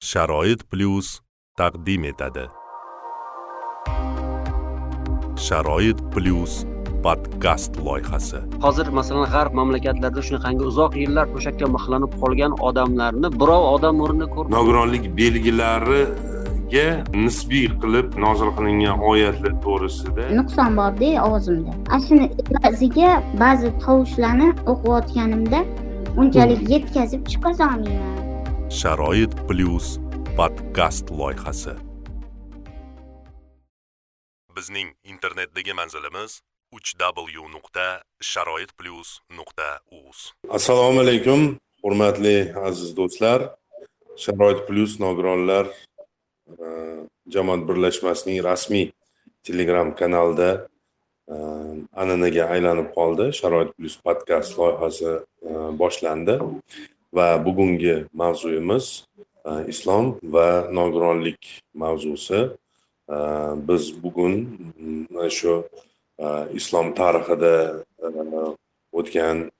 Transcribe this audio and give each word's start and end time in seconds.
sharoit 0.00 0.62
plyus 0.70 1.20
taqdim 1.60 2.04
etadi. 2.10 2.44
Sharoit 5.46 5.98
plyus 6.12 6.64
podkast 7.04 7.76
loyihasi. 7.86 8.40
Hozir 8.62 8.88
masalan 8.98 9.28
g'arb 9.34 9.52
mamlakatlarida 9.58 10.22
shunaqangi 10.28 10.64
uzoq 10.70 10.96
yillar 11.02 11.26
to'shakka 11.34 11.68
mixlanib 11.74 12.16
qolgan 12.22 12.56
odamlarni 12.68 13.28
birov 13.42 13.66
odam 13.74 14.00
o'rnida 14.06 14.30
ko'rib 14.36 14.54
nogironlik 14.56 15.04
belgilariga 15.20 16.86
nisbiy 17.26 17.68
qilib 17.84 18.16
nozil 18.24 18.50
qilingan 18.56 19.04
oyatlar 19.12 19.54
to'g'risida 19.66 20.30
nuqson 20.40 20.80
borda 20.80 21.12
ovozimda 21.26 21.76
ana 21.92 22.00
shuni 22.08 22.32
evaziga 22.46 23.12
ba'zi 23.44 23.76
tovushlarni 23.84 24.48
o'qiyotganimda 24.72 25.60
unchalik 26.20 26.60
yetkazib 26.74 27.22
chiqazolmayman 27.30 28.29
sharoit 28.70 29.32
plyus 29.48 29.98
podkast 30.38 31.10
loyihasi. 31.10 31.74
Bizning 34.54 34.94
internetdagi 35.02 35.74
manzilimiz 35.74 36.38
uch 36.76 36.94
w 36.94 37.48
nuqta 37.50 38.02
sharoit 38.22 38.70
plyus 38.78 39.18
nuqta 39.38 39.82
uz 39.90 40.18
assalomu 40.56 41.00
alaykum 41.00 41.58
hurmatli 41.82 42.54
aziz 42.68 42.94
do'stlar. 42.98 43.40
Sharoit 44.16 44.62
plyus 44.68 45.00
nogironlar 45.02 45.66
e, 45.66 46.66
jamoat 47.26 47.66
birlashmasining 47.68 48.38
rasmiy 48.44 48.92
telegram 49.42 49.90
kanalida 50.00 50.50
e, 51.26 51.36
an'anaga 52.02 52.44
aylanib 52.54 52.94
qoldi. 52.94 53.32
Sharoit 53.40 53.74
plyus 53.74 53.98
podkast 54.06 54.58
loyihasi 54.58 55.10
e, 55.48 55.50
boshlandi. 55.82 56.38
Va 57.12 57.44
bugungi 57.44 58.06
mavzuyimiz 58.12 59.04
e, 59.46 59.50
islom 59.68 60.18
va 60.22 60.68
nogironlik 60.72 61.62
mavzusi. 61.74 62.40
E, 63.08 63.16
biz 63.68 64.02
bugun 64.02 64.32
mm, 64.78 65.06
mana 65.10 65.30
shu 65.30 65.64
e, 66.18 66.26
islom 66.54 66.94
tarixida 66.94 67.54
o'tgan 68.92 69.50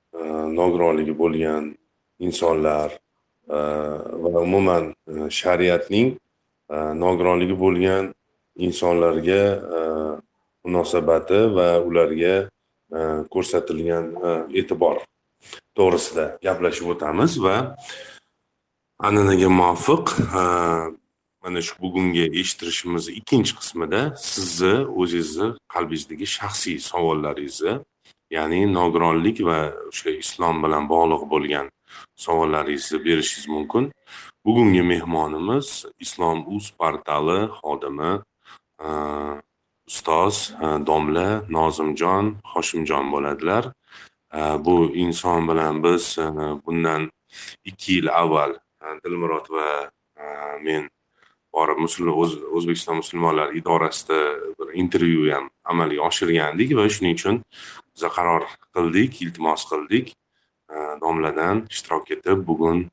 nogironligi 0.59 1.13
bo'lgan 1.21 1.71
insonlar 2.19 2.91
va 4.23 4.39
umuman 4.47 4.91
shariatning 5.39 6.17
nogironligi 7.03 7.55
bo'lgan 7.63 8.11
insonlarga 8.67 9.43
munosabati 10.65 11.39
va 11.55 11.69
ularga 11.87 12.35
ko'rsatilgan 13.33 14.05
e'tibor. 14.59 14.97
To'g'risida 15.77 16.25
gaplashib 16.45 16.87
o'tamiz 16.93 17.31
va 17.45 17.55
an'anaga 19.07 19.49
muvofiq 19.61 20.05
mana 21.43 21.59
shu 21.67 21.73
bugungi 21.83 22.25
eshittirishimizni 22.39 23.11
ikkinchi 23.19 23.53
qismida 23.59 24.01
sizni 24.31 24.73
o'zingizni 25.01 25.47
qalbingizdagi 25.73 26.27
shaxsiy 26.37 26.77
savollaringizni 26.89 27.73
ya'ni 28.35 28.59
nogironlik 28.77 29.37
va 29.49 29.59
o'sha 29.89 30.11
islom 30.23 30.55
bilan 30.63 30.83
bog'liq 30.93 31.23
bo'lgan 31.33 31.67
savollaringizni 32.15 33.05
berishingiz 33.05 33.47
mumkin. 33.55 33.91
Bugungi 34.45 34.83
mehmonimiz 34.93 35.85
islom 35.99 36.37
uz 36.55 36.65
portali 36.79 37.39
xodimi 37.59 38.13
ustoz 39.89 40.35
domla 40.87 41.27
nozimjon 41.57 42.25
hoshimjon 42.53 43.11
bo'ladilar. 43.13 43.63
Bu 44.65 44.91
inson 44.95 45.47
bilan 45.47 45.83
biz 45.83 46.17
e, 46.17 46.23
bundan 46.65 47.11
ikki 47.63 47.93
yil 47.93 48.09
avval 48.09 48.51
e, 48.53 48.85
dilmurod 49.03 49.49
va 49.49 49.91
e, 50.17 50.25
men 50.63 50.89
borib 51.53 51.83
o'zbekiston 51.83 52.95
musulmonlari 52.95 53.57
idorasida 53.57 54.19
bir 54.59 54.73
intervyu 54.73 55.33
ham 55.33 55.49
amalga 55.63 56.01
oshirgandik 56.07 56.75
va 56.77 56.87
shuning 56.89 57.19
uchun 57.19 57.43
biza 57.95 58.09
qaror 58.17 58.47
qildik 58.75 59.21
iltimos 59.21 59.67
qildik. 59.71 60.15
Domladan 61.01 61.65
ishtirok 61.69 62.11
etib 62.15 62.45
bugun 62.47 62.85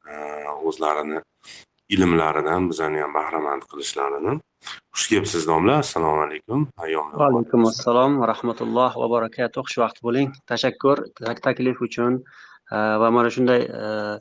o'zlarini 0.66 1.20
ilmlaridan 1.94 2.69
bizani 2.71 3.00
ham 3.04 3.15
bahramand 3.19 3.62
qilishlarini 3.71 4.38
xush 4.94 5.09
kelibsiz 5.10 5.47
domla 5.50 5.78
assalomu 5.84 6.22
alaykum. 6.26 6.66
Va 6.78 7.26
alaykum 7.31 7.66
assalom 7.71 8.19
va 8.21 8.26
rahmatulloh 8.32 8.91
va 9.03 9.09
barakatuh. 9.16 9.62
Xushvaqt 9.69 10.03
bo'ling. 10.06 10.32
Tashakkur 10.50 10.97
taklif 11.47 11.82
uchun 11.88 12.12
eh, 12.72 12.97
va 13.03 13.10
mana 13.16 13.31
shunday 13.37 13.60
eh, 13.82 14.16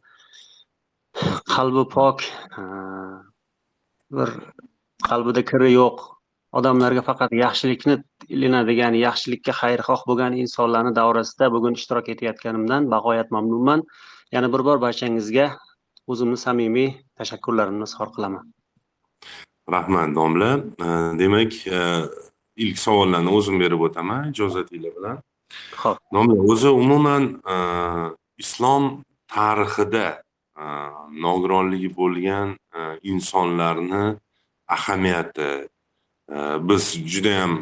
qalbi 1.55 1.83
pok 1.95 2.17
eh, 2.61 3.15
bir 4.17 4.29
qalbida 5.09 5.43
kiri 5.51 5.71
yo'q. 5.73 6.05
Odamlarga 6.57 7.01
faqat 7.09 7.31
yaxshilikni 7.43 7.95
ilinadigan 8.35 8.93
yaxshilikka 9.05 9.53
xayrixoh 9.61 10.05
bo'lgan 10.09 10.37
insonlarni 10.43 10.93
davrasida 10.99 11.51
bugun 11.55 11.73
ishtirok 11.79 12.13
etayotganimdan 12.13 12.91
bag'oyat 12.93 13.33
mamnunman. 13.35 13.83
Yana 14.35 14.47
bir 14.53 14.61
bor 14.67 14.77
barchangizga 14.85 15.47
o'zimni 16.07 16.37
samimiy 16.37 16.89
tashakkurlarimni 17.17 17.87
izhor 17.89 18.11
qilaman. 18.15 18.45
Rahmat 19.75 20.15
domla. 20.15 20.51
Demak 21.19 21.57
e, 21.67 21.81
ilk 22.63 22.77
savollarni 22.79 23.33
o'zim 23.37 23.59
berib 23.63 23.81
o'taman 23.89 24.31
ijozatinglar 24.31 24.95
bilan. 24.99 25.17
Ho'p 25.81 25.99
domla 26.13 26.39
o'zi 26.53 26.71
umuman 26.83 27.23
e, 27.53 27.57
islom 28.43 29.03
tarixida 29.27 30.07
nogironligi 31.23 31.89
bo'lgan 31.95 32.55
insonlarni 33.03 34.17
ahamiyati 34.67 35.67
biz 36.69 36.83
judayam 37.13 37.53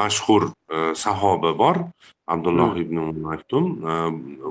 mashhur 0.00 0.52
sahoba 0.94 1.58
bor 1.58 1.76
abdulloh 2.26 2.72
ibn 2.80 2.98
maktum 3.20 3.64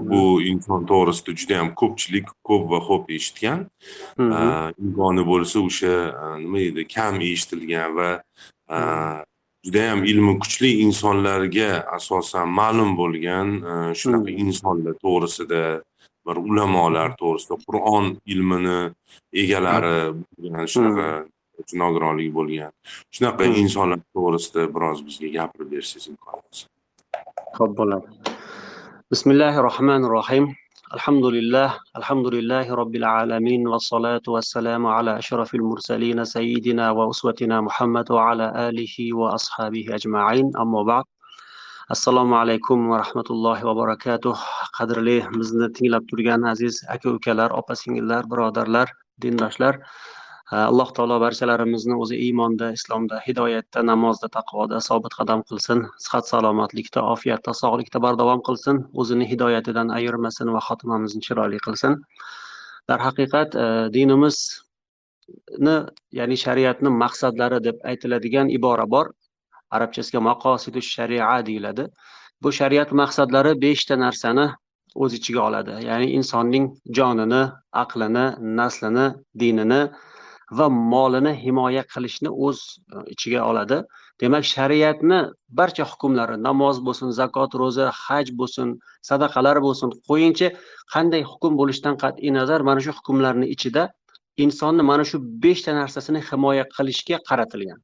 bu 0.09 0.21
inson 0.51 0.85
to'g'risida 0.91 1.31
judayam 1.41 1.69
ko'pchilik 1.81 2.27
ko'p 2.47 2.63
va 2.71 2.79
xo'p 2.87 3.05
eshitgan. 3.17 3.59
Imkoni 4.83 5.23
bo'lsa 5.31 5.57
o'sha 5.67 5.95
nima 6.43 6.59
deydi 6.65 6.87
kam 6.95 7.21
eshitilgan 7.21 7.89
va 7.97 8.09
judayam 9.65 10.03
ilmi 10.11 10.33
kuchli 10.43 10.69
insonlarga 10.85 11.71
asosan 11.97 12.47
ma'lum 12.59 12.91
bo'lgan 13.01 13.47
shunaqa 13.99 14.31
insonlar 14.43 14.93
to'g'risida 15.05 15.61
bir 16.25 16.35
ulamolar 16.49 17.15
to'g'risida 17.21 17.55
qur'on 17.67 18.05
ilmini 18.33 18.79
egalari 19.43 19.97
bo'lgan 20.37 20.65
shunaqa 20.73 21.09
nogironligi 21.81 22.31
bo'lgan 22.39 22.71
shunaqa 23.15 23.49
insonlar 23.63 23.99
to'g'risida 24.15 24.61
biroz 24.75 24.99
bizga 25.07 25.29
gapirib 25.37 25.69
bersangiz 25.75 26.07
imkon 26.13 26.39
bo'lsa 26.43 26.72
تفضل 27.53 28.01
بسم 29.11 29.31
الله 29.31 29.59
الرحمن 29.59 30.05
الرحيم. 30.05 30.55
الحمد 30.93 31.25
لله 31.25 31.69
الحمد 31.97 32.27
لله 32.27 32.73
رب 32.73 32.95
العالمين 32.95 33.67
والصلاة 33.67 34.25
والسلام 34.27 34.87
على 34.87 35.17
أشرف 35.17 35.55
المرسلين 35.55 36.23
سيدنا 36.25 36.91
وأسوتنا 36.91 37.61
محمد 37.61 38.11
وعلى 38.11 38.69
آله 38.69 39.13
وأصحابه 39.13 39.85
أجمعين. 39.89 40.51
أما 40.57 40.83
بعد 40.83 41.03
السلام 41.91 42.33
عليكم 42.33 42.89
ورحمة 42.89 43.27
الله 43.29 43.65
وبركاته. 43.65 44.35
قدر 44.79 45.01
لي 45.01 45.21
مزنة 45.29 45.67
تنجل 45.67 46.45
عزيز 46.45 46.85
أكو 46.89 47.19
كالر 47.19 47.59
أبا 47.59 47.73
سنجلر 47.73 48.25
برادرلر 48.25 48.87
دين 49.17 49.35
داشلر. 49.35 49.77
Alloh 50.53 50.89
taolo 50.97 51.17
barchalarimizni 51.23 51.95
o'zi 52.03 52.17
iymonda 52.25 52.67
islomda 52.77 53.19
hidoyatda 53.25 53.81
namozda 53.89 54.27
taqvoda 54.37 54.81
sobit 54.87 55.13
qadam 55.19 55.41
qilsin. 55.49 55.79
Sihat 56.05 56.27
salomatlikda 56.31 57.03
ofiyatda 57.13 57.53
sog'likda 57.61 58.01
bardavom 58.05 58.41
qilsin. 58.47 58.83
O'zini 59.01 59.25
hidoyatidan 59.31 59.89
ayirmasin 59.97 60.53
va 60.55 60.61
xotimamizni 60.67 61.21
chiroyli 61.27 61.59
qilsin. 61.65 61.97
Darhaqiqat 62.91 63.55
e, 63.55 63.65
dinimizni 63.95 65.75
ya'ni 66.19 66.37
shariatni 66.45 66.89
maqsadlari 67.03 67.63
deb 67.67 67.77
aytiladigan 67.91 68.53
ibora 68.57 68.85
bor. 68.95 69.13
Arabchasiga 69.75 70.19
maqosidu 70.29 70.81
sharia 70.93 71.33
deyiladi. 71.49 71.87
Bu 72.43 72.51
shariat 72.59 72.91
maqsadlari 73.01 73.53
beshta 73.65 73.95
narsani 74.05 74.47
o'z 74.95 75.13
ichiga 75.19 75.41
oladi. 75.49 75.73
Ya'ni 75.89 76.07
insonning 76.17 76.65
jonini 76.97 77.43
aqlini 77.83 78.25
naslini 78.59 79.07
dinini 79.41 79.83
va 80.57 80.67
molini 80.93 81.33
himoya 81.43 81.83
qilishni 81.93 82.29
o'z 82.47 82.59
e, 82.95 83.03
ichiga 83.13 83.41
oladi. 83.49 83.77
Demak 84.21 84.43
shariatni 84.53 85.19
barcha 85.59 85.85
hukmlari 85.91 86.35
namoz 86.47 86.81
bo'lsin 86.87 87.09
zakot 87.19 87.51
ro'za 87.61 87.87
haj 88.03 88.27
bo'lsin 88.39 88.67
sadaqalar 89.09 89.57
bo'lsin 89.65 89.89
qo'yingchi 90.09 90.47
qanday 90.93 91.21
hukm 91.31 91.57
bo'lishidan 91.61 91.95
qat'iy 92.03 92.31
nazar 92.39 92.59
mana 92.69 92.81
shu 92.85 92.91
hukmlarni 92.99 93.47
ichida 93.55 93.83
insonni 94.45 94.83
mana 94.91 95.03
shu 95.09 95.17
beshta 95.43 95.71
narsasini 95.81 96.21
himoya 96.29 96.65
qilishga 96.75 97.17
qaratilgan. 97.29 97.79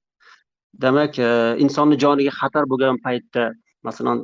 Demak 0.84 1.20
e, 1.20 1.30
insonni 1.66 1.96
joniga 2.04 2.34
xatar 2.42 2.64
bo'lgan 2.72 2.98
paytda 3.06 3.44
masalan 3.88 4.24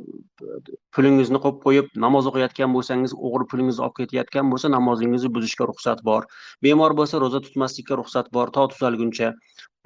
pulingizni 0.96 1.38
qo'yib 1.44 1.60
qo'yib 1.66 1.86
namoz 2.04 2.28
o'qiyotgan 2.30 2.74
bo'lsangiz 2.76 3.14
o'g'ri 3.28 3.46
pulingizni 3.52 3.84
olib 3.86 3.96
ketayotgan 4.00 4.50
bo'lsa 4.52 4.70
namozingizni 4.76 5.30
buzishga 5.36 5.68
ruxsat 5.70 6.02
bor. 6.08 6.26
Bemor 6.66 6.96
bo'lsa 6.98 7.20
ro'za 7.24 7.40
tutmaslikka 7.46 7.98
ruxsat 8.00 8.32
bor 8.36 8.52
to 8.56 8.66
tuzalguncha. 8.74 9.32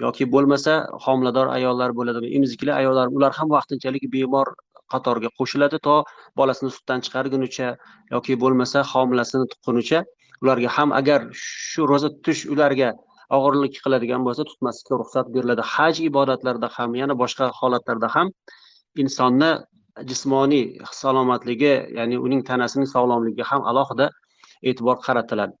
Yoki 0.05 0.27
bo'lmasa 0.33 0.73
homilador 1.05 1.53
ayollar 1.57 1.95
bo'ladimi 1.99 2.33
emizikli 2.37 2.73
ayollar 2.79 3.13
ular 3.17 3.31
ham 3.39 3.53
vaqtinchalik 3.55 4.07
bemor 4.15 4.47
qatoriga 4.93 5.29
qo'shiladi 5.39 5.79
to 5.87 5.95
bolasini 6.39 6.71
sutdan 6.77 7.05
chiqargunicha 7.05 7.69
yoki 8.15 8.37
bo'lmasa 8.43 8.83
homilasini 8.93 9.45
tuqqunicha 9.53 10.03
ularga 10.43 10.69
ham 10.77 10.89
agar 10.99 11.19
shu 11.43 11.87
ro'za 11.91 12.09
tutish 12.15 12.43
ularga 12.55 12.89
og'irlik 13.37 13.77
qiladigan 13.85 14.25
bo'lsa 14.27 14.43
tutmaslikka 14.49 14.99
ruxsat 15.01 15.31
beriladi. 15.35 15.63
Haj 15.75 16.01
ibodatlarida 16.09 16.69
ham 16.77 16.97
yana 17.01 17.15
boshqa 17.23 17.45
holatlarda 17.59 18.09
ham 18.15 18.33
insonni 19.03 19.51
jismoniy 20.09 20.79
salomatligi 20.91 21.73
ya'ni 21.97 22.17
uning 22.19 22.43
tanasining 22.49 22.87
sog'lomligiga 22.93 23.47
ham 23.51 23.65
alohida 23.71 24.09
e'tibor 24.63 24.97
qaratiladi. 25.05 25.53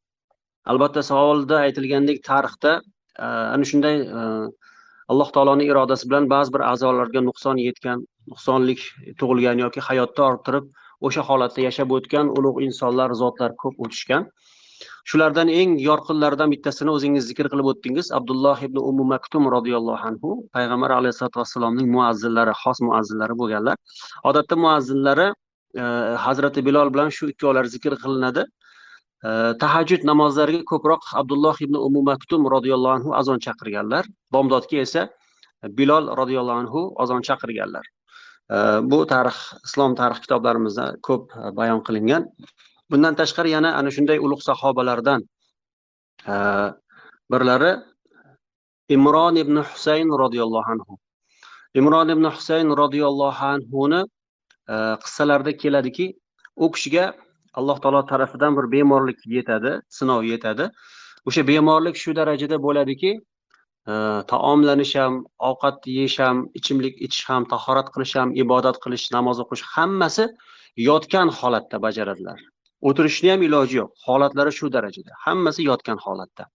Albatta 0.71 1.03
savolda 1.03 1.61
aytilgandek 1.65 2.23
tarixda 2.23 2.73
e, 2.79 3.25
ana 3.25 3.65
shunday 3.71 4.01
e, 4.01 4.25
alloh 5.11 5.31
taoloni 5.35 5.67
irodasi 5.71 6.09
bilan 6.09 6.29
ba'zi 6.33 6.53
bir 6.55 6.63
a'zolarga 6.71 7.23
nuqson 7.27 7.57
yetgan 7.67 8.05
nuqsonlik 8.33 8.83
tug'ilgan 9.19 9.63
yoki 9.65 9.83
hayotda 9.87 10.27
orttirib 10.31 10.69
o'sha 11.09 11.25
holatda 11.29 11.65
yashab 11.67 11.95
o'tgan 11.97 12.31
ulug' 12.37 12.61
insonlar 12.67 13.15
zotlar 13.23 13.55
ko'p 13.63 13.81
o'tishgan. 13.85 14.29
Shulardan 15.09 15.49
eng 15.49 15.77
yorqinlaridan 15.81 16.51
bittasini 16.53 16.91
o'zingiz 16.95 17.27
zikr 17.31 17.49
qilib 17.51 17.67
o'tdingiz. 17.71 18.11
Abdulloh 18.17 18.57
ibn 18.67 18.77
umu 18.89 19.03
maktum 19.13 19.47
roziyallohu 19.55 20.07
anhu 20.09 20.29
payg'ambar 20.55 20.91
alayhisalotu 20.99 21.41
vassalomning 21.41 21.87
muazzinlari 21.95 22.53
xos 22.63 22.81
muazzinlari 22.87 23.37
bo'lganlar. 23.41 23.77
Odatda 24.29 24.55
muazzinlari 24.65 25.27
e, 25.81 25.83
hazrati 26.25 26.65
bilol 26.67 26.93
bilan 26.93 27.09
shu 27.17 27.31
ikkovlari 27.33 27.73
zikr 27.75 27.97
qilinadi. 28.03 28.45
E, 29.27 29.31
tahajjud 29.63 30.05
namozlariga 30.11 30.63
ko'proq 30.73 31.13
abdulloh 31.23 31.55
ibn 31.65 31.75
umu 31.87 32.05
maktum 32.11 32.47
roziyallohu 32.55 32.95
anhu 32.99 33.17
azon 33.21 33.39
chaqirganlar. 33.47 34.03
Bomdodga 34.33 34.77
esa 34.85 35.09
bilol 35.79 36.13
roziyallohu 36.21 36.59
anhu 36.63 36.81
azon 37.03 37.21
chaqirganlar. 37.27 37.85
E, 38.55 38.57
bu 38.91 39.05
tarix 39.13 39.37
islom 39.67 39.95
tarix 40.01 40.19
kitoblarimizda 40.25 40.85
ko'p 41.07 41.23
e, 41.37 41.55
bayon 41.59 41.81
qilingan. 41.87 42.29
Bundan 42.91 43.15
tashqari 43.21 43.49
yana 43.55 43.69
ana 43.79 43.89
shunday 43.95 44.17
ulug' 44.25 44.43
sahobalardan 44.49 45.21
birlari 47.31 47.71
imron 48.95 49.35
ibn 49.43 49.55
husayn 49.69 50.07
roziyallohu 50.23 50.71
anhu. 50.73 50.93
Imron 51.79 52.09
ibn 52.15 52.25
husayn 52.35 52.67
roziyallohu 52.81 53.45
anhuni 53.53 54.01
qissalarida 55.03 55.51
keladiki 55.61 56.05
u 56.55 56.71
kishiga 56.71 57.05
alloh 57.59 57.77
taolo 57.83 58.01
tarafidan 58.11 58.51
bir 58.57 58.65
bemorlik 58.75 59.19
yetadi 59.25 59.71
sinov 59.97 60.23
yetadi. 60.33 60.69
O'sha 61.27 61.41
bemorlik 61.47 61.95
shu 62.03 62.11
darajada 62.19 62.57
bo'ladiki 62.65 63.11
taomlanish 64.31 64.95
ham 64.95 65.13
ovqat 65.49 65.77
yeyish 65.97 66.19
ham 66.19 66.37
ichimlik 66.59 66.95
ichish 67.05 67.25
ham 67.29 67.43
tahorat 67.53 67.87
qilish 67.93 68.15
ham 68.19 68.29
ibodat 68.43 68.77
qilish 68.83 69.05
namoz 69.15 69.37
o'qish 69.43 69.63
hammasi 69.75 70.25
yotgan 70.89 71.29
holatda 71.39 71.77
bajaradilar. 71.85 72.39
O'tirishni 72.89 73.31
ham 73.33 73.41
iloji 73.47 73.77
yo'q. 73.81 73.91
Holatlari 74.07 74.51
shu 74.59 74.71
darajada. 74.75 75.11
Hammasi 75.25 75.67
yotgan 75.71 75.97
holatda. 76.05 76.47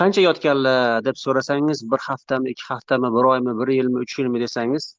Qancha 0.00 0.22
yotganlar 0.28 1.04
deb 1.06 1.16
so'rasangiz 1.24 1.84
bir 1.92 2.00
haftami 2.08 2.50
ikki 2.54 2.64
haftami 2.72 3.08
bir 3.16 3.24
oymi 3.32 3.52
bir 3.60 3.68
yilmi 3.78 3.98
uch 4.04 4.18
yilmi 4.18 4.40
desangiz 4.44 4.96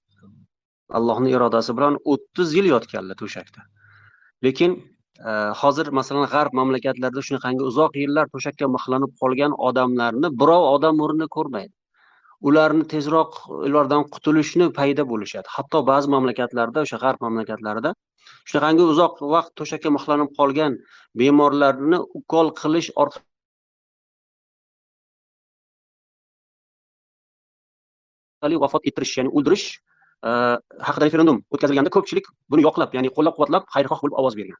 allohni 0.99 1.29
irodasi 1.35 1.75
bilan 1.77 1.97
o'ttiz 2.13 2.53
yil 2.57 2.65
yotganlar 2.73 3.15
to'shakda. 3.21 3.61
Lekin 4.43 4.71
e, 5.29 5.31
hozir 5.61 5.87
masalan 5.99 6.27
g'arb 6.33 6.53
mamlakatlarida 6.59 7.21
shunaqangi 7.27 7.63
uzoq 7.71 7.97
yillar 8.03 8.31
to'shakka 8.35 8.69
mixlanib 8.75 9.11
qolgan 9.21 9.55
odamlarni 9.69 10.31
birov 10.41 10.63
odam 10.75 11.03
o'rnida 11.05 11.27
ko'rmaydi. 11.37 11.73
Ularni 12.49 12.87
tezroq 12.93 13.37
ulardan 13.67 14.03
qutulishni 14.13 14.69
payda 14.79 15.03
bo'lishadi. 15.11 15.47
Hatto 15.57 15.83
ba'zi 15.91 16.15
mamlakatlarda 16.15 16.85
o'sha 16.85 16.97
g'arb 17.03 17.19
mamlakatlarida 17.25 17.93
shunaqangi 18.49 18.83
uzoq 18.93 19.13
vaqt 19.33 19.51
to'shakka 19.59 19.89
mixlanib 19.95 20.29
qolgan 20.39 20.71
bemorlarni 21.21 21.97
ukol 22.19 22.47
qilish 22.61 22.89
orqali 23.03 23.25
vafot 28.63 28.83
ettirish 28.89 29.13
ya'ni 29.17 29.29
o'ldirish 29.37 29.67
e, 30.27 30.29
haqida 30.87 31.03
referendum 31.07 31.37
o'tkazilganda 31.53 31.91
ko'pchilik 31.95 32.25
buni 32.51 32.61
yoqlab 32.67 32.89
ya'ni 32.97 33.09
qo'llab 33.17 33.33
quvvatlab 33.37 33.63
xayrixoh 33.75 33.99
bo'lib 34.03 34.15
ovoz 34.23 34.33
bergan. 34.39 34.59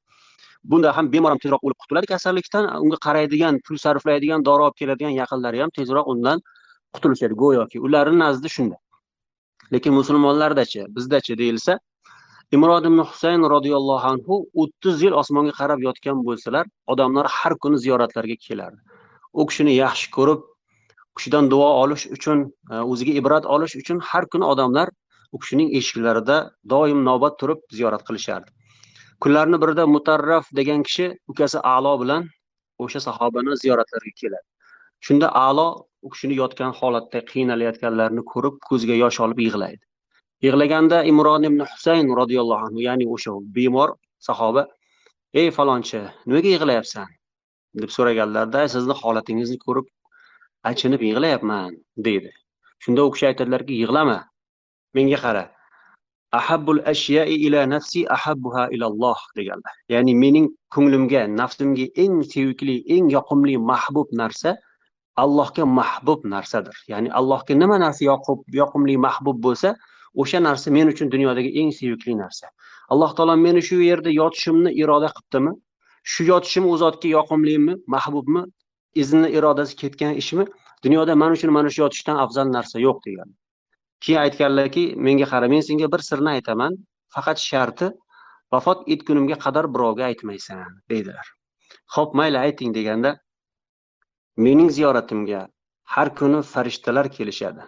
Bunda 0.72 0.90
ham 0.98 1.06
bemor 1.14 1.30
ham 1.34 1.40
tezroq 1.44 1.62
o'lib 1.68 1.80
qutuladi 1.84 2.08
kasallikdan 2.14 2.64
unga 2.84 2.98
qaraydigan 3.06 3.54
pul 3.68 3.78
sarflaydigan 3.86 4.40
dori 4.48 4.62
olib 4.68 4.78
keladigan 4.82 5.14
yaqinlari 5.22 5.58
ham 5.64 5.72
tezroq 5.78 6.06
undan 6.14 6.38
qutulishadi 6.96 7.36
go'yoki 7.44 7.78
ularni 7.88 8.18
nazdida 8.26 8.50
shunday 8.56 8.80
lekin 9.74 9.94
musulmonlardachi 10.00 10.82
bizdachi 10.96 11.34
deyilsa 11.42 11.74
imrod 12.56 12.86
ibn 12.86 13.00
husayn 13.10 13.44
roziyallohu 13.54 14.08
anhu 14.14 14.36
o'ttiz 14.62 15.02
yil 15.04 15.16
osmonga 15.22 15.54
qarab 15.60 15.80
yotgan 15.88 16.20
bo'lsalar 16.28 16.66
odamlar 16.94 17.26
har 17.38 17.54
kuni 17.64 17.78
ziyoratlarga 17.86 18.36
kelardi. 18.48 18.82
U 19.40 19.46
kishini 19.50 19.74
yaxshi 19.84 20.12
ko'rib 20.18 20.42
u 21.12 21.16
kishidan 21.18 21.48
duo 21.54 21.70
olish 21.84 22.04
uchun 22.18 22.44
e, 22.74 22.76
o'ziga 22.92 23.14
ibrat 23.22 23.48
olish 23.56 23.74
uchun 23.82 24.02
har 24.10 24.24
kuni 24.36 24.46
odamlar 24.54 24.92
u 25.34 25.40
kishining 25.42 25.70
eshiklarida 25.80 26.38
doim 26.74 27.00
navbat 27.10 27.40
turib 27.42 27.64
ziyorat 27.78 28.04
qilishardi. 28.10 28.50
Kunlarni 29.24 29.58
birida 29.64 29.86
mutarraf 29.96 30.52
degan 30.60 30.84
kishi 30.90 31.08
ukasi 31.34 31.58
alo 31.76 31.94
bilan 32.02 32.28
o'sha 32.86 33.00
sahobani 33.08 33.58
ziyoratlarga 33.64 34.14
keladi. 34.22 34.48
Shunda 35.06 35.28
alo 35.48 35.68
u 36.06 36.14
kishini 36.14 36.38
yotgan 36.42 36.78
holatda 36.82 37.20
qiynalayotganlarini 37.32 38.24
ko'rib 38.34 38.62
ko'ziga 38.70 39.00
yosh 39.04 39.20
olib 39.28 39.44
yig'laydi. 39.48 39.84
Yig'laganda 40.46 40.98
imron 41.12 41.44
ibn 41.50 41.60
husayn 41.72 42.08
roziyallohu 42.22 42.64
anhu 42.68 42.80
ya'ni 42.88 43.06
o'sha 43.16 43.34
bemor 43.56 43.90
sahoba 44.28 44.68
ey 45.40 45.48
falonchi 45.58 46.02
nimaga 46.28 46.50
yig'layapsan? 46.56 47.10
deb 47.82 47.90
so'raganlarida 47.96 48.62
sizni 48.74 48.96
holatingizni 49.02 49.58
ko'rib 49.66 49.88
achinib 50.70 51.02
yig'layapman 51.08 51.78
deydi. 52.08 52.32
Shunda 52.84 53.06
u 53.08 53.12
kishi 53.14 53.28
aytadilarki 53.32 53.80
yig'lama 53.82 54.18
menga 54.98 55.20
qara. 55.26 55.44
Ahabbul 56.40 56.82
ashyai 56.94 57.36
ila 57.48 57.66
nafsi 57.74 58.04
ahabbuha 58.16 58.68
ilalloh 58.76 59.20
deganlar. 59.38 59.74
Ya'ni 59.94 60.14
mening 60.24 60.48
ko'nglimga 60.76 61.22
nafsimga 61.40 61.88
eng 62.04 62.22
sevikli 62.34 62.76
eng 62.96 63.10
yoqimli 63.16 63.58
mahbub 63.72 64.08
narsa 64.22 64.56
allohga 65.24 65.66
mahbub 65.80 66.26
narsadir. 66.34 66.78
Ya'ni 66.92 67.10
allohga 67.20 67.54
nima 67.62 67.78
narsa 67.86 68.06
yoqib 68.12 68.40
yoqimli 68.62 68.98
mahbub 69.08 69.38
bo'lsa 69.46 69.76
o'sha 70.22 70.40
narsa 70.48 70.72
men 70.78 70.88
uchun 70.94 71.12
dunyodagi 71.14 71.52
eng 71.60 71.72
sevikli 71.80 72.16
narsa. 72.24 72.48
Alloh 72.94 73.12
taolo 73.18 73.36
meni 73.46 73.62
shu 73.68 73.82
yerda 73.90 74.10
yotishimni 74.22 74.72
iroda 74.82 75.10
qilibdimi? 75.16 75.54
Shu 76.12 76.24
yotishim 76.32 76.66
u 76.72 76.76
zotga 76.84 77.08
yoqimlimi 77.18 77.74
mahbubmi? 77.96 78.44
Izni 79.02 79.30
irodasi 79.38 79.76
ketgan 79.82 80.14
ishmi? 80.22 80.46
Dunyoda 80.84 81.16
man 81.16 81.32
uchun 81.38 81.52
mana 81.58 81.70
shu 81.70 81.82
yotishdan 81.86 82.18
afzal 82.26 82.48
narsa 82.58 82.78
yo'q 82.88 83.00
degan 83.08 83.30
keyin 84.04 84.20
aytganlarki 84.26 84.84
menga 85.06 85.28
qara 85.32 85.48
men 85.54 85.62
senga 85.68 85.88
bir 85.94 86.02
sirni 86.10 86.30
aytaman. 86.36 86.74
Faqat 87.16 87.38
sharti 87.50 87.88
vafot 88.54 88.80
etgunimga 88.94 89.38
qadar 89.46 89.66
birovga 89.76 90.04
aytmaysan 90.10 90.72
deydilar. 90.90 91.26
Ho'p 91.96 92.16
mayli 92.20 92.38
ayting 92.46 92.74
deganda 92.78 93.12
mening 94.46 94.70
ziyoratimga 94.78 95.42
har 95.96 96.08
kuni 96.20 96.42
farishtalar 96.54 97.08
kelishadi. 97.18 97.64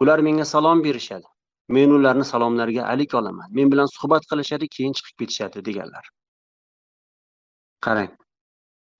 Ular 0.00 0.18
menga 0.28 0.44
salom 0.44 0.82
berishadi. 0.86 1.28
Men 1.68 1.90
ularni 1.90 2.24
salomlariga 2.24 2.84
alik 2.92 3.14
olaman. 3.14 3.48
Men 3.50 3.72
bilan 3.72 3.88
suhbat 3.96 4.22
qilishadi 4.30 4.68
keyin 4.68 4.92
chiqib 4.98 5.16
ketishadi 5.20 5.64
deganlar. 5.68 6.04
Qarang. 7.86 8.10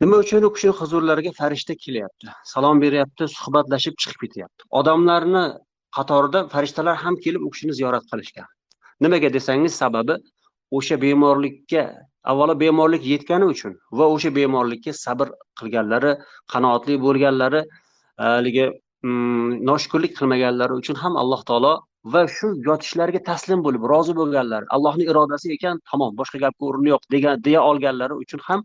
Nima 0.00 0.16
uchun 0.24 0.42
u 0.48 0.50
kishini 0.54 0.74
huzurlariga 0.80 1.32
farishta 1.40 1.74
kelyapti? 1.84 2.26
Salom 2.52 2.80
beryapti 2.84 3.28
suhbatlashib 3.38 3.94
chiqib 4.02 4.18
ketyapti. 4.24 4.62
Odamlarni 4.80 5.44
qatorida 5.96 6.48
farishtalar 6.54 6.96
ham 7.04 7.14
kelib 7.24 7.42
u 7.46 7.50
kishini 7.54 7.72
ziyorat 7.78 8.04
qilishgan. 8.10 8.48
Nimaga 9.00 9.32
desangiz 9.36 9.72
sababi 9.82 10.14
o'sha 10.78 11.00
bemorlikka 11.04 11.82
avvalo 12.30 12.54
bemorlik 12.60 13.02
yetgani 13.12 13.46
uchun 13.54 13.72
va 13.98 14.06
o'sha 14.14 14.30
bemorlikka 14.38 14.92
sabr 15.04 15.28
qilganlari 15.60 16.12
qanoatli 16.52 16.94
bo'lganlari 17.06 17.60
haligi 18.26 18.64
mm, 19.06 19.48
noshukurlik 19.68 20.12
qilmaganlari 20.18 20.74
uchun 20.80 20.96
ham 21.02 21.16
alloh 21.22 21.40
taolo 21.50 21.72
va 22.14 22.22
shu 22.36 22.48
yotishlariga 22.68 23.20
taslim 23.28 23.62
bo'lib 23.66 23.84
rozi 23.92 24.14
bo'lganlar 24.20 24.66
allohni 24.76 25.04
irodasi 25.10 25.52
ekan 25.56 25.80
tamom 25.90 26.16
boshqa 26.20 26.40
gapga 26.44 26.68
o'rni 26.70 26.92
yo'q 26.94 27.06
degan 27.14 27.44
deya 27.46 27.62
olganlari 27.70 28.18
uchun 28.24 28.42
ham 28.48 28.62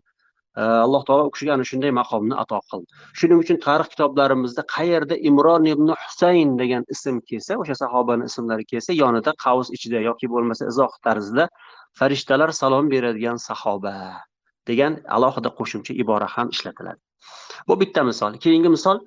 e, 0.60 0.62
alloh 0.86 1.02
taolo 1.08 1.24
u 1.28 1.32
kishiga 1.34 1.54
ana 1.56 1.66
shunday 1.70 1.92
maqomni 2.00 2.34
ato 2.42 2.60
qildi. 2.70 2.86
Shuning 3.18 3.38
uchun 3.44 3.58
tarix 3.66 3.88
kitoblarimizda 3.94 4.62
qayerda 4.74 5.18
imron 5.30 5.66
ibn 5.74 5.94
husayn 6.02 6.50
degan 6.62 6.86
ism 6.96 7.16
kelsa 7.30 7.58
o'sha 7.62 7.78
sahobani 7.82 8.28
ismlari 8.30 8.68
kelsa 8.72 8.98
yonida 9.02 9.34
qavs 9.44 9.72
ichida 9.76 10.04
yoki 10.08 10.30
bo'lmasa 10.34 10.68
izoh 10.72 10.92
tarzida 11.08 11.48
farishtalar 12.00 12.50
salom 12.60 12.92
beradigan 12.94 13.42
sahoba 13.48 13.96
degan 14.70 15.00
alohida 15.16 15.50
qo'shimcha 15.58 15.98
ibora 16.04 16.28
ham 16.36 16.54
ishlatiladi. 16.54 17.00
Bu 17.68 17.74
bitta 17.82 18.02
misol. 18.10 18.38
Keyingi 18.44 18.70
misol 18.76 19.02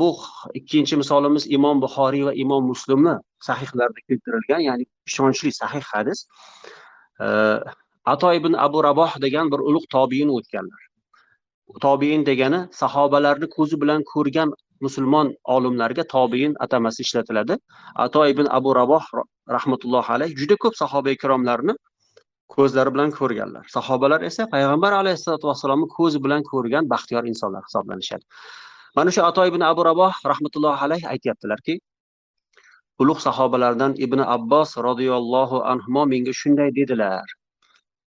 bu 0.00 0.16
ikkinchi 0.54 0.96
misolimiz 0.96 1.44
imom 1.56 1.82
buxoriy 1.84 2.24
va 2.28 2.32
imom 2.44 2.64
muslimni 2.72 3.14
sahihlarida 3.48 4.00
keltirilgan 4.08 4.60
ya'ni 4.68 4.84
ishonchli 5.10 5.52
sahih 5.52 5.84
hadis. 5.92 6.26
Ato 8.12 8.32
ibn 8.32 8.54
abu 8.54 8.82
raboh 8.82 9.12
degan 9.20 9.50
bir 9.52 9.58
ulug' 9.58 9.88
tobiin 9.96 10.28
o'tganlar. 10.36 10.82
Tobiin 11.80 12.24
degani 12.26 12.60
sahobalarni 12.72 13.46
ko'zi 13.56 13.80
bilan 13.82 14.02
ko'rgan 14.12 14.54
musulmon 14.80 15.34
olimlarga 15.44 16.04
tobiin 16.14 16.56
atamasi 16.64 17.02
ishlatiladi. 17.06 17.58
Ato 17.94 18.26
ibn 18.32 18.46
abu 18.50 18.74
raboh 18.74 19.04
rahmatullohi 19.56 20.12
alayh 20.16 20.30
juda 20.40 20.56
ko'p 20.56 20.74
sahoba 20.82 21.10
ikromlarni 21.16 21.74
ko'zlari 22.54 22.94
bilan 22.94 23.10
ko'rganlar. 23.18 23.64
Sahobalar 23.76 24.20
esa 24.30 24.48
payg'ambar 24.54 24.92
alayhissalotu 25.02 25.46
vassalomni 25.50 25.88
ko'zi 25.98 26.18
bilan 26.24 26.42
ko'rgan 26.50 26.88
baxtiyor 26.92 27.24
insonlar 27.32 27.62
hisoblanishadi. 27.68 28.24
Mana 28.96 29.10
shu 29.14 29.22
ato 29.30 29.46
ibn 29.50 29.62
abu 29.62 29.84
raboh 29.90 30.12
rahmatullohi 30.32 30.80
alayh 30.86 31.02
aytyaptilarki 31.12 31.74
ulug' 33.00 33.20
sahobalardan 33.26 33.92
ibn 34.06 34.20
abbos 34.36 34.76
roziyallohu 34.88 35.62
anhu 35.72 36.06
menga 36.12 36.32
shunday 36.40 36.70
dedilar. 36.78 37.26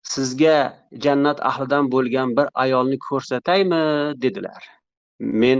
Sizga 0.02 0.56
jannat 1.04 1.38
ahlidan 1.50 1.84
bo'lgan 1.94 2.36
bir 2.36 2.46
ayolni 2.64 2.98
ko'rsataymi? 3.08 3.82
dedilar. 4.24 4.62
Men 5.20 5.58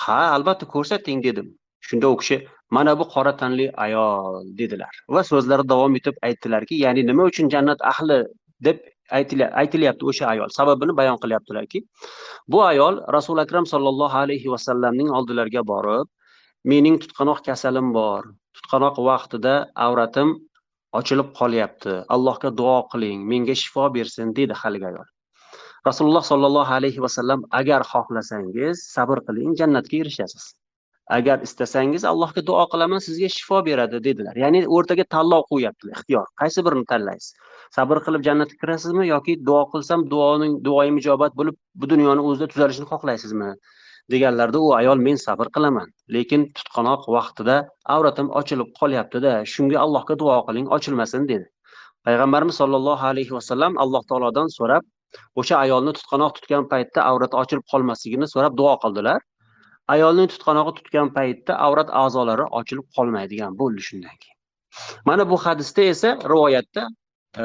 ha 0.00 0.20
albatta 0.36 0.66
ko'rsating 0.74 1.22
dedim. 1.26 1.46
Shunda 1.80 2.08
u 2.14 2.16
kishi 2.16 2.36
mana 2.70 2.98
bu 2.98 3.04
qora 3.14 3.32
tanli 3.40 3.66
ayol 3.84 4.44
dedilar. 4.60 4.94
Va 5.14 5.22
so'zlari 5.30 5.64
davom 5.72 5.96
etib 6.00 6.16
aytdilarki 6.28 6.74
ya'ni 6.84 7.06
nima 7.10 7.22
uchun 7.30 7.46
jannat 7.54 7.80
ahli 7.92 8.18
deb 8.66 8.78
aytilyapti 9.10 10.04
o'sha 10.10 10.26
ayol. 10.32 10.48
Sababini 10.48 10.96
bayon 10.96 11.18
qilyaptilarki 11.22 11.84
bu 12.48 12.62
ayol 12.62 13.00
rasuli 13.16 13.40
akram 13.40 13.66
sollallohu 13.66 14.16
alayhi 14.24 14.48
vasallamning 14.54 15.10
oldilariga 15.18 15.62
borib 15.72 16.08
mening 16.64 16.98
tutqanoq 17.02 17.44
kasalim 17.48 17.92
bor 17.92 18.22
tutqanoq 18.56 18.96
vaqtida 19.08 19.54
avratim 19.86 20.34
ochilib 20.98 21.28
qolyapti. 21.40 22.04
Allohga 22.14 22.50
duo 22.60 22.78
qiling 22.92 23.20
menga 23.30 23.54
shifo 23.62 23.84
bersin 23.96 24.34
dedi 24.38 24.54
haligi 24.62 24.86
ayol. 24.92 25.08
Rasululloh 25.86 26.24
sollallohu 26.32 26.72
alayhi 26.78 27.00
vasallam 27.06 27.40
agar 27.60 27.82
xohlasangiz 27.92 28.76
sabr 28.96 29.18
qiling 29.26 29.50
jannatga 29.60 29.96
erishasiz. 30.02 30.44
Agar 31.06 31.42
istasangiz 31.46 32.04
allohga 32.04 32.42
duo 32.46 32.64
qilaman 32.72 33.00
sizga 33.06 33.28
shifo 33.36 33.60
beradi 33.66 34.00
dedilar. 34.04 34.36
Ya'ni 34.36 34.64
o'rtaga 34.76 35.04
tanlov 35.14 35.44
qo'yyaptilar 35.52 35.98
ixtiyor. 35.98 36.26
Qaysi 36.40 36.64
birini 36.66 36.86
tanlaysiz? 36.92 37.34
Sabr 37.76 38.00
qilib 38.06 38.24
jannatga 38.28 38.56
kirasizmi 38.62 39.06
yoki 39.08 39.36
duo 39.48 39.62
qilsam 39.72 40.06
duoning 40.12 40.60
duoyim 40.68 41.00
ijobat 41.02 41.36
bo'lib 41.40 41.56
bu 41.74 41.90
dunyoni 41.92 42.24
o'zida 42.28 42.48
tuzalishini 42.52 42.88
xohlaysizmi? 42.92 43.50
Deganlarida 44.12 44.60
u 44.60 44.72
ayol 44.80 44.98
men 45.06 45.16
sabr 45.26 45.48
qilaman 45.56 45.92
lekin 46.16 46.48
tutqanoq 46.56 47.06
vaqtida 47.16 47.56
avratim 47.96 48.28
ochilib 48.40 48.72
qolyaptida 48.80 49.32
shunga 49.52 49.78
allohga 49.84 50.18
duo 50.22 50.40
qiling 50.48 50.66
ochilmasin 50.76 51.28
dedi. 51.32 51.46
Payg'ambarimiz 52.06 52.56
sollallohu 52.60 53.06
alayhi 53.12 53.32
vasallam 53.38 53.78
alloh 53.84 54.02
taolodan 54.10 54.50
so'rab 54.56 54.84
o'sha 55.40 55.60
ayolni 55.64 55.92
tutqanoq 55.98 56.34
tutgan 56.38 56.66
paytda 56.72 57.06
avrati 57.10 57.40
ochilib 57.42 57.64
qolmasligini 57.72 58.28
so'rab 58.34 58.58
duo 58.60 58.74
qildilar. 58.84 59.20
Ayolning 59.88 60.28
tutqanog'i 60.32 60.74
tutgan 60.78 61.10
paytda 61.16 61.56
avrat 61.66 61.90
a'zolari 62.02 62.46
ochilib 62.60 62.86
qolmaydigan 62.96 63.56
bo'ldi 63.60 63.82
shundan 63.88 64.16
keyin. 64.22 64.38
Mana 65.04 65.30
bu 65.30 65.36
hadisda 65.36 65.82
esa 65.82 66.10
rivoyatda 66.32 66.88
e, 67.38 67.44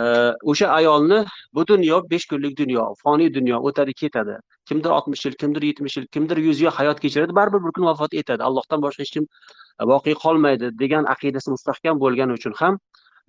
o'sha 0.51 0.67
ayolni 0.79 1.25
bu 1.53 1.67
dunyo 1.67 2.01
besh 2.11 2.25
kunlik 2.31 2.57
dunyo 2.57 2.93
foniy 3.03 3.33
dunyo 3.33 3.59
o'tadi 3.71 3.93
ketadi. 3.93 4.37
Kimdir 4.69 4.89
oltmish 4.97 5.25
yil 5.25 5.35
kimdir 5.41 5.61
yetmish 5.69 5.97
yil 5.97 6.07
kimdir 6.07 6.37
yuz 6.47 6.61
yil 6.61 6.71
hayot 6.79 6.99
kechiradi 6.99 7.35
baribir 7.35 7.65
bir 7.65 7.71
kun 7.75 7.85
vafot 7.91 8.13
etadi. 8.13 8.43
Allohdan 8.43 8.81
boshqa 8.85 9.03
hech 9.03 9.13
kim 9.17 9.27
e, 9.81 9.83
voqe 9.91 10.13
qolmaydi 10.23 10.71
degan 10.79 11.05
aqidasi 11.15 11.55
mustahkam 11.55 12.01
bo'lgani 12.03 12.39
uchun 12.39 12.53
ham 12.61 12.79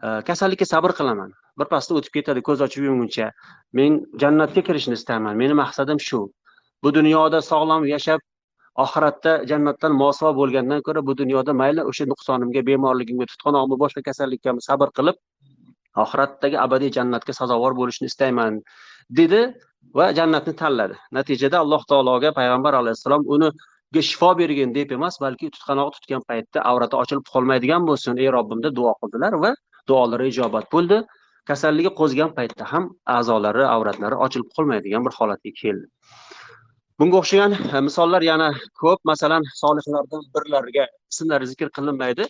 e, 0.04 0.08
kasallikka 0.28 0.66
sabr 0.74 0.96
qilaman. 0.98 1.30
Birpasda 1.58 1.98
o'tib 1.98 2.12
ketadi 2.18 2.40
ko'z 2.48 2.60
ochib 2.66 2.86
yumguncha 2.88 3.30
men 3.78 4.00
jannatga 4.22 4.62
kirishni 4.68 4.94
istayman 5.00 5.36
meni 5.42 5.54
maqsadim 5.62 5.98
shu. 6.08 6.20
Bu 6.82 6.94
dunyoda 6.94 7.40
sog'lom 7.52 7.84
yashab 7.94 8.20
oxiratda 8.84 9.32
jannatdan 9.50 9.92
mosuvo 10.02 10.30
bo'lgandan 10.40 10.80
ko'ra 10.86 11.00
bu 11.08 11.16
dunyoda 11.20 11.52
mayli 11.62 11.82
o'sha 11.90 12.04
nuqsonimga 12.12 12.60
bemorligimga 12.70 13.26
tutqanog'imga 13.32 13.76
boshqa 13.82 14.00
kasallikkamni 14.08 14.62
sabr 14.68 14.88
qilib 14.98 15.16
oxiratdagi 16.04 16.56
abadiy 16.66 16.90
jannatga 16.98 17.32
sazovor 17.40 17.72
bo'lishni 17.80 18.06
istayman 18.12 18.60
dedi 19.20 19.40
va 19.98 20.06
jannatni 20.18 20.54
tanladi. 20.62 20.96
Natijada 21.18 21.58
alloh 21.64 21.82
taologa 21.90 22.30
payg'ambar 22.38 22.74
alayhissalom 22.80 23.22
uniga 23.34 24.02
shifo 24.10 24.30
bergin 24.40 24.74
deb 24.74 24.92
emas 24.98 25.18
balki 25.24 25.50
tutqanoq 25.54 25.90
tutgan 25.96 26.22
paytda 26.30 26.58
avrati 26.70 26.96
ochilib 27.02 27.24
qolmaydigan 27.34 27.88
bo'lsin 27.90 28.22
ey 28.24 28.28
robbim 28.36 28.60
deb 28.66 28.76
duo 28.80 28.92
qildilar 29.00 29.34
va 29.44 29.54
duolari 29.88 30.28
ijobat 30.32 30.70
bo'ldi. 30.74 31.00
Kasalligi 31.50 31.90
qo'zgan 32.00 32.30
paytda 32.38 32.64
ham 32.72 32.84
a'zolari 33.18 33.64
avratlari 33.76 34.16
ochilib 34.26 34.48
qolmaydigan 34.56 35.02
bir 35.06 35.12
holatga 35.18 35.52
keldi. 35.62 35.86
Bunga 37.00 37.16
o'xshagan 37.22 37.52
e, 37.76 37.80
misollar 37.88 38.22
yana 38.22 38.48
ko'p. 38.80 39.00
Masalan 39.10 39.44
solihlardan 39.62 40.24
birlariga 40.34 40.84
ismlari 41.12 41.46
zikr 41.52 41.68
qilinmaydi. 41.76 42.26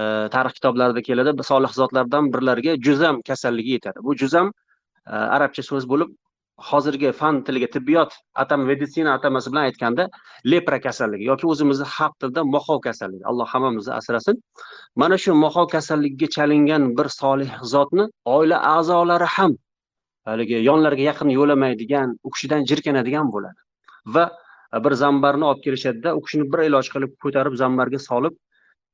E, 0.00 0.02
tarix 0.34 0.58
kitoblarida 0.58 1.02
keladi. 1.08 1.44
Solih 1.50 1.72
zotlardan 1.80 2.32
birlariga 2.34 2.74
juzam 2.86 3.22
kasalligi 3.28 3.78
yetadi. 3.78 4.04
Bu 4.08 4.16
juzam 4.22 4.52
e, 5.06 5.14
arabcha 5.36 5.62
so'z 5.70 5.88
bo'lib 5.92 6.12
hozirgi 6.70 7.12
fan 7.20 7.40
tiliga 7.46 7.68
tibbiyot 7.76 8.12
atam 8.42 8.60
meditsina 8.70 9.14
atamasi 9.18 9.52
bilan 9.52 9.64
aytganda 9.70 10.08
lepra 10.52 10.78
kasalligi 10.86 11.24
yoki 11.30 11.46
o'zimizni 11.52 11.86
xalq 11.96 12.14
tilida 12.20 12.44
mo'xov 12.54 12.78
kasalligi. 12.86 13.24
Alloh 13.30 13.48
hammamizni 13.54 13.94
asrasin. 14.00 14.36
Mana 14.96 15.18
shu 15.24 15.34
mo'xov 15.44 15.66
kasalligiga 15.74 16.28
chalingan 16.36 16.92
bir 16.98 17.08
solih 17.20 17.50
zotni 17.74 18.04
oila 18.36 18.62
a'zolari 18.76 19.28
ham 19.36 19.58
haligi 20.28 20.64
yonlariga 20.70 21.04
yaqin 21.10 21.28
yo'lamaydigan 21.38 22.08
u 22.26 22.30
kishidan 22.34 22.70
jirkanadigan 22.70 23.36
bo'ladi. 23.36 23.60
Va 24.06 24.24
e, 24.74 24.84
bir 24.84 24.92
zambarni 25.04 25.44
olib 25.50 25.62
kelishadida 25.66 26.14
u 26.16 26.22
kishini 26.26 26.48
bir 26.52 26.64
iloj 26.68 26.90
qilib 26.94 27.16
ko'tarib 27.24 27.56
zambarga 27.62 27.98
solib 28.08 28.36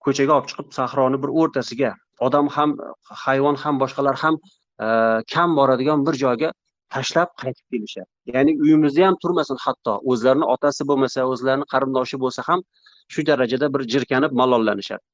ko'chaga 0.06 0.38
olib 0.38 0.48
chiqib 0.52 0.70
sahroni 0.78 1.22
bir 1.24 1.34
o'rtasiga 1.42 1.92
odam 2.28 2.48
ham 2.56 2.76
hayvon 3.24 3.56
ham 3.64 3.80
boshqalar 3.82 4.16
ham 4.22 4.40
e, 4.84 4.86
kam 5.34 5.56
boradigan 5.60 6.06
bir 6.06 6.14
joyga 6.24 6.52
tashlab 6.94 7.30
qaytib 7.42 7.76
kelishadi 7.76 8.36
ya'ni 8.36 8.56
uyimizda 8.64 9.06
ham 9.06 9.16
turmasin 9.22 9.58
hatto 9.66 10.00
o'zlarini 10.12 10.46
otasi 10.54 10.88
bo'lmasa 10.90 11.26
o'zlarini 11.32 11.66
qarindoshi 11.72 12.20
bo'lsa 12.24 12.48
ham 12.48 12.64
shu 13.12 13.26
darajada 13.30 13.72
bir 13.74 13.82
jirkanib 13.94 14.32
malollanishadi 14.40 15.04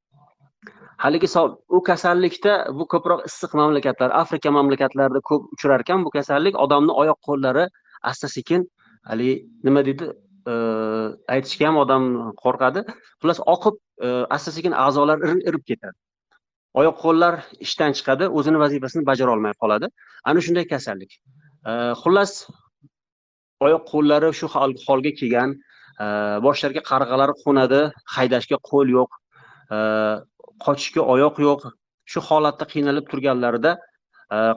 haligi 1.05 1.29
u 1.77 1.83
kasallikda 1.89 2.53
bu 2.79 2.85
ko'proq 2.93 3.25
issiq 3.29 3.57
mamlakatlar 3.61 4.11
afrika 4.23 4.51
mamlakatlarida 4.59 5.21
ko'p 5.31 5.43
uchrar 5.55 5.81
ekan 5.85 6.05
bu 6.05 6.11
kasallik 6.17 6.55
odamni 6.65 6.93
oyoq 7.03 7.19
qo'llari 7.29 7.65
asta 8.11 8.29
sekin 8.37 8.69
haligi 9.11 9.35
nima 9.67 9.85
deydi 9.87 10.09
e, 10.53 10.55
aytishga 11.35 11.69
ham 11.69 11.79
odam 11.85 12.09
qo'rqadi. 12.43 12.85
Xullas 13.21 13.41
oqib 13.55 13.77
e, 14.07 14.09
asta 14.37 14.51
sekin 14.57 14.73
a'zolar 14.87 15.19
irib 15.49 15.65
ketadi. 15.71 15.97
Oyoq 16.81 16.97
qo'llar 17.05 17.35
ishdan 17.67 17.97
chiqadi 17.99 18.29
o'zini 18.39 18.59
vazifasini 18.65 19.07
bajara 19.11 19.37
olmay 19.37 19.55
qoladi. 19.63 19.91
Ana 20.29 20.41
shunday 20.47 20.67
kasallik. 20.73 21.13
E, 21.71 21.73
xullas 22.03 22.33
oyoq 23.67 23.83
qo'llari 23.93 24.33
shu 24.41 24.51
holga 24.57 25.13
kelgan 25.21 25.57
boshlariga 26.47 26.83
qarg'alar 26.91 27.31
qo'nadi 27.45 27.81
haydashga 28.17 28.59
qo'l 28.71 28.89
yo'q 28.99 29.13
qochishga 30.65 31.03
oyoq 31.15 31.37
yo'q. 31.47 31.61
Shu 32.13 32.21
holatda 32.29 32.65
qiynalib 32.73 33.07
turganlarida 33.11 33.73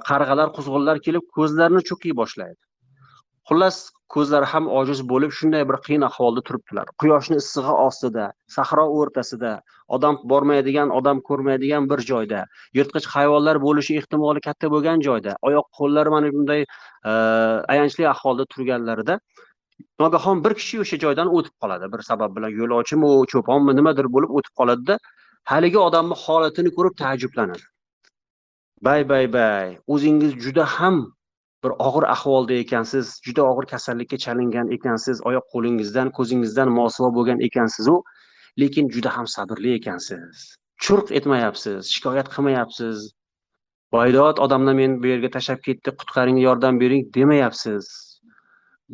qarg'alar 0.10 0.48
quzg'unlar 0.58 0.98
kelib 1.06 1.24
ko'zlarini 1.38 1.82
cho'qiy 1.89 2.16
boshlaydi. 2.22 2.60
Xullas 3.50 3.77
ko'zlari 4.13 4.48
ham 4.54 4.68
ojiz 4.80 5.01
bo'lib 5.12 5.32
shunday 5.38 5.63
bir 5.70 5.77
qiyin 5.86 6.04
ahvolda 6.10 6.42
turibdilar. 6.48 6.86
Quyoshni 7.01 7.38
issig'i 7.42 7.74
ostida 7.88 8.25
sahro 8.56 8.86
o'rtasida 9.00 9.51
odam 9.98 10.20
bormaydigan 10.32 10.94
odam 11.00 11.22
ko'rmaydigan 11.30 11.89
bir 11.92 12.04
joyda 12.12 12.44
yirtqich 12.80 13.08
hayvonlar 13.16 13.60
bo'lishi 13.66 13.98
ehtimoli 14.01 14.44
katta 14.48 14.72
bo'lgan 14.75 15.04
joyda 15.08 15.36
oyoq 15.50 15.68
qo'llari 15.80 16.16
mana 16.16 16.32
bunday 16.38 16.62
e, 16.63 17.12
ayanchli 17.74 18.08
ahvolda 18.13 18.46
turganlarida 18.54 19.20
nogahon 20.04 20.44
bir 20.46 20.54
kishi 20.60 20.82
o'sha 20.84 21.00
joydan 21.06 21.34
o'tib 21.39 21.56
qoladi. 21.63 21.92
Bir 21.94 22.01
sabab 22.10 22.36
bilan 22.38 22.56
yo'lovchimi 22.62 23.12
cho'ponmi 23.34 23.75
nimadir 23.80 24.12
bo'lib 24.16 24.38
o'tib 24.39 24.54
qoladida 24.62 25.00
haligi 25.51 25.80
odamni 25.88 26.16
holatini 26.24 26.72
ko'rib 26.77 26.96
taajjublanadi. 27.04 27.66
Bay 28.86 29.10
bay 29.12 29.25
bay 29.38 29.77
o'zingiz 29.94 30.34
juda 30.46 30.66
ham 30.77 30.98
bir 31.64 31.72
og'ir 31.88 32.06
ahvolda 32.16 32.54
ekansiz 32.64 33.06
juda 33.26 33.44
og'ir 33.52 33.66
kasallikka 33.74 34.18
chalingan 34.26 34.72
ekansiz 34.78 35.22
oyoq 35.30 35.46
qo'lingizdan 35.54 36.12
ko'zingizdan 36.18 36.70
mosuvo 36.80 37.10
bo'lgan 37.18 37.40
ekansizu 37.48 37.96
lekin 38.62 38.90
juda 38.96 39.18
ham 39.18 39.28
sabrli 39.36 39.74
ekansiz. 39.80 40.56
Churq 40.84 41.12
etmayapsiz 41.20 41.90
shikoyat 41.96 42.28
qilmayapsiz. 42.36 42.98
Boydod 43.92 44.38
odamlar 44.46 44.76
men 44.82 45.02
bu 45.04 45.08
yerga 45.14 45.30
tashlab 45.36 45.62
ketdi 45.68 45.96
qutqaring 46.00 46.40
yordam 46.48 46.80
bering 46.80 47.04
demayapsiz. 47.18 47.86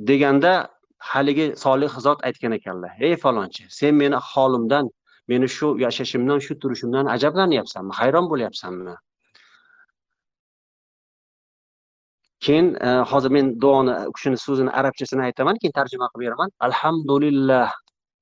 Deganda 0.09 0.53
haligi 1.11 1.47
solih 1.63 1.93
zot 2.05 2.19
aytgan 2.27 2.51
ekanlar 2.59 2.91
ey 3.07 3.15
falonchi 3.23 3.63
sen 3.79 3.95
meni 4.01 4.19
holimdan 4.31 4.89
meni 5.27 5.47
shu 5.55 5.67
yashashimdan 5.85 6.39
shu 6.45 6.59
turishimdan 6.61 7.05
ajablanyapsanmi 7.15 7.93
hayron 7.99 8.29
bo'lyapsanmi? 8.31 8.95
Keyin 12.45 12.67
e, 12.87 12.89
hozir 13.11 13.31
men 13.37 13.47
duoni 13.63 13.93
kishini 14.15 14.37
so'zini 14.45 14.71
arabchasini 14.79 15.21
aytaman 15.27 15.55
keyin 15.61 15.75
tarjima 15.79 16.07
qilib 16.11 16.25
beraman. 16.27 16.49
Alhamdulillah 16.67 17.69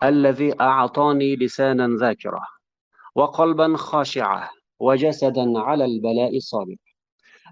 allazi 0.07 0.49
a'tani 0.69 1.29
lisanan 1.43 1.91
zakira 2.03 2.43
va 3.17 3.25
qalban 3.37 3.73
khashi'a 3.87 4.39
va 4.85 4.93
jasadan 5.03 5.51
alal 5.71 5.95
bala'i 6.05 6.41
sabir. 6.51 6.79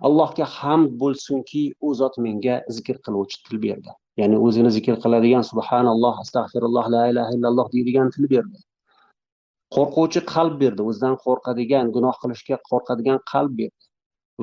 Allohga 0.07 0.45
hamd 0.57 0.89
bo'lsinki 1.01 1.63
u 1.87 1.89
zot 2.01 2.15
menga 2.25 2.55
zikr 2.75 2.97
qiluvchi 3.05 3.37
til 3.47 3.57
berdi. 3.65 3.91
Ya'ni 4.21 4.37
o'zini 4.45 4.71
zikr 4.77 4.95
qiladigan 5.03 5.43
subhanalloh 5.51 6.15
astag'firulloh 6.23 6.85
la 6.95 7.03
ilaha 7.11 7.31
illalloh 7.37 7.67
deydigan 7.75 8.07
til 8.15 8.25
berdi. 8.33 8.59
Qo'rquvchi 9.75 10.21
qalb 10.33 10.55
berdi 10.63 10.81
o'zidan 10.89 11.15
qo'rqadigan 11.25 11.91
gunoh 11.95 12.15
qilishga 12.21 12.57
qo'rqadigan 12.69 13.19
qalb 13.31 13.51
berdi 13.59 13.83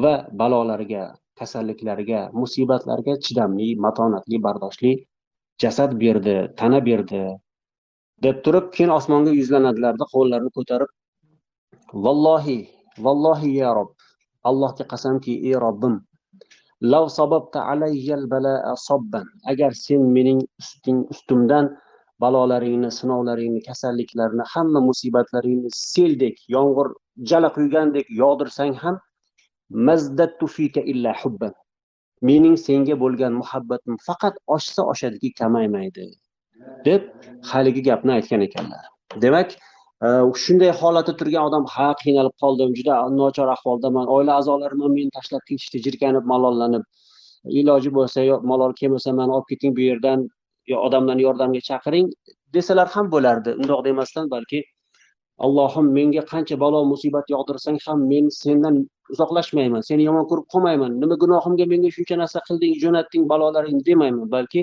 va 0.03 0.15
balolarga 0.41 1.05
kasalliklarga 1.41 2.21
musibatlarga 2.41 3.15
chidamli 3.25 3.69
matonatli 3.85 4.37
bardoshli 4.47 4.93
jasad 5.63 5.91
berdi 6.03 6.37
tana 6.59 6.79
berdi 6.89 7.23
deb 8.25 8.37
turib 8.45 8.67
keyin 8.75 8.93
osmonga 8.99 9.33
yuzlanadilarda 9.41 10.05
qo'llarini 10.15 10.51
ko'tarib 10.57 10.91
vallohi 12.05 12.59
vallohi 13.05 13.51
ya 13.61 13.71
rob 13.79 13.91
allohga 14.49 14.85
qasamki 14.93 15.33
ey 15.49 15.55
robbim 15.67 15.95
lav 16.93 17.05
sababta 17.19 17.59
alayyal 17.73 18.25
balaa 18.33 18.77
sobban 18.87 19.27
agar 19.53 19.73
sen 19.85 20.03
mening 20.17 20.41
usting 20.63 20.99
ustimdan 21.15 21.67
balolaringni 22.23 22.91
sinovlaringni 22.99 23.61
kasalliklarni 23.69 24.45
hamma 24.55 24.81
musibatlaringni 24.89 25.71
seldek 25.93 26.37
yomg'ir 26.55 26.89
jala 27.31 27.49
quygandek 27.57 28.07
yog'dirsang 28.23 28.75
ham 28.83 28.97
mazdattu 29.71 30.47
fika 30.47 30.81
illa 30.81 31.15
hubban 31.23 31.53
mening 32.23 32.57
senga 32.57 32.95
bo'lgan 33.01 33.33
muhabbatim 33.43 33.97
faqat 34.07 34.35
oshsa 34.57 34.83
oshadiki 34.93 35.33
kamaymaydi 35.41 36.07
deb 36.85 37.03
haligi 37.51 37.83
gapni 37.89 38.13
aytgan 38.13 38.41
ekanlar. 38.41 38.85
Demak 39.25 39.53
e, 40.07 40.09
shunday 40.45 40.71
holatda 40.81 41.17
turgan 41.21 41.49
odam 41.49 41.65
ha 41.75 41.89
qiynalib 42.03 42.35
qoldim 42.43 42.75
juda 42.79 42.95
nochor 43.19 43.49
ahvoldaman 43.57 44.07
oila 44.17 44.39
a'zolarim 44.41 44.81
ham 44.85 44.93
meni 44.99 45.11
tashlab 45.19 45.43
ketishdi 45.49 45.83
jirkanib 45.87 46.25
malollanib. 46.33 46.85
Iloji 47.61 47.91
bo'lsa 47.99 48.25
yo 48.31 48.41
malol 48.53 48.73
kelmasa 48.81 49.13
mani 49.21 49.33
olib 49.37 49.49
keting 49.53 49.77
bu 49.77 49.83
yerdan 49.91 50.29
yo 50.73 50.77
odamlarni 50.87 51.23
yordamga 51.29 51.61
chaqiring 51.69 52.09
desalar 52.57 52.89
ham 52.95 53.11
bo'lardi. 53.15 53.51
Undoq 53.61 53.85
demasdan 53.89 54.31
balki 54.35 54.65
allohim 55.45 55.87
menga 55.99 56.23
qancha 56.33 56.57
balo 56.65 56.85
musibat 56.93 57.27
yog'dirsang 57.35 57.79
ham 57.87 57.99
men 58.13 58.29
sendan 58.43 58.75
uzoqlashmayman 59.13 59.83
seni 59.89 60.03
yomon 60.09 60.25
ko'rib 60.31 60.47
qolmayman. 60.55 60.93
Nima 61.03 61.17
gunohimga 61.23 61.67
menga 61.73 61.91
shuncha 61.97 62.17
narsa 62.23 62.41
qilding 62.49 62.75
jo'natding 62.83 63.25
balolaringni 63.33 63.83
demayman 63.89 64.29
balki 64.37 64.61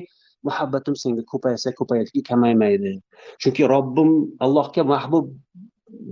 muhabbatim 0.47 0.95
senga 1.03 1.23
ko'paysa 1.31 1.73
ko'payadiki 1.79 2.21
kamaymaydi. 2.29 2.93
Chunki 3.41 3.63
robbim 3.73 4.11
allohga 4.45 4.83
mahbub 4.93 5.25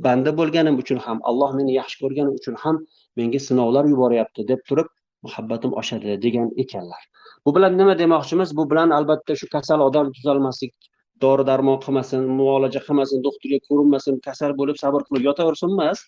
banda 0.05 0.31
bo'lganim 0.39 0.75
uchun 0.83 0.99
ham 1.05 1.17
alloh 1.29 1.49
meni 1.59 1.71
yaxshi 1.79 1.97
ko'rgani 2.03 2.31
uchun 2.39 2.55
ham 2.63 2.75
menga 3.17 3.39
sinovlar 3.47 3.85
yuboryapti 3.93 4.47
deb 4.51 4.61
turib 4.69 4.87
muhabbatim 5.25 5.71
oshadi 5.81 6.17
degan 6.25 6.47
ekanlar. 6.63 7.01
Bu 7.45 7.55
bilan 7.55 7.77
nima 7.81 7.93
demoqchimiz? 8.03 8.55
Bu 8.57 8.69
bilan 8.71 8.89
albatta 8.97 9.35
shu 9.41 9.47
kasal 9.55 9.79
odam 9.89 10.11
tuzalmaslik 10.17 10.73
dori 11.25 11.43
darmon 11.49 11.77
qilmasin 11.85 12.25
muolaja 12.39 12.81
qilmasin 12.87 13.23
doktorga 13.27 13.59
ko'rinmasin 13.67 14.19
kasal 14.27 14.51
bo'lib 14.59 14.77
sabr 14.83 15.01
qilib 15.07 15.23
yotaversin 15.29 15.77
emas. 15.77 16.03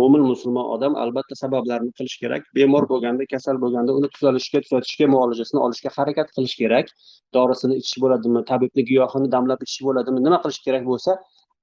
Mo'min 0.00 0.22
musulmon 0.30 0.66
odam 0.74 0.96
albatta 1.02 1.34
sabablarini 1.42 1.92
qilish 1.98 2.16
kerak. 2.22 2.42
Bemor 2.56 2.84
bo'lganda 2.90 3.24
kasal 3.34 3.56
bo'lganda 3.62 3.94
uni 3.98 4.08
tuzalishga 4.16 4.60
tuzatishga 4.64 5.06
muolajasini 5.14 5.60
olishga 5.66 5.92
harakat 5.96 6.28
qilish 6.36 6.56
kerak. 6.62 6.92
Dorisini 7.36 7.78
ichish 7.80 7.96
bo'ladimi 8.04 8.42
tabibni 8.50 8.84
giyohini 8.90 9.30
damlab 9.36 9.64
ichish 9.66 9.82
bo'ladimi 9.88 10.20
nima 10.26 10.38
qilish 10.44 10.60
kerak 10.66 10.84
bo'lsa 10.90 11.16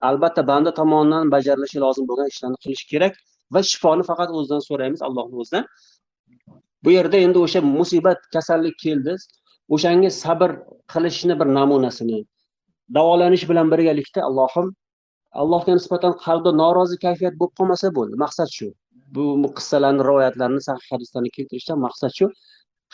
albatta 0.09 0.47
banda 0.51 0.73
tomonidan 0.79 1.31
bajarilishi 1.35 1.83
lozim 1.85 2.09
bo'lgan 2.09 2.33
ishlarni 2.33 2.59
qilish 2.65 2.83
kerak 2.91 3.21
va 3.53 3.61
shifoni 3.71 4.09
faqat 4.09 4.35
o'zidan 4.39 4.61
so'raymiz 4.69 5.01
allohni 5.07 5.45
o'zidan. 5.45 5.71
Bu 6.83 6.97
yerda 6.97 7.17
endi 7.25 7.39
o'sha 7.45 7.61
musibat 7.77 8.19
kasallik 8.35 8.77
keldi. 8.85 9.17
O'shanga 9.75 10.09
sabr 10.23 10.49
qilishni 10.93 11.33
bir 11.41 11.47
namunasini 11.57 12.19
davolanish 12.97 13.45
bilan 13.49 13.67
birgalikda 13.73 14.21
allohim 14.29 14.67
allohga 15.41 15.73
nisbatan 15.79 16.13
qalbda 16.25 16.51
norozi 16.61 16.97
kayfiyat 17.05 17.35
bo'lib 17.39 17.53
qolmasa 17.59 17.87
bo'ldi. 17.97 18.15
Maqsad 18.23 18.49
shu. 18.57 18.67
Bu 19.15 19.23
qissalarni 19.57 20.01
rivoyatlarni 20.09 20.61
sahih 20.67 20.85
hadislarni 20.93 21.29
keltirishdan 21.37 21.79
maqsad 21.85 22.11
shu. 22.17 22.25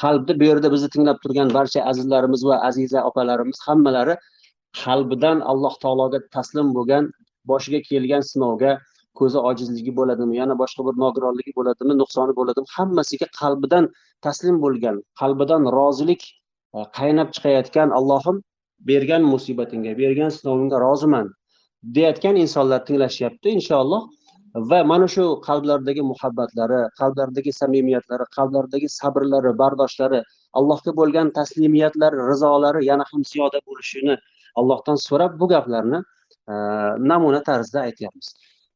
Qalbda 0.04 0.34
bu 0.39 0.43
yerda 0.49 0.67
bizni 0.73 0.89
tinglab 0.95 1.17
turgan 1.23 1.49
barcha 1.58 1.80
azizlarimiz 1.91 2.41
va 2.49 2.56
aziza 2.69 2.99
opalarimiz 3.10 3.58
hammalari 3.67 4.15
qalbidan 4.84 5.41
alloh 5.52 5.73
taologa 5.84 6.19
taslim 6.36 6.67
bo'lgan 6.78 7.12
boshiga 7.52 7.80
kelgan 7.89 8.23
sinovga 8.32 8.71
ko'zi 9.19 9.39
ojizligi 9.49 9.93
bo'ladimi 9.99 10.38
yana 10.41 10.56
boshqa 10.62 10.86
bir 10.88 10.95
nogironligi 11.04 11.54
bo'ladimi 11.60 11.97
nuqsoni 12.02 12.36
bo'ladimi 12.39 12.69
hammasiga 12.78 13.28
qalbidan 13.39 13.89
taslim 14.28 14.62
bo'lgan 14.65 15.02
qalbidan 15.21 15.63
rozilik 15.78 16.21
e, 16.78 16.80
qaynab 16.99 17.34
chiqayotgan 17.36 17.95
allohim 17.99 18.38
bergan 18.88 19.24
musibatingga 19.34 19.98
bergan 19.98 20.30
sinovingga 20.38 20.78
roziman 20.80 21.28
deyayotgan 21.96 22.36
insonlar 22.44 22.80
tinglashyapti 22.88 23.50
inshaalloh 23.58 24.02
va 24.56 24.84
mana 24.84 25.08
shu 25.08 25.24
qalblaridagi 25.48 26.02
muhabbatlari 26.12 26.80
qalblaridagi 27.00 27.52
samimiyatlari 27.62 28.26
qalblaridagi 28.38 28.88
sabrlari 29.00 29.52
bardoshlari 29.62 30.20
allohga 30.60 30.92
bo'lgan 31.00 31.28
taslimiyatlari 31.38 32.18
rizolari 32.32 32.86
yana 32.86 33.04
ham 33.12 33.22
ziyoda 33.32 33.60
bo'lishini 33.68 34.15
allohdan 34.60 34.98
so'rab 35.08 35.39
bu 35.39 35.48
gaplarni 35.54 36.00
e, 36.52 36.54
namuna 37.12 37.44
tarzda 37.44 37.80
aytyapmiz. 37.88 38.28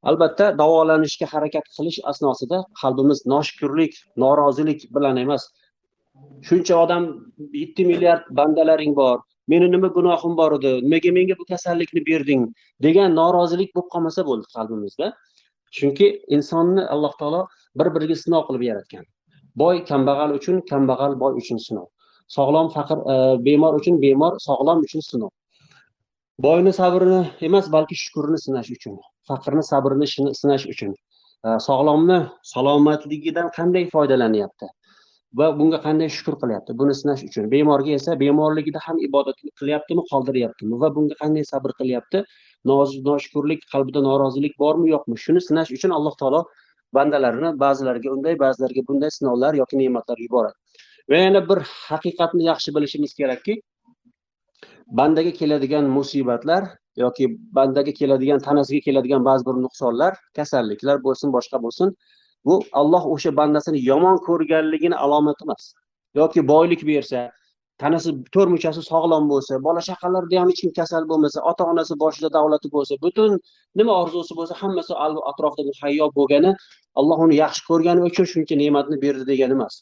Albatta 0.09 0.45
davolanishga 0.61 1.27
harakat 1.33 1.65
qilish 1.77 1.99
asnosida 2.11 2.57
qalbimiz 2.81 3.19
noshukurlik 3.33 3.93
norozilik 4.23 4.79
bilan 4.95 5.17
emas. 5.25 5.43
Shuncha 6.47 6.75
odam 6.83 7.03
yetti 7.61 7.85
milliard 7.91 8.23
bandalaring 8.39 8.95
bor 8.95 9.17
meni 9.47 9.69
nima 9.71 9.89
gunohim 9.97 10.33
bor 10.39 10.51
edi 10.57 10.71
nimaga 10.85 11.11
menga 11.17 11.35
bu 11.39 11.45
kasallikni 11.51 12.01
berding 12.09 12.41
degan 12.85 13.15
norozilik 13.19 13.69
bo'lib 13.75 13.89
qolmasa 13.93 14.25
bo'ldi 14.29 14.45
qalbimizda. 14.55 15.07
Chunki 15.77 16.07
insonni 16.35 16.83
alloh 16.93 17.13
taolo 17.19 17.41
bir 17.79 17.87
biriga 17.95 18.15
sinov 18.23 18.43
qilib 18.47 18.63
yaratgan. 18.69 19.05
Boy 19.61 19.75
kambag'al 19.89 20.35
uchun 20.39 20.61
kambag'al 20.71 21.13
boy 21.23 21.33
uchun 21.41 21.59
sinov. 21.67 21.87
Sog'lom 22.35 22.67
faqir 22.75 22.97
e, 23.13 23.15
bemor 23.45 23.73
uchun 23.79 23.95
bemor 24.03 24.33
sog'lom 24.47 24.83
uchun 24.87 25.01
sinov. 25.09 25.31
Boyni 26.45 26.73
sabrini 26.79 27.21
emas 27.47 27.65
balki 27.75 27.95
shukurni 28.03 28.39
sinash 28.45 28.69
uchun 28.75 28.95
faqirni 29.29 29.63
sabrini 29.71 30.07
sinash 30.41 30.65
uchun. 30.73 30.95
E, 31.47 31.49
sog'lomni 31.67 32.19
salomatligidan 32.53 33.51
qanday 33.57 33.89
foydalanyapti? 33.93 34.67
Va 35.39 35.47
bunga 35.59 35.79
qanday 35.85 36.09
shukur 36.15 36.35
qilyapti? 36.41 36.75
Buni 36.81 36.93
sinash 37.01 37.23
uchun. 37.27 37.49
Bemorga 37.53 37.93
esa 37.99 38.17
bemorligida 38.23 38.79
ham 38.87 38.99
ibodatni 39.07 39.49
qilyaptimi 39.59 40.03
qoldiryaptimi? 40.11 40.79
Va 40.83 40.89
bunga 40.95 41.15
qanday 41.21 41.45
sabr 41.51 41.73
qilyapti? 41.79 42.23
Noshukurlik 42.71 43.65
qalbida 43.73 44.03
norozilik 44.09 44.53
bormi 44.63 44.91
yo'qmi? 44.93 45.17
Shuni 45.25 45.41
sinash 45.49 45.73
uchun 45.77 45.95
alloh 45.97 46.15
taolo 46.21 46.43
bandalarini 46.97 47.49
ba'zilariga 47.65 48.13
unday 48.15 48.39
ba'zilariga 48.45 48.85
bunday 48.89 49.11
sinovlar 49.17 49.59
yoki 49.61 49.81
ne'matlar 49.81 50.17
yuboradi. 50.25 50.57
Va 51.11 51.17
yana 51.25 51.41
bir 51.49 51.59
haqiqatni 51.89 52.49
yaxshi 52.51 52.75
bilishimiz 52.75 53.13
kerakki 53.19 53.59
bandaga 54.99 55.31
keladigan 55.39 55.85
musibatlar 55.97 56.63
yoki 57.03 57.27
bandaga 57.57 57.93
keladigan 57.99 58.39
tanasiga 58.47 58.81
keladigan 58.87 59.25
ba'zi 59.29 59.45
bir 59.49 59.55
nuqsonlar 59.65 60.13
kasalliklar 60.37 61.03
bo'lsin 61.07 61.33
boshqa 61.35 61.61
bo'lsin 61.65 61.95
bu 62.45 62.55
Alloh 62.81 63.03
o'sha 63.13 63.31
bandasini 63.39 63.79
yomon 63.91 64.17
ko'rganligini 64.27 64.95
alomati 65.05 65.43
emas 65.47 65.63
yoki 66.19 66.47
boylik 66.53 66.81
bersa 66.91 67.21
tanasi 67.81 68.09
to'rt 68.33 68.49
muchasi 68.55 68.81
sog'lom 68.91 69.25
bo'lsa 69.33 69.59
bola 69.67 69.81
chaqalarida 69.89 70.39
ham 70.41 70.49
hech 70.51 70.59
kim 70.63 70.71
kasal 70.79 71.03
bo'lmasa 71.11 71.39
ota 71.51 71.63
onasi 71.71 71.93
boshida 72.03 72.29
davlati 72.37 72.67
bo'lsa 72.75 72.93
butun 73.05 73.31
nima 73.79 73.93
orzusi 74.03 74.33
bo'lsa 74.39 74.53
hammasi 74.61 74.93
atrofida 75.31 75.73
hayyo 75.81 76.05
bo'lgani 76.17 76.51
alloh 76.99 77.17
uni 77.25 77.35
yaxshi 77.43 77.63
ko'rgani 77.69 78.01
uchun 78.09 78.25
shuncha 78.33 78.55
ne'matni 78.63 78.97
berdi 79.05 79.23
degani 79.31 79.57
emas. 79.59 79.75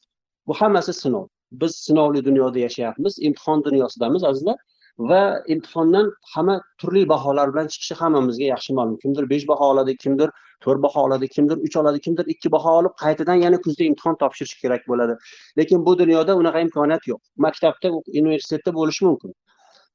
Bu 0.48 0.54
hammasi 0.62 0.94
sinov. 1.04 1.26
Biz 1.62 1.72
sinovli 1.88 2.22
dunyoda 2.28 2.60
yashayapmiz 2.68 3.14
imtihon 3.28 3.64
dunyosidamiz 3.68 4.24
azizlar. 4.30 4.58
Va 5.00 5.44
imtihondan 5.48 6.12
hamma 6.34 6.62
turli 6.82 7.04
baholar 7.10 7.54
bilan 7.54 7.68
chiqishi 7.74 7.96
hammamizga 8.02 8.46
yaxshi 8.54 8.74
ma'lum. 8.78 8.98
Kimdir 9.04 9.30
besh 9.30 9.48
baho 9.48 9.66
oladi 9.74 9.98
kimdir 9.98 10.30
to'rt 10.64 10.82
baho 10.86 11.06
oladi 11.08 11.28
kimdir 11.36 11.58
uch 11.68 11.76
oladi 11.82 12.00
kimdir 12.06 12.26
ikki 12.34 12.52
baho 12.52 12.72
olib 12.80 12.94
qaytadan 13.04 13.38
yana 13.46 13.58
kuzda 13.66 13.84
imtihon 13.84 14.16
topshirishi 14.24 14.62
kerak 14.62 14.88
bo'ladi. 14.88 15.18
Lekin 15.58 15.86
bu 15.86 15.98
dunyoda 16.00 16.36
unaqa 16.42 16.60
imkoniyat 16.66 17.08
yo'q. 17.12 17.22
Maktabda 17.38 17.88
universitetda 18.22 18.74
bo'lishi 18.80 19.06
mumkin. 19.06 19.34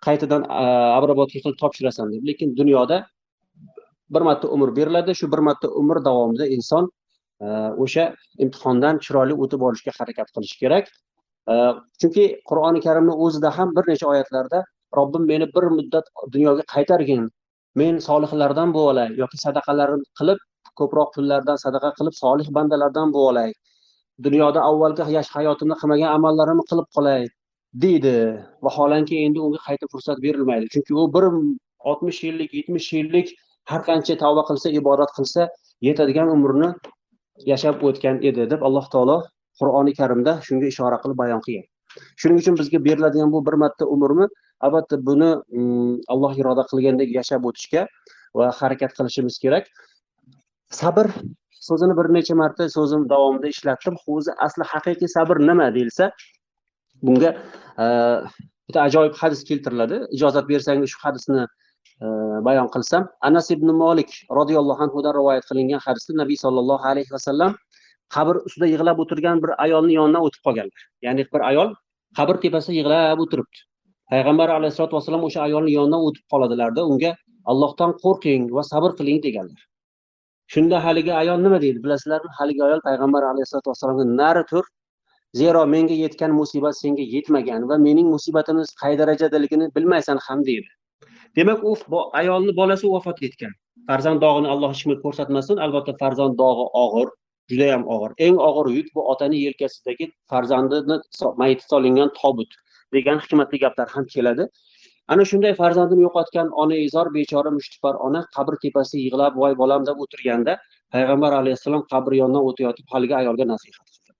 Qaytadan 0.06 0.42
обработка 0.98 1.38
qilib 1.44 1.58
topshirasan 1.62 2.12
deb. 2.12 2.22
Lekin 2.30 2.56
dunyoda 2.56 3.06
bir 4.14 4.20
marta 4.20 4.48
umr 4.48 4.76
beriladi 4.76 5.14
shu 5.14 5.32
bir 5.32 5.38
marta 5.38 5.68
umr 5.68 6.04
davomida 6.04 6.46
inson 6.46 6.90
o'sha 7.84 8.14
imtihondan 8.44 8.98
chiroyli 9.04 9.34
o'tib 9.42 9.60
olishga 9.68 9.92
harakat 9.98 10.28
qilishi 10.34 10.58
kerak. 10.62 10.88
Chunki 12.00 12.24
qur'oni 12.50 12.80
karimni 12.86 13.14
o'zida 13.24 13.50
ham 13.58 13.74
bir 13.76 13.84
necha 13.92 14.06
oyatlarda 14.12 14.64
robbim 14.98 15.26
meni 15.32 15.46
bir 15.56 15.64
muddat 15.78 16.06
dunyoga 16.34 16.62
qaytargin. 16.74 17.28
Men 17.80 17.98
solihlardan 18.08 18.72
bo'lolay 18.76 19.08
yoki 19.22 19.38
sadaqalarim 19.44 20.02
qilib 20.18 20.38
ko'proq 20.80 21.08
pullardan 21.16 21.56
sadaqa 21.64 21.90
qilib 21.98 22.14
solih 22.22 22.48
bandalardan 22.56 23.12
bo'lolay 23.16 23.50
dunyoda 24.26 24.60
avvalgi 24.70 25.10
yash 25.16 25.30
hayotimda 25.36 25.76
qilmagan 25.80 26.10
amallarimni 26.16 26.64
qilib 26.70 26.88
qolay 26.96 27.26
deydi. 27.84 28.16
Vaholanki 28.66 29.16
endi 29.26 29.40
unga 29.46 29.60
qayta 29.68 29.86
fursat 29.92 30.22
berilmaydi. 30.26 30.66
Chunki 30.74 30.94
u 31.02 31.06
bir 31.14 31.24
oltmish 31.90 32.20
yillik 32.26 32.54
yetmish 32.58 32.88
yillik 32.98 33.32
har 33.70 33.80
qancha 33.88 34.16
tavba 34.22 34.42
qilsa 34.48 34.72
ibodat 34.80 35.10
qilsa 35.18 35.48
yetadigan 35.88 36.28
umrni 36.36 36.68
yashab 37.52 37.82
o'tgan 37.88 38.16
edi 38.28 38.50
deb 38.52 38.62
alloh 38.68 38.86
taolo 38.94 39.16
qur'oni 39.60 39.92
karimda 40.00 40.32
shunga 40.46 40.66
ishora 40.72 40.96
qilib 41.02 41.18
bayon 41.22 41.40
qilgan. 41.46 41.66
Shuning 42.20 42.38
uchun 42.42 42.54
bizga 42.60 42.78
beriladigan 42.88 43.32
bu 43.34 43.46
bir 43.46 43.56
marta 43.62 43.84
umrni 43.94 44.26
albatta 44.60 44.96
buni 45.08 45.30
mm, 45.34 45.94
alloh 46.12 46.32
iroda 46.40 46.64
qilgandek 46.70 47.10
yashab 47.18 47.46
o'tishga 47.50 47.86
va 48.38 48.50
harakat 48.60 48.92
qilishimiz 48.98 49.38
kerak. 49.44 49.68
Sabr 50.80 51.06
so'zini 51.68 51.96
bir 51.98 52.06
necha 52.16 52.34
marta 52.42 52.68
so'zim 52.76 53.08
davomida 53.12 53.48
ishlatdim. 53.54 53.94
O'zi 54.14 54.32
asli 54.46 54.64
haqiqiy 54.72 55.08
sabr 55.16 55.40
nima 55.50 55.68
deyilsa 55.76 56.10
bunga 57.06 57.30
e, 57.82 57.86
bitta 58.66 58.80
ajoyib 58.88 59.14
hadis 59.22 59.44
keltiriladi. 59.50 60.00
Ijozat 60.16 60.48
bersangiz 60.52 60.90
shu 60.94 61.00
hadisni 61.06 61.42
e, 62.04 62.06
bayon 62.48 62.68
qilsam. 62.74 63.08
Anas 63.28 63.50
ibn 63.56 63.72
molik 63.82 64.10
roziyallohu 64.40 64.86
anhudan 64.86 65.16
rivoyat 65.20 65.48
qilingan 65.50 65.80
hadisda 65.86 66.18
nabiy 66.22 66.38
sollallohu 66.44 66.92
alayhi 66.92 67.12
vasallam 67.16 67.56
qabr 68.16 68.42
ustida 68.48 68.66
yig'lab 68.74 68.98
o'tirgan 69.04 69.42
bir 69.44 69.50
ayolni 69.66 69.94
yonidan 70.00 70.22
o'tib 70.26 70.42
qolganlar. 70.46 70.82
Ya'ni 71.06 71.26
bir 71.32 71.48
ayol 71.50 71.74
qabr 72.18 72.42
tepasida 72.44 72.78
yig'lab 72.80 73.24
o'tiribdi. 73.24 73.58
Payg'ambar 74.12 74.48
alayhissalotu 74.56 74.96
vassalom 74.98 75.24
o'sha 75.28 75.40
ayolni 75.48 75.72
yonidan 75.78 76.02
o'tib 76.08 76.24
qoladilarda 76.32 76.86
unga 76.92 77.12
allohdan 77.52 77.92
qo'rqing 78.04 78.42
va 78.56 78.62
sabr 78.72 78.90
qiling 78.98 79.18
deganlar. 79.26 79.60
Shunda 80.54 80.80
haligi 80.86 81.12
ayol 81.22 81.38
nima 81.46 81.58
deydi 81.64 81.82
bilasizlarmi 81.84 82.30
haligi 82.38 82.62
ayol 82.68 82.80
payg'ambar 82.88 83.22
alayhissalotu 83.32 83.72
vassalomga 83.72 84.04
nari 84.22 84.44
tur 84.50 84.64
zero 85.40 85.66
menga 85.74 85.96
yetgan 86.04 86.32
musibat 86.40 86.74
senga 86.82 87.04
yetmagan 87.14 87.68
va 87.70 87.76
mening 87.86 88.08
musibatimiz 88.14 88.68
qay 88.82 88.98
darajadaligini 89.00 89.66
bilmaysan 89.76 90.18
ham 90.26 90.44
deydi. 90.48 90.70
Demak 91.36 91.64
u 91.70 91.76
ayolni 92.20 92.56
bolasi 92.60 92.86
vafot 92.94 93.22
etgan. 93.28 93.52
Farzand 93.88 94.20
dog'ini 94.24 94.48
alloh 94.54 94.70
hech 94.72 94.82
kimga 94.82 94.98
ko'rsatmasin 95.04 95.56
albatta 95.64 95.92
farzand 96.02 96.38
dog'i 96.42 96.66
og'ir 96.84 97.08
judayam 97.50 97.82
og'ir. 97.94 98.14
Eng 98.26 98.38
og'ir 98.48 98.66
yuk 98.76 98.88
bu 98.94 99.00
otani 99.12 99.36
yelkasidagi 99.46 100.06
farzandini 100.30 100.96
mayiti 101.42 101.64
solingan 101.72 102.10
tobut. 102.20 102.50
Degan 102.94 103.18
hikmatli 103.24 103.58
gaplar 103.64 103.88
ham 103.94 104.04
keladi. 104.14 104.44
Ana 105.08 105.22
shunday 105.30 105.54
farzandini 105.60 106.02
yo'qotgan 106.06 106.48
onaizor 106.62 107.06
bechora 107.16 107.50
mushtipar 107.58 107.94
ona 108.06 108.20
qabr 108.36 108.54
tepasida 108.62 109.02
yig'lab 109.06 109.32
voy 109.42 109.54
bolam 109.62 109.86
deb 109.88 109.96
o'tirganda 110.04 110.56
payg'ambar 110.94 111.32
alayhissalom 111.40 111.82
qabr 111.92 112.12
yonidan 112.20 112.42
o'tayotib 112.50 112.86
haligi 112.92 113.14
ayolga 113.22 113.44
nasihat 113.52 113.84
qildi. 113.92 114.10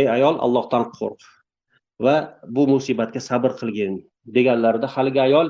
Ey 0.00 0.06
ayol 0.16 0.36
allohdan 0.46 0.84
qo'rq 0.98 1.20
va 2.04 2.16
bu 2.56 2.62
musibatga 2.74 3.20
sabr 3.30 3.50
qilgin 3.60 3.92
deganlarida 4.36 4.86
haligi 4.94 5.20
ayol 5.28 5.46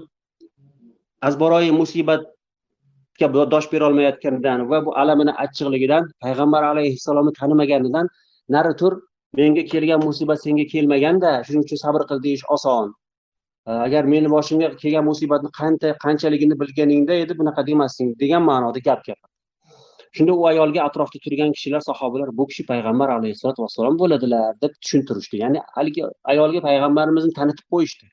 azboroyi 1.29 1.71
musibatga 1.81 3.27
dosh 3.55 3.69
berolmayotganidan 3.73 4.69
va 4.71 4.79
bu 4.87 4.91
alamini 5.03 5.33
achchiqligidan 5.45 6.03
payg'ambar 6.25 6.63
alayhissalomni 6.73 7.33
tanimaganidan 7.41 8.07
nari 8.55 8.73
tur 8.81 8.93
menga 9.39 9.63
kelgan 9.73 10.01
musibat 10.07 10.39
senga 10.45 10.65
kelmaganda 10.73 11.31
shuning 11.47 11.65
uchun 11.67 11.79
sabr 11.85 12.03
qil 12.11 12.19
deyish 12.27 12.45
oson. 12.57 12.95
Agar 13.87 14.03
meni 14.13 14.29
boshimga 14.37 14.69
kelgan 14.83 15.05
musibatni 15.11 15.51
qancha 15.61 15.91
qanchaligini 16.05 16.55
bilganingda 16.63 17.15
edi 17.25 17.33
bunaqa 17.41 17.67
demasding 17.71 18.09
degan 18.23 18.43
ma'noda 18.51 18.81
gap 18.89 19.01
gapirdi 19.09 19.33
shunda 20.17 20.33
u 20.33 20.47
ayolga 20.47 20.81
atrofda 20.89 21.19
turgan 21.25 21.53
kishilar 21.57 21.81
sahobalar 21.91 22.29
bu 22.39 22.47
kishi 22.49 22.65
payg'ambar 22.71 23.09
alayhissalotu 23.19 23.63
vassalom 23.65 23.95
bo'ladilar 24.03 24.59
deb 24.65 24.73
tushuntirishdi. 24.83 25.37
Ya'ni 25.45 25.61
haligi 25.77 26.03
ayolga 26.33 26.61
payg'ambarimizni 26.69 27.33
tanitib 27.39 27.67
qo'yishdi. 27.75 28.11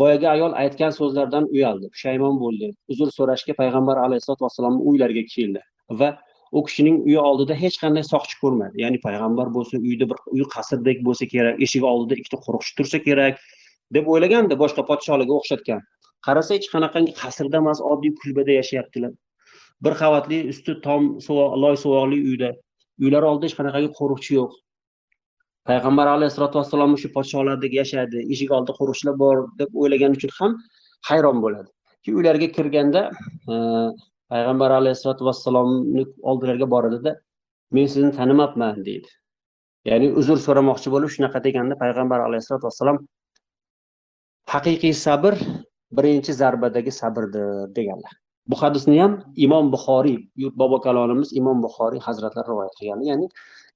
Boyagi 0.00 0.28
ayol 0.34 0.52
aytgan 0.62 0.92
so'zlardan 0.98 1.48
uyaldi 1.54 1.86
pushaymon 1.94 2.36
bo'ldi. 2.44 2.68
Uzr 2.92 3.08
so'rashga 3.18 3.56
payg'ambar 3.62 3.96
alayhissalotu 4.04 4.46
vassalomni 4.46 4.80
uylariga 4.90 5.24
keldi 5.34 5.64
va 6.02 6.10
u 6.52 6.62
kishining 6.66 6.96
uyi 7.08 7.18
oldida 7.28 7.54
hech 7.62 7.76
qanday 7.82 8.04
soqchi 8.12 8.36
ko'rmadi. 8.42 8.82
Ya'ni 8.84 8.98
payg'ambar 9.06 9.48
bo'lsa 9.56 9.80
uyda 9.88 10.08
bir 10.10 10.18
uy 10.36 10.44
qasrdek 10.54 10.98
bo'lsa 11.06 11.28
kerak 11.32 11.62
eshik 11.66 11.84
oldida 11.92 12.18
ikkita 12.20 12.38
qo'riqchi 12.46 12.72
tursa 12.78 12.98
kerak 13.06 13.40
deb 13.96 14.08
o'ylagandi 14.14 14.58
boshqa 14.62 14.86
podsholarga 14.90 15.38
o'xshatgan. 15.38 15.80
Qarasa 16.26 16.56
hech 16.56 16.68
qanaqangi 16.74 17.14
qasrda 17.22 17.62
emas 17.62 17.80
oddiy 17.92 18.12
kulbada 18.20 18.58
yashayaptilar. 18.60 19.12
Bir 19.84 19.94
qavatli 20.02 20.38
usti 20.52 20.76
tom 20.86 21.08
loy 21.64 21.76
suvoqli 21.84 22.18
uyda. 22.30 22.50
Uylar 23.04 23.22
oldida 23.30 23.48
hech 23.48 23.56
qanaqangi 23.60 23.90
qo'riqchi 23.98 24.38
yo'q. 24.38 24.52
Payg'ambar 25.68 26.06
alayhissalotu 26.14 26.58
vassalom 26.60 26.94
o'sha 26.96 27.08
podsholardek 27.16 27.72
yashadi 27.80 28.18
eshik 28.34 28.50
oldida 28.56 28.78
qo'riqchilar 28.80 29.14
bor 29.24 29.36
deb 29.60 29.70
o'ylagani 29.82 30.18
uchun 30.18 30.32
ham 30.38 30.56
hayron 31.08 31.42
bo'ladi. 31.44 31.68
Uylarga 32.18 32.48
kirganda 32.56 33.02
payg'ambar 34.32 34.70
alayhissalotu 34.80 35.28
vassalomni 35.28 36.04
oldilariga 36.30 36.68
boradida 36.74 37.12
men 37.76 37.86
sizni 37.94 38.12
tanimabman 38.18 38.84
deydi. 38.88 39.10
Ya'ni 39.90 40.08
uzr 40.20 40.38
so'ramoqchi 40.46 40.92
bo'lib 40.94 41.10
shunaqa 41.14 41.42
deganda 41.46 41.78
payg'ambar 41.82 42.20
alayhissalotu 42.28 42.68
vassalom 42.70 42.98
haqiqiy 44.54 44.94
sabr 45.06 45.38
birinchi 45.98 46.32
zarbadagi 46.42 46.92
sabrdir 47.00 47.48
deganlar. 47.78 48.12
Bu 48.50 48.56
hadisni 48.62 48.98
ham 49.00 49.12
imom 49.46 49.70
buxoriy 49.74 50.18
bobo 50.60 50.78
kalonimiz 50.86 51.32
imom 51.40 51.62
buxoriy 51.66 52.00
hazratlari 52.06 52.48
rivoyat 52.52 52.74
qilgan 52.78 53.02
ya'ni 53.10 53.26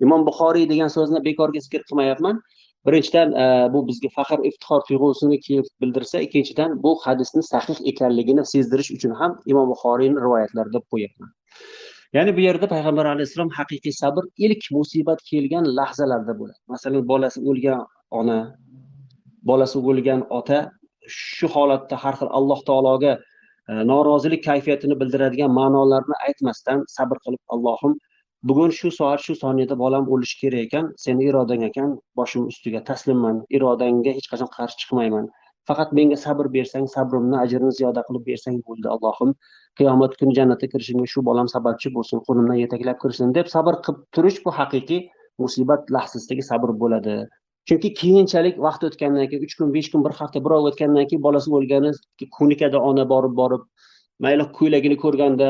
imom 0.04 0.24
buxoriy 0.28 0.64
degan 0.72 0.90
so'zni 0.96 1.22
bekorga 1.28 1.60
zikr 1.66 1.82
qilmayapman. 1.88 2.40
Birinchidan 2.86 3.32
e, 3.42 3.46
bu 3.74 3.82
bizga 3.88 4.08
faxr 4.16 4.38
iftixor 4.48 4.80
tuyg'usini 4.88 5.62
bildirsa 5.82 6.20
ikkinchidan 6.26 6.70
bu 6.84 6.92
hadisni 7.04 7.42
sahih 7.52 7.78
ekanligini 7.92 8.44
sezdirish 8.52 8.90
uchun 8.96 9.12
ham 9.20 9.32
imom 9.52 9.66
buxoriyni 9.72 10.18
rivoyatlari 10.26 10.74
deb 10.76 10.84
qo'yyapman 10.92 11.30
ya'ni 12.16 12.36
bu 12.36 12.40
yerda 12.48 12.66
payg'ambar 12.74 13.06
alayhissalom 13.12 13.50
haqiqiy 13.58 13.94
sabr 14.02 14.24
ilk 14.46 14.64
musibat 14.78 15.20
kelgan 15.30 15.64
lahzalarda 15.78 16.32
bo'ladi. 16.40 16.60
Masalan 16.72 17.08
bolasi 17.12 17.38
o'lgan 17.50 17.80
ona 18.20 18.38
bolasi 19.50 19.78
o'lgan 19.90 20.20
ota 20.38 20.58
shu 21.18 21.46
holatda 21.54 21.96
har 22.02 22.14
xil 22.20 22.30
alloh 22.38 22.60
taologa 22.68 23.12
e, 23.70 23.72
norozilik 23.92 24.42
kayfiyatini 24.48 24.94
bildiradigan 25.00 25.50
ma'nolarni 25.60 26.16
aytmasdan 26.28 26.78
sabr 26.96 27.16
qilib 27.24 27.42
allohim 27.54 27.92
bugun 28.42 28.70
shu 28.70 28.90
soat 28.90 29.20
shu 29.20 29.34
soniyada 29.34 29.78
bolam 29.78 30.08
o'lishi 30.12 30.36
kerak 30.42 30.66
ekan. 30.66 30.92
Seni 31.04 31.28
irodang 31.30 31.62
ekan 31.70 31.98
boshim 32.16 32.46
ustiga 32.52 32.84
taslimman. 32.90 33.42
Irodangga 33.56 34.12
hech 34.18 34.28
qachon 34.32 34.50
qarshi 34.56 34.76
chiqmayman. 34.82 35.28
Faqat 35.68 35.92
menga 35.98 36.16
sabr 36.24 36.46
bersang 36.56 36.86
sabrimni 36.96 37.36
ajrini 37.44 37.72
ziyoda 37.78 38.02
qilib 38.08 38.26
bersang 38.30 38.60
bo'ldi 38.68 38.88
allohim. 38.94 39.32
Qiyomat 39.78 40.12
kuni 40.20 40.36
jannatga 40.38 40.68
kirishimga 40.74 41.06
shu 41.14 41.24
bolam 41.28 41.48
sababchi 41.54 41.92
bo'lsin 41.96 42.22
qo'limdan 42.28 42.60
yetaklab 42.64 43.00
kirsin 43.02 43.34
deb 43.38 43.50
sabr 43.54 43.80
qilib 43.86 44.04
turish 44.18 44.38
bu 44.44 44.54
haqiqiy 44.58 45.02
musibat 45.44 45.90
lahzasidagi 45.96 46.44
sabr 46.50 46.72
bo'ladi. 46.82 47.16
Chunki 47.68 47.88
keyinchalik 48.00 48.58
vaqt 48.66 48.86
o'tgandan 48.88 49.26
keyin 49.30 49.42
uch 49.46 49.54
kun 49.58 49.72
besh 49.76 49.90
kun 49.92 50.04
bir 50.06 50.12
hafta 50.20 50.44
bir 50.44 50.52
oy 50.56 50.68
o'tgandan 50.70 51.08
keyin 51.10 51.22
bolasi 51.26 51.50
o'lgani 51.58 51.90
ko'nikadi 52.38 52.82
ona 52.90 53.04
borib 53.12 53.34
borib 53.40 53.64
mayli 54.24 54.44
ko'ylagini 54.58 54.96
ko'rganda 55.04 55.48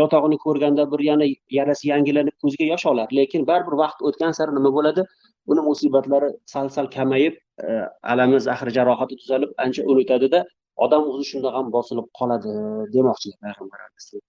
yotog'ini 0.00 0.38
ko'rganda 0.46 0.82
bir 0.92 1.00
yana 1.10 1.26
yarasi 1.58 1.88
yangilanib 1.92 2.36
ko'ziga 2.42 2.66
yosh 2.72 2.86
oladi 2.92 3.16
lekin 3.20 3.46
baribir 3.50 3.78
vaqt 3.84 4.04
o'tgan 4.08 4.32
sari 4.38 4.56
nima 4.58 4.72
bo'ladi? 4.76 5.04
Uni 5.52 5.62
musibatlari 5.70 6.28
sal 6.52 6.68
sal 6.76 6.86
kamayib 6.96 7.34
e, 7.62 7.72
alami 8.12 8.40
zahri 8.48 8.70
jarohati 8.76 9.16
tuzalib 9.22 9.50
ancha 9.64 9.82
unutadida 9.92 10.44
odam 10.84 11.02
o'zi 11.10 11.24
shundoq 11.30 11.56
ham 11.58 11.66
bosilib 11.76 12.06
qoladi 12.20 12.52
demoqchi 12.94 13.34
payg'ambar 13.42 13.78
alayhissalom 13.86 14.24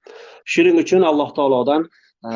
shuning 0.54 0.82
uchun 0.84 1.08
alloh 1.12 1.30
taolodan 1.38 1.88
e, 2.30 2.32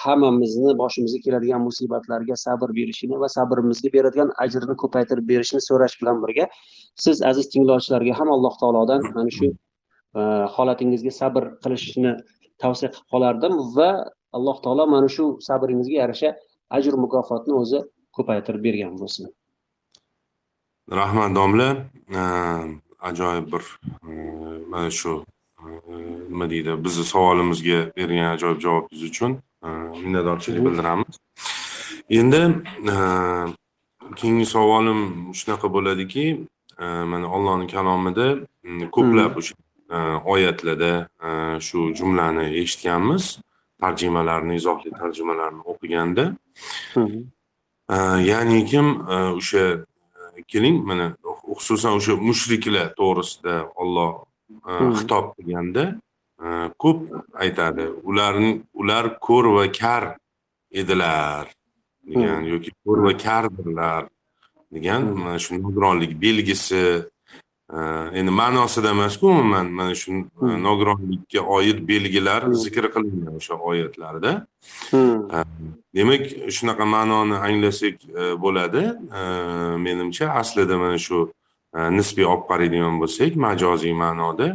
hammamizni 0.00 0.74
boshimizga 0.82 1.20
keladigan 1.26 1.62
musibatlarga 1.68 2.36
sabr 2.46 2.68
berishini 2.78 3.20
va 3.22 3.28
sabrimizga 3.36 3.94
beradigan 3.96 4.34
ajrini 4.46 4.76
ko'paytirib 4.82 5.30
berishini 5.32 5.62
so'rash 5.68 5.96
bilan 6.00 6.24
birga 6.24 6.48
siz 7.04 7.22
aziz 7.30 7.46
tinglovchilarga 7.54 8.18
ham 8.20 8.34
alloh 8.36 8.54
taolodan 8.62 9.00
mana 9.18 9.30
shu 9.38 9.54
holatingizga 10.56 11.12
sabr 11.20 11.42
qilishni 11.64 12.12
tavsiya 12.62 12.90
qilib 12.94 13.06
qolardim 13.12 13.54
va 13.76 13.90
alloh 14.36 14.56
taolo 14.64 14.86
mana 14.94 15.08
shu 15.16 15.24
sabringizga 15.48 15.96
yarasha 16.02 16.30
ajr 16.76 16.94
mukofotni 17.04 17.54
o'zi 17.62 17.78
ko'paytirib 18.16 18.62
bergan 18.66 18.92
bo'lsin. 19.00 19.26
Rahmat 21.00 21.30
domla. 21.38 21.68
Ajoyib 23.10 23.46
bir 23.52 23.64
mana 24.72 24.90
shu 24.90 25.12
nima 26.30 26.46
deydi 26.52 26.72
bizni 26.84 27.04
savolimizga 27.14 27.80
bergan 27.96 28.28
ajoyib 28.36 28.60
javobingiz 28.64 29.02
uchun 29.10 29.32
minnatdorchilik 30.04 30.62
bildiramiz. 30.66 31.14
Endi 32.18 32.40
keyingi 34.20 34.46
savolim 34.54 35.00
shunaqa 35.40 35.66
bo'ladiki 35.76 36.24
mana 37.12 37.26
ollohni 37.36 37.66
kalomida 37.74 38.26
ko'plab 38.96 39.32
o'sha 39.40 39.54
oyatlarda 40.24 41.08
shu 41.60 41.94
jumlani 41.98 42.46
eshitganmiz. 42.62 43.38
Tarjimalarni 43.80 44.54
izohli 44.56 44.90
tarjimalarni 44.90 45.62
o'qiganda. 45.70 46.24
Ya'ni 48.30 48.64
kim 48.66 48.86
o'sha 49.08 49.84
keling 50.48 50.76
mana 50.86 51.06
xususan 51.58 51.92
o'sha 51.98 52.14
mushriklar 52.28 52.86
to'g'risida 52.98 53.54
olloh 53.80 54.24
xitob 54.98 55.24
qilganda 55.36 55.84
ko'p 56.82 57.00
aytadi 57.44 57.84
ularni 58.08 58.50
ular 58.80 59.04
ko'r 59.26 59.46
va 59.56 59.66
kar 59.80 60.04
edilar 60.80 61.44
degan 62.10 62.42
yoki 62.52 62.70
ko'r 62.84 62.98
va 63.06 63.12
kardirlar 63.26 64.02
degan 64.74 65.02
mana 65.18 65.38
shu 65.44 65.60
nogironlik 65.62 66.12
belgisi 66.24 66.82
endi 68.18 68.30
ma'nosida 68.30 68.90
emasku 68.90 69.26
umuman 69.26 69.66
mana 69.78 69.94
shu 69.94 70.10
nogironlikka 70.66 71.40
oid 71.56 71.78
belgilar 71.88 72.42
zikr 72.64 72.84
qilingan 72.94 73.34
o'sha 73.38 73.54
oyatlarda. 73.70 74.32
Demak 75.96 76.22
shunaqa 76.56 76.84
ma'noni 76.96 77.36
anglasak 77.48 77.96
bo'ladi. 78.44 78.82
Menimcha 79.86 80.26
aslida 80.40 80.78
mana 80.78 80.98
shu 81.06 81.18
nisbiy 81.98 82.26
olib 82.32 82.44
qaraydigan 82.50 83.00
bo'lsak 83.02 83.32
majoziy 83.46 83.94
ma'noda 84.04 84.48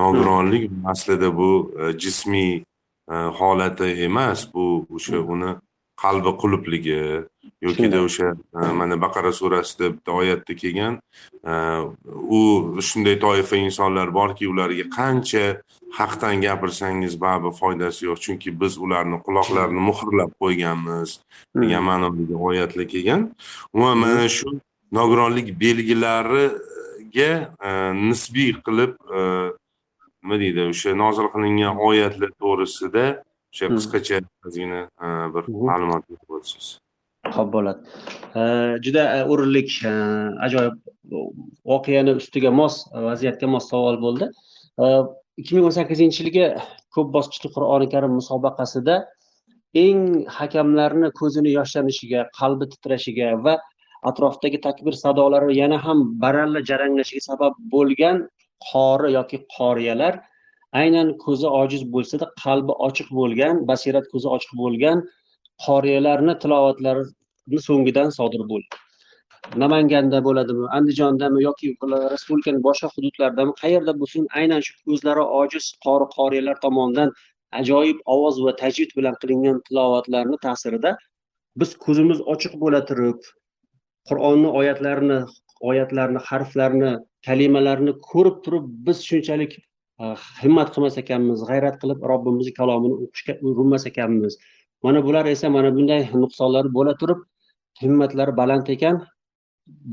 nogironlik 0.00 0.70
aslida 0.92 1.28
bu 1.40 1.50
jismiy 2.02 2.52
holati 3.38 3.88
emas. 4.08 4.40
Bu 4.54 4.64
o'sha 4.96 5.18
uni 5.34 5.50
qalbi 6.02 6.32
qulubligi 6.42 7.00
yokida 7.66 7.98
o'sha 8.06 8.28
mana 8.80 8.96
baqara 9.04 9.32
surasida 9.40 9.86
bitta 9.94 10.12
oyatda 10.20 10.54
kelgan 10.62 10.94
u 12.38 12.40
shunday 12.88 13.16
toifa 13.24 13.56
insonlar 13.56 14.14
borki 14.14 14.48
ularga 14.52 14.86
qancha 14.98 15.44
haqdan 15.98 16.40
gapirsangiz 16.46 17.14
baribir 17.24 17.52
foydasi 17.60 18.06
yo'q 18.08 18.18
chunki 18.24 18.48
biz 18.60 18.78
ularni 18.84 19.18
quloqlarini 19.26 19.82
muhrlab 19.90 20.30
qo'yganmiz 20.42 21.10
degan 21.62 21.82
ma'nodagi 21.90 22.34
oyatlar 22.48 22.86
kelgan. 22.94 23.20
Umuman 23.74 23.98
mana 23.98 24.28
shu 24.28 24.48
nogironlik 24.92 25.48
belgilariga 25.60 27.30
nisbiy 28.08 28.52
qilib 28.66 28.92
nima 30.22 30.36
deydi 30.42 30.60
o'sha 30.72 30.94
nozil 31.02 31.26
qilingan 31.34 31.74
oyatlar 31.88 32.30
to'g'risida 32.42 33.04
o'sha 33.52 33.70
qisqacha 33.76 34.20
ozgina 34.46 34.80
bir 35.34 35.50
ma'lumot 35.70 36.04
berib 36.10 36.38
o'tsangiz 36.38 36.68
ho'p 37.36 37.48
bo'ladi 37.56 37.80
juda 38.86 39.04
o'rinli 39.32 39.62
ajoyib 40.46 40.76
voqeani 41.72 42.16
ustiga 42.20 42.50
mos 42.60 42.74
vaziyatga 43.08 43.46
mos 43.54 43.68
savol 43.72 43.96
bo'ldi. 44.04 44.30
Ikki 45.40 45.54
ming 45.56 45.68
o'n 45.68 45.74
sakkizinchi 45.78 46.24
yilgi 46.24 46.46
ko'p 46.94 47.12
bosqichli 47.16 47.50
qur'oni 47.56 47.88
karim 47.94 48.14
musobaqasida 48.18 48.96
eng 49.84 50.02
hakamlarni 50.38 51.10
ko'zini 51.20 51.50
yoshlanishiga 51.58 52.24
qalbi 52.38 52.70
titrashiga 52.72 53.28
va 53.44 53.54
atrofdagi 54.10 54.60
takbir 54.66 54.94
sadolari 55.04 55.56
yana 55.62 55.78
ham 55.84 55.98
baralla 56.24 56.64
jaranglashiga 56.70 57.22
sabab 57.30 57.54
bo'lgan 57.74 58.24
qori 58.70 59.12
yoki 59.18 59.38
qoriyalar 59.56 60.14
aynan 60.80 61.14
ko'zi 61.24 61.48
ojiz 61.60 61.82
bo'lsada 61.94 62.26
qalbi 62.44 62.72
ochiq 62.88 63.08
bo'lgan 63.20 63.62
basirat 63.70 64.10
ko'zi 64.12 64.28
ochiq 64.36 64.52
bo'lgan 64.62 65.06
qoriyalarni 65.66 66.34
tilovatlarini 66.42 67.64
so'ngidan 67.68 68.14
sodir 68.18 68.44
bo'ldi 68.52 68.84
namanganda 69.62 70.18
bo'ladimi 70.24 70.68
andijondami 70.78 71.42
yoki 71.42 71.74
respublikani 71.82 72.60
boshqa 72.68 72.88
hududlaridami? 72.94 73.52
Qayerda 73.62 73.92
bo'lsin 74.00 74.26
aynan 74.40 74.60
shu 74.66 74.74
ko'zlari 74.86 75.24
ojiz 75.40 75.64
qori 75.86 76.06
qoriyalar 76.16 76.60
tomonidan 76.64 77.12
ajoyib 77.60 77.98
ovoz 78.14 78.40
va 78.46 78.52
tajvid 78.62 78.90
bilan 78.98 79.14
qilingan 79.22 79.60
tilovatlarni 79.68 80.38
ta'sirida 80.46 80.96
biz 81.62 81.76
ko'zimiz 81.84 82.20
ochiq 82.34 82.58
bo'la 82.64 82.80
turib 82.90 83.30
qur'onni 84.10 84.50
oyatlarini 84.60 85.20
oyatlarni 85.70 86.20
harflarni 86.28 86.92
kalimalarni 87.28 87.94
ko'rib 88.10 88.36
turib 88.44 88.68
biz 88.88 89.02
shunchalik 89.10 89.56
Э, 89.98 90.14
himmat 90.40 90.68
qilmas 90.74 90.96
ekanmiz 91.00 91.40
g'ayrat 91.46 91.78
qilib 91.82 92.04
robbimizni 92.10 92.52
kalomini 92.58 92.96
o'qishga 93.04 93.34
urinmas 93.50 93.86
ekanmiz. 93.90 94.36
Mana 94.86 95.00
bular 95.06 95.26
esa 95.30 95.48
mana 95.54 95.72
bunday 95.78 96.04
nuqsonlar 96.24 96.68
bo'la 96.76 96.92
turib 97.00 97.24
himmatlari 97.82 98.34
baland 98.40 98.70
ekan. 98.74 99.00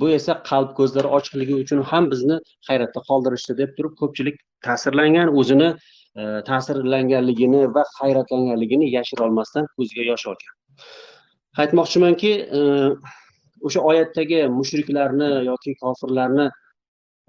Bu 0.01 0.09
esa 0.17 0.35
qalb 0.49 0.75
ko'zlari 0.79 1.09
ochiqligi 1.17 1.55
uchun 1.63 1.81
ham 1.91 2.09
bizni 2.11 2.37
hayratda 2.69 3.01
qoldirishdi 3.07 3.55
deb 3.61 3.73
turib 3.79 3.95
ko'pchilik 4.01 4.37
ta'sirlangan 4.67 5.31
o'zini 5.41 5.71
e, 5.71 6.23
ta'sirlanganligini 6.49 7.63
va 7.77 7.83
hayratlanganligini 8.01 8.91
yashirolmasdan 8.97 9.67
ko'ziga 9.79 10.05
yosh 10.11 10.27
olgan. 10.33 10.53
Aytmoqchimanki 11.63 12.31
e, 12.59 12.61
o'sha 13.67 13.87
oyatdagi 13.89 14.45
mushriklarni 14.59 15.31
yoki 15.49 15.75
kofirlarni 15.81 16.47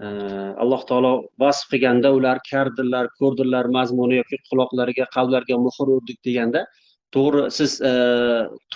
alloh 0.00 0.82
taolo 0.88 1.12
vasf 1.40 1.68
qilganda 1.72 2.12
ular 2.12 2.38
kardilar 2.50 3.08
ko'rdilar 3.20 3.64
mazmuni 3.76 4.16
yoki 4.20 4.36
quloqlariga 4.50 5.06
qalblariga 5.14 5.56
muhr 5.66 5.86
urdik 5.96 6.18
deganda 6.24 6.66
to'g'ri 7.14 7.50
siz 7.58 7.80
e, 7.80 7.92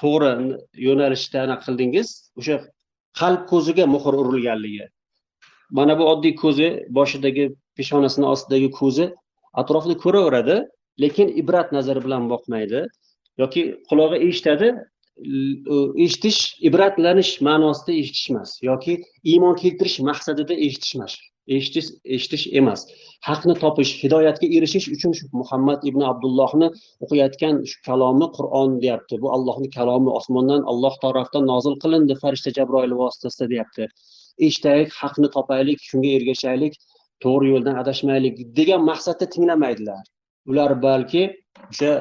to'g'ri 0.01 0.31
yo'nalishda 0.87 1.43
anaqa 1.47 1.67
qildingiz 1.67 2.09
o'sha 2.41 2.57
qalb 3.21 3.43
ko'ziga 3.53 3.87
muhr 3.95 4.15
urilganligi. 4.23 4.87
Mana 5.79 5.99
bu 5.99 6.05
oddiy 6.13 6.35
ko'zi 6.43 6.69
boshidagi 6.99 7.45
peshonasini 7.77 8.27
ostidagi 8.33 8.71
ko'zi 8.81 9.11
atrofni 9.63 9.97
ko'raveradi 10.05 10.57
lekin 11.05 11.29
ibrat 11.43 11.69
nazari 11.77 12.01
bilan 12.07 12.31
boqmaydi 12.33 12.81
yoki 13.43 13.63
qulog'i 13.91 14.19
eshitadi 14.29 14.69
eshitish 16.05 16.41
ibratlanish 16.69 17.33
ma'nosida 17.49 17.93
eshitish 18.03 18.31
emas 18.35 18.57
yoki 18.71 18.97
iymon 19.33 19.59
keltirish 19.63 19.99
maqsadida 20.11 20.55
eshitish 20.67 20.95
emas 21.01 21.19
eshitish 21.57 21.89
eshitish 22.05 22.45
emas. 22.61 22.85
Haqni 23.29 23.55
topish 23.63 23.93
hidoyatga 24.03 24.47
erishish 24.57 24.87
uchun 24.95 25.15
shu 25.19 25.27
muhammad 25.41 25.87
ibn 25.91 26.05
abdullohni 26.11 26.69
o'qiyotgan 27.07 27.61
shu 27.71 27.79
kalomni 27.89 28.29
qur'on 28.37 28.79
deyapti. 28.85 29.19
Bu 29.23 29.33
allohni 29.37 29.71
kalomi 29.77 30.15
osmondan 30.21 30.63
alloh 30.73 30.95
tarafdan 31.05 31.47
nozil 31.53 31.77
qilindi 31.83 32.19
farishta 32.23 32.55
jabroil 32.59 32.95
vositasida 33.03 33.51
deyapti. 33.55 33.91
Eshitaylik 34.47 34.95
haqni 35.01 35.33
topaylik 35.37 35.85
shunga 35.91 36.15
ergashaylik 36.21 36.79
to'g'ri 37.25 37.53
yo'ldan 37.55 37.83
adashmaylik 37.83 38.41
degan 38.61 38.87
maqsadda 38.91 39.31
tinglamaydilar. 39.35 40.03
Ular 40.51 40.71
balki 40.87 41.27
o'sha 41.73 41.93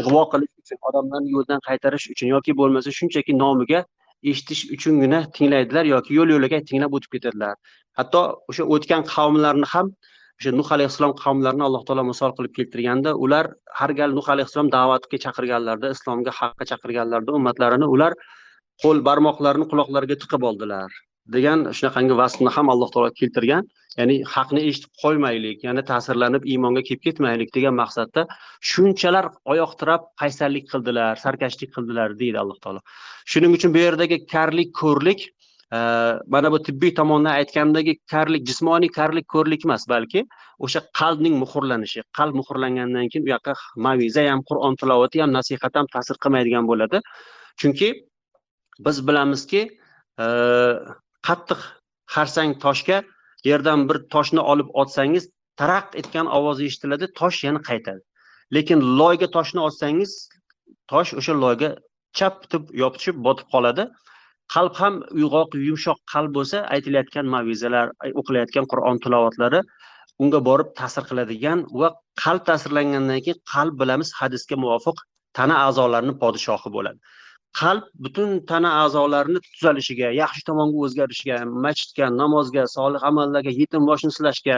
ig'vo 0.00 0.22
qilish 0.32 0.55
uchun 0.66 0.78
odamlarni 0.90 1.30
yo'ldan 1.36 1.62
qaytarish 1.68 2.06
uchun 2.14 2.32
yoki 2.34 2.56
bo'lmasa 2.60 2.94
shunchaki 2.98 3.38
nomiga 3.44 3.80
eshitish 4.30 4.62
uchungina 4.76 5.20
tinglaydilar 5.36 5.84
yoki 5.94 6.18
yo'l 6.18 6.34
yo'lakay 6.34 6.62
tinglab 6.70 6.98
o'tib 6.98 7.16
ketadilar 7.16 7.54
hatto 7.98 8.22
o'sha 8.52 8.68
o'tgan 8.76 9.02
qavmlarni 9.14 9.68
ham 9.74 9.92
o'sha 10.40 10.50
nuh 10.58 10.68
alayhissalom 10.76 11.14
qavmlarini 11.22 11.64
alloh 11.68 11.82
taolo 11.88 12.04
misol 12.12 12.32
qilib 12.38 12.52
keltirganda 12.58 13.10
ular 13.26 13.44
har 13.80 13.90
gal 14.00 14.16
nuh 14.18 14.26
alayhissalom 14.34 14.68
da'vatga 14.76 15.22
chaqirganlarida 15.24 15.92
islomga 15.96 16.32
haqqa 16.40 16.64
chaqirganlarida 16.70 17.36
ummatlarini 17.38 17.86
ular 17.96 18.12
qo'l 18.82 18.98
barmoqlarini 19.08 19.66
quloqlariga 19.72 20.16
tiqib 20.22 20.42
oldilar. 20.50 20.90
Degan 21.34 21.66
shunaqangi 21.78 22.14
vasfni 22.22 22.50
ham 22.56 22.70
alloh 22.74 22.88
taolo 22.94 23.10
keltirgan 23.20 23.64
ya'ni 23.98 24.16
haqni 24.34 24.62
eshitib 24.70 24.92
qo'ymaylik 25.02 25.64
ya'ni 25.66 25.82
ta'sirlanib 25.90 26.46
iymonga 26.52 26.82
kelib 26.88 27.02
ketmaylik 27.06 27.52
degan 27.56 27.74
maqsadda 27.82 28.26
shunchalar 28.70 29.30
oyoq 29.52 29.72
tirab 29.80 30.02
qaysarlik 30.22 30.68
qildilar 30.72 31.22
sarkashlik 31.24 31.72
qildilar 31.76 32.18
deydi 32.20 32.38
alloh 32.42 32.58
taolo. 32.64 32.80
Shuning 33.32 33.56
uchun 33.58 33.74
bu 33.76 33.82
yerdagi 33.86 34.18
karlik 34.34 34.74
ko'rlik 34.82 35.20
e, 35.76 35.78
mana 36.34 36.52
bu 36.54 36.58
tibbiy 36.68 36.92
tomondan 37.00 37.32
aytgandagi 37.40 37.96
karlik 38.12 38.44
jismoniy 38.50 38.92
karlik 38.98 39.26
ko'rlik 39.34 39.64
emas 39.68 39.88
balki 39.94 40.26
o'sha 40.68 40.84
qalbning 41.00 41.40
muhrlanishi 41.42 42.04
qalb 42.18 42.38
muhrlangandan 42.40 43.08
keyin 43.14 43.26
u 43.28 43.32
yoqqa 43.34 43.56
maviza 43.88 44.28
ham 44.32 44.44
qur'on 44.50 44.78
tilovati 44.82 45.24
ham 45.24 45.32
nasihat 45.38 45.80
ham 45.80 45.90
ta'sir 45.96 46.20
qilmaydigan 46.26 46.70
bo'ladi. 46.70 47.02
Chunki 47.60 47.90
biz 48.86 48.96
bilamizki 49.08 49.62
e, 50.24 50.26
qattiq 51.28 51.60
xarsang 52.14 52.54
toshga 52.64 53.02
yerdan 53.50 53.88
bir 53.88 53.98
toshni 54.14 54.42
olib 54.52 54.68
otsangiz 54.82 55.28
taraq 55.60 55.96
etgan 56.00 56.26
ovozi 56.38 56.68
eshitiladi 56.70 57.06
tosh 57.20 57.44
yana 57.46 57.60
qaytadi. 57.68 58.00
Lekin 58.56 58.80
loyga 59.00 59.28
toshni 59.36 59.60
otsangiz 59.68 60.12
tosh 60.92 61.14
o'sha 61.20 61.34
loyga 61.44 61.70
chap 62.18 62.42
bitib 62.42 62.74
yopishib 62.82 63.16
botib 63.26 63.48
qoladi. 63.54 63.88
Qalb 64.54 64.74
ham 64.80 64.94
uyg'oq 65.18 65.56
yumshoq 65.68 65.98
qalb 66.12 66.30
bo'lsa 66.38 66.58
aytilayotgan 66.74 67.26
mavizalar 67.34 67.86
o'qilayotgan 68.20 68.68
qur'on 68.72 69.00
tilovatlari 69.04 69.60
unga 70.24 70.40
borib 70.48 70.68
ta'sir 70.80 71.04
qiladigan 71.10 71.64
va 71.80 71.88
qalb 72.24 72.42
ta'sirlangandan 72.50 73.20
keyin 73.26 73.40
qalb 73.54 73.74
bilamiz 73.80 74.12
hadisga 74.20 74.56
muvofiq 74.64 75.02
tana 75.38 75.56
a'zolarini 75.66 76.14
podshohi 76.22 76.72
bo'ladi. 76.76 76.98
Qalb 77.60 77.84
butun 78.04 78.30
tana 78.50 78.70
a'zolarini 78.82 79.40
tuzalishiga 79.46 80.08
yaxshi 80.22 80.42
tomonga 80.48 80.82
o'zgarishiga 80.86 81.36
masjidga 81.66 82.08
namozga 82.20 82.64
solih 82.76 83.06
amallarga 83.10 83.52
yetim 83.60 83.86
boshni 83.90 84.10
silashga 84.16 84.56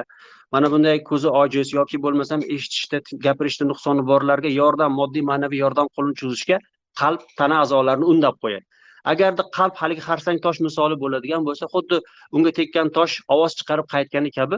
mana 0.56 0.70
bunday 0.72 0.98
ko'zi 1.10 1.28
ojiz 1.42 1.72
yoki 1.78 2.00
bo'lmasam 2.06 2.42
eshitishda 2.56 2.98
gapirishda 3.26 3.68
nuqsoni 3.70 4.06
borlarga 4.10 4.50
yordam 4.60 4.98
moddiy 5.00 5.24
ma'naviy 5.30 5.62
yordam 5.64 5.92
qo'lini 5.96 6.18
cho'zishga 6.22 6.58
qalb 7.02 7.30
tana 7.40 7.62
a'zolarini 7.64 8.10
undab 8.14 8.42
qo'yadi. 8.44 8.66
Agarda 9.12 9.44
qalb 9.58 9.74
haligi 9.80 10.02
xarsang 10.08 10.38
tosh 10.46 10.60
misoli 10.66 10.96
bo'ladigan 11.02 11.46
bo'lsa 11.48 11.70
xuddi 11.74 12.00
unga 12.36 12.52
tekkan 12.58 12.90
tosh 12.98 13.14
ovoz 13.34 13.58
chiqarib 13.58 13.86
qaytgani 13.94 14.30
kabi 14.38 14.56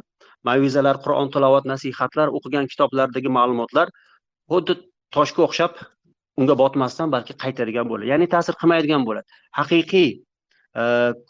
mavizalar 0.49 0.97
qur'on 1.05 1.29
tilovat 1.35 1.69
nasihatlar 1.73 2.33
o'qigan 2.39 2.71
kitoblardagi 2.73 3.31
ma'lumotlar 3.39 3.93
xuddi 4.53 4.79
toshga 5.17 5.47
o'xshab 5.49 5.83
unga 6.41 6.55
botmasdan 6.63 7.13
balki 7.15 7.37
qaytadigan 7.43 7.87
bo'ladi. 7.91 8.11
Ya'ni 8.13 8.27
ta'sir 8.35 8.55
qilmaydigan 8.61 9.07
bo'ladi. 9.09 9.41
Haqiqiy 9.61 10.11
e, 10.81 10.85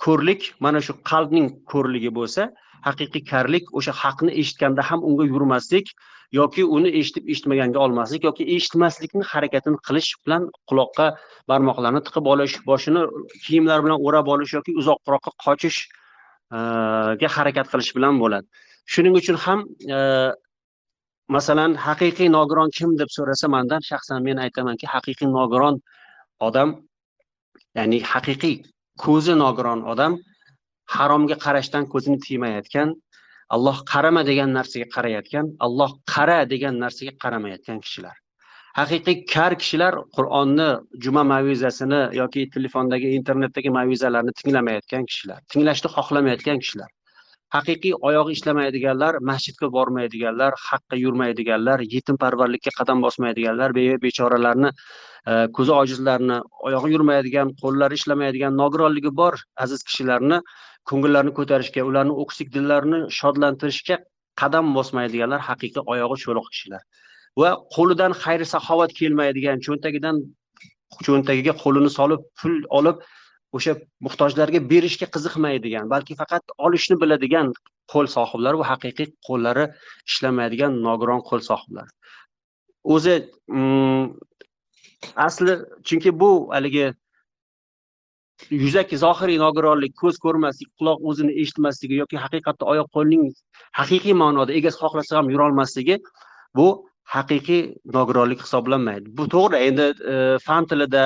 ko'rlik 0.04 0.50
mana 0.66 0.80
shu 0.86 0.96
qalbning 1.10 1.46
ko'rligi 1.72 2.10
bo'lsa 2.18 2.50
haqiqiy 2.86 3.24
karlik 3.32 3.70
o'sha 3.78 3.92
haqni 4.02 4.32
eshitganda 4.42 4.82
ham 4.90 5.04
unga 5.08 5.24
yurmaslik 5.32 5.92
yoki 6.38 6.64
uni 6.76 6.92
eshitib 7.00 7.28
eshitmaganga 7.32 7.78
olmaslik 7.84 8.24
yoki 8.28 8.46
eshitmaslikni 8.56 9.24
harakatini 9.32 9.78
qilish 9.88 10.10
bilan 10.24 10.48
quloqqa 10.72 11.06
barmoqlarni 11.52 12.02
tiqib 12.08 12.30
olish 12.34 12.54
boshini 12.70 13.02
kiyimlar 13.46 13.84
bilan 13.84 13.98
o'rab 14.06 14.30
olish 14.34 14.54
yoki 14.58 14.76
uzoqroqqa 14.82 15.32
qochishga 15.46 17.28
e, 17.28 17.34
harakat 17.36 17.66
qilish 17.72 17.92
bilan 17.96 18.22
bo'ladi. 18.22 18.46
Shuning 18.92 19.14
uchun 19.20 19.36
ham 19.44 19.66
e, 19.96 19.98
masalan 21.36 21.72
haqiqiy 21.86 22.28
nogiron 22.36 22.70
kim 22.76 22.90
deb 23.00 23.10
so'rasa 23.16 23.46
mandan 23.54 23.82
shaxsan 23.90 24.18
men 24.28 24.36
aytamanki 24.44 24.86
haqiqiy 24.94 25.28
nogiron 25.38 25.76
odam 26.48 26.70
ya'ni 27.78 27.98
haqiqiy 28.12 28.56
ko'zi 29.04 29.34
nogiron 29.44 29.80
odam 29.92 30.12
haromga 30.96 31.36
qarashdan 31.44 31.84
ko'zini 31.92 32.18
tiymayotgan 32.26 32.88
alloh 33.54 33.76
qarama 33.92 34.22
degan 34.30 34.50
narsaga 34.58 34.86
qarayotgan 34.96 35.46
alloh 35.66 35.90
qara 36.12 36.38
degan 36.52 36.74
narsaga 36.84 37.12
qaramayotgan 37.22 37.78
kishilar. 37.84 38.16
Haqiqiy 38.80 39.16
kar 39.34 39.52
kishilar 39.62 39.92
qur'onni 40.16 40.68
juma 41.04 41.22
mavizasini 41.32 42.00
yoki 42.20 42.42
telefondagi 42.54 43.08
internetdagi 43.18 43.70
mavizalarni 43.78 44.32
tinglamayotgan 44.40 45.04
kishilar 45.10 45.38
tinglashni 45.52 45.88
xohlamayotgan 45.96 46.58
kishilar. 46.62 46.90
Haqiqiy 47.54 47.94
oyog'i 48.08 48.36
ishlamaydiganlar 48.38 49.18
masjidga 49.30 49.68
bormaydiganlar 49.76 50.56
haqqa 50.68 50.98
yurmaydiganlar 51.04 51.84
yetimparvarlikka 51.94 52.70
qadam 52.78 53.02
bosmaydiganlar 53.06 53.74
bechoralarni 54.06 54.70
e, 54.70 55.32
ko'zi 55.56 55.72
ojizlarni 55.82 56.38
oyog'i 56.70 56.92
yurmaydigan 56.94 57.52
qo'llari 57.62 58.00
ishlamaydigan 58.00 58.56
nogironligi 58.62 59.12
bor 59.22 59.34
aziz 59.66 59.82
kishilarni 59.88 60.40
ko'ngillarini 60.90 61.34
ko'tarishga 61.38 61.86
ularni 61.90 62.16
o'ksik 62.24 62.52
dillarini 62.56 63.00
shodlantirishga 63.20 63.98
qadam 64.42 64.74
bosmaydiganlar 64.78 65.40
haqiqiy 65.48 65.82
oyog'i 65.94 66.18
cho'loq 66.24 66.46
kishilar. 66.52 66.82
Va 67.40 67.50
qo'lidan 67.76 68.12
xayr 68.24 68.44
saxovat 68.54 68.94
kelmaydigan 69.00 69.64
cho'ntagidan 69.66 70.22
cho'ntagiga 71.06 71.52
qo'lini 71.64 71.90
solib 71.98 72.22
pul 72.40 72.54
olib 72.78 73.02
o'sha 73.56 73.74
muhtojlarga 74.06 74.60
berishga 74.72 75.06
qiziqmaydigan 75.14 75.90
balki 75.92 76.16
faqat 76.20 76.54
olishni 76.66 76.96
biladigan 77.02 77.52
qo'l 77.92 78.06
sohiblari 78.16 78.60
va 78.62 78.66
haqiqiy 78.72 79.08
qo'llari 79.28 79.64
ishlamaydigan 80.10 80.78
nogiron 80.86 81.22
qo'l 81.28 81.42
sohiblari. 81.50 81.90
O'zi 82.94 83.14
mm, 83.58 84.04
asli 85.26 85.54
chunki 85.88 86.10
bu 86.20 86.30
haligi 86.54 86.86
yuzaki 88.64 88.98
zohiriy 89.04 89.38
nogironlik 89.44 89.96
ko'z 90.02 90.18
ko'rmaslik 90.24 90.70
quloq 90.78 91.02
o'zini 91.10 91.32
eshitmasligi 91.42 91.98
yoki 92.02 92.20
haqiqatda 92.24 92.68
oyoq 92.72 92.88
qo'lning 92.96 93.24
haqiqiy 93.80 94.14
ma'noda 94.22 94.56
egasi 94.60 94.80
xohlasa 94.82 95.18
ham 95.18 95.32
yurolmasligi 95.34 95.98
bu 96.58 96.68
haqiqiy 97.16 97.62
nogironlik 97.96 98.40
hisoblanmaydi. 98.44 99.10
Bu 99.18 99.26
to'g'ri 99.34 99.62
endi 99.68 99.86
e, 100.12 100.14
fan 100.46 100.66
tilida 100.70 101.04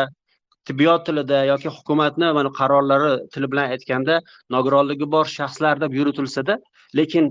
tibbiyot 0.68 1.06
tilida 1.06 1.44
yoki 1.52 1.68
hukumatni 1.76 2.32
mana 2.38 2.50
qarorlari 2.60 3.12
tili 3.32 3.50
bilan 3.52 3.66
aytganda 3.74 4.20
nogironligi 4.56 5.06
bor 5.14 5.26
shaxslar 5.38 5.80
deb 5.84 5.92
yuritilsada 5.98 6.58
lekin 6.98 7.24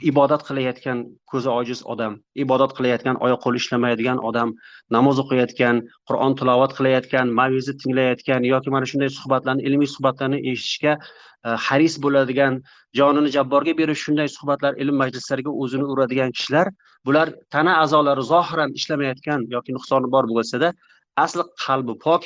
ibodat 0.00 0.42
qilayotgan 0.48 1.02
ko'zi 1.30 1.50
ojiz 1.52 1.82
odam 1.94 2.14
ibodat 2.44 2.72
qilayotgan 2.76 3.18
oyoq 3.26 3.40
qo'li 3.44 3.60
ishlamaydigan 3.62 4.22
odam 4.28 4.54
namoz 4.96 5.20
o'qiyotgan 5.22 5.82
qur'on 6.08 6.36
tilovat 6.40 6.72
qilayotgan 6.78 7.34
maviza 7.40 7.74
tinglayotgan 7.82 8.46
yoki 8.52 8.72
mana 8.74 8.88
shunday 8.92 9.10
suhbatlarni 9.18 9.66
ilmiy 9.68 9.90
suhbatlarni 9.94 10.38
eshitishga 10.52 10.94
e, 10.96 11.48
haris 11.66 11.98
bo'ladigan 12.04 12.60
jonini 13.00 13.34
jabborga 13.36 13.76
berish 13.80 14.04
shunday 14.06 14.28
suhbatlar 14.36 14.72
ilm 14.82 14.96
majlislariga 15.02 15.52
o'zini 15.64 15.86
uradigan 15.92 16.30
kishilar 16.36 16.72
bular 17.06 17.26
tana 17.56 17.72
a'zolari 17.82 18.24
zohiran 18.32 18.70
ishlamayotgan 18.80 19.48
yoki 19.56 19.76
nuqsoni 19.76 20.12
bor 20.14 20.24
bo'lsada 20.34 20.72
asli 21.24 21.44
qalbi 21.66 21.94
pok 22.06 22.22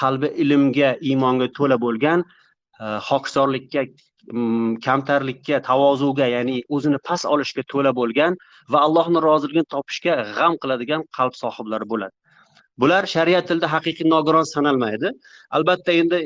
qalbi 0.00 0.28
ilmga 0.44 0.90
iymonga 1.10 1.48
to'la 1.58 1.76
bo'lgan 1.84 2.24
e, 2.24 2.84
hokisorlikka 3.08 3.82
kamtarlikka 4.86 5.60
tavozuga 5.68 6.26
ya'ni 6.34 6.62
o'zini 6.76 6.98
past 7.08 7.24
olishga 7.34 7.62
to'la 7.72 7.92
bo'lgan 8.00 8.36
va 8.72 8.78
allohni 8.86 9.22
roziligini 9.28 9.66
topishga 9.74 10.14
g'am 10.38 10.54
qiladigan 10.62 11.02
qalb 11.18 11.34
sohiblari 11.42 11.86
bo'ladi. 11.92 12.14
Bular 12.78 13.06
shariat 13.14 13.48
tilida 13.48 13.68
haqiqiy 13.74 14.08
nogiron 14.14 14.46
sanalmaydi. 14.54 15.10
Albatta 15.56 15.92
endi 15.92 16.18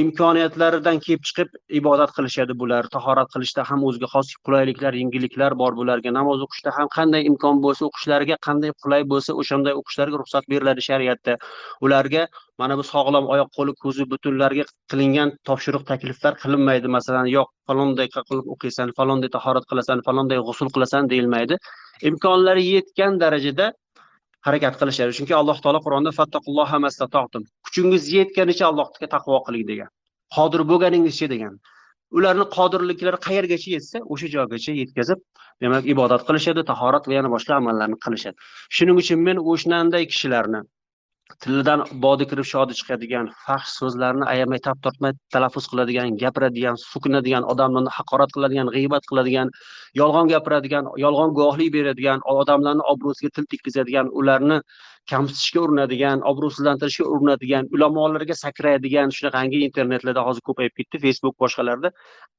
imkoniyatlaridan 0.00 0.98
kelib 1.04 1.22
chiqib 1.28 1.54
ibodat 1.78 2.10
qilishadi 2.16 2.54
bular 2.62 2.88
tahorat 2.94 3.30
qilishda 3.34 3.64
ham 3.70 3.84
o'ziga 3.88 4.08
xos 4.14 4.28
qulayliklar 4.48 4.92
yengilliklar 5.00 5.56
bor 5.62 5.72
bularga 5.80 6.12
namoz 6.18 6.44
o'qishda 6.46 6.74
ham 6.78 6.90
qanday 6.96 7.26
imkon 7.30 7.62
bo'lsa 7.64 7.86
o'qishlariga 7.88 8.36
qanday 8.46 8.74
qulay 8.82 9.06
bo'lsa 9.12 9.36
o'shanday 9.42 9.74
o'qishlariga 9.80 10.20
ruxsat 10.22 10.44
beriladi 10.52 10.86
shariatda. 10.88 11.38
Ularga 11.88 12.22
mana 12.60 12.78
bu 12.80 12.84
sog'lom 12.92 13.24
oyoq 13.34 13.50
qo'li 13.58 13.72
ko'zi 13.82 14.08
butunlarga 14.12 14.64
qilingan 14.90 15.34
topshiriq 15.48 15.84
takliflar 15.90 16.38
qilinmaydi. 16.42 16.94
Masalan 16.98 17.26
yo'q 17.36 17.48
falonday 17.68 18.08
qilib 18.14 18.46
o'qiysan 18.54 18.94
falonday 18.98 19.30
tahorat 19.36 19.64
qilasan 19.70 20.06
falonday 20.08 20.38
g'usul 20.48 20.68
qilasan 20.74 21.12
deyilmaydi. 21.12 21.60
Imkonlari 22.10 22.64
yetgan 22.74 23.20
darajada 23.24 23.72
harakat 24.46 24.74
qilishadi. 24.80 25.12
Chunki 25.18 25.34
alloh 25.40 25.58
taolo 25.64 25.80
qur'onda 25.86 26.10
kuchingiz 27.78 28.12
yetganicha 28.12 28.66
allohga 28.70 29.06
taqvo 29.14 29.38
qiling 29.46 29.66
degan. 29.70 29.90
Qodir 30.36 30.62
bo'lganingizcha 30.70 31.28
degan. 31.34 31.58
Ularni 32.18 32.46
qodirliklari 32.56 33.18
qayergacha 33.26 33.70
yetsa 33.76 33.98
o'sha 34.12 34.28
joygacha 34.34 34.72
yetkazib 34.82 35.18
demak 35.62 35.84
ibodat 35.94 36.22
qilishadi 36.28 36.64
tahorat 36.70 37.08
va 37.08 37.14
yana 37.18 37.30
boshqa 37.34 37.54
amallarni 37.60 37.98
qilishadi. 38.04 38.36
Shuning 38.76 38.96
uchun 39.02 39.22
men 39.28 39.36
o'shanday 39.52 40.04
kishilarni 40.12 40.60
tilidan 41.44 41.80
bodi 42.04 42.24
kirib 42.30 42.46
shodi 42.50 42.74
chiqadigan 42.78 43.26
fahsh 43.46 43.68
so'zlarni 43.78 44.24
ayamay 44.34 44.60
tap 44.66 44.78
tortmay 44.84 45.12
talaffuz 45.34 45.66
qiladigan 45.72 46.16
gapiradigan 46.22 46.76
so'kinadigan 46.84 47.44
odamlarni 47.52 47.92
haqorat 47.98 48.30
qiladigan 48.36 48.70
g'iybat 48.76 49.08
qiladigan 49.10 49.52
yolg'on 50.00 50.30
gapiradigan 50.32 50.88
yolg'on 51.04 51.34
guvohlik 51.38 51.70
beradigan 51.76 52.24
odamlarni 52.34 52.88
obro'siga 52.92 53.30
til 53.36 53.46
tekkizadigan 53.52 54.06
ularni 54.22 54.58
kamsitishga 55.12 55.60
urinadigan 55.66 56.24
obro'sizlantirishga 56.30 57.06
urinadigan 57.14 57.68
ulamolarga 57.76 58.36
sakraydigan 58.44 59.14
shunaqangi 59.18 59.62
internetlarda 59.68 60.24
hozir 60.28 60.42
ko'payib 60.48 60.74
ketdi. 60.78 61.02
Facebook 61.04 61.36
boshqalarda. 61.44 61.92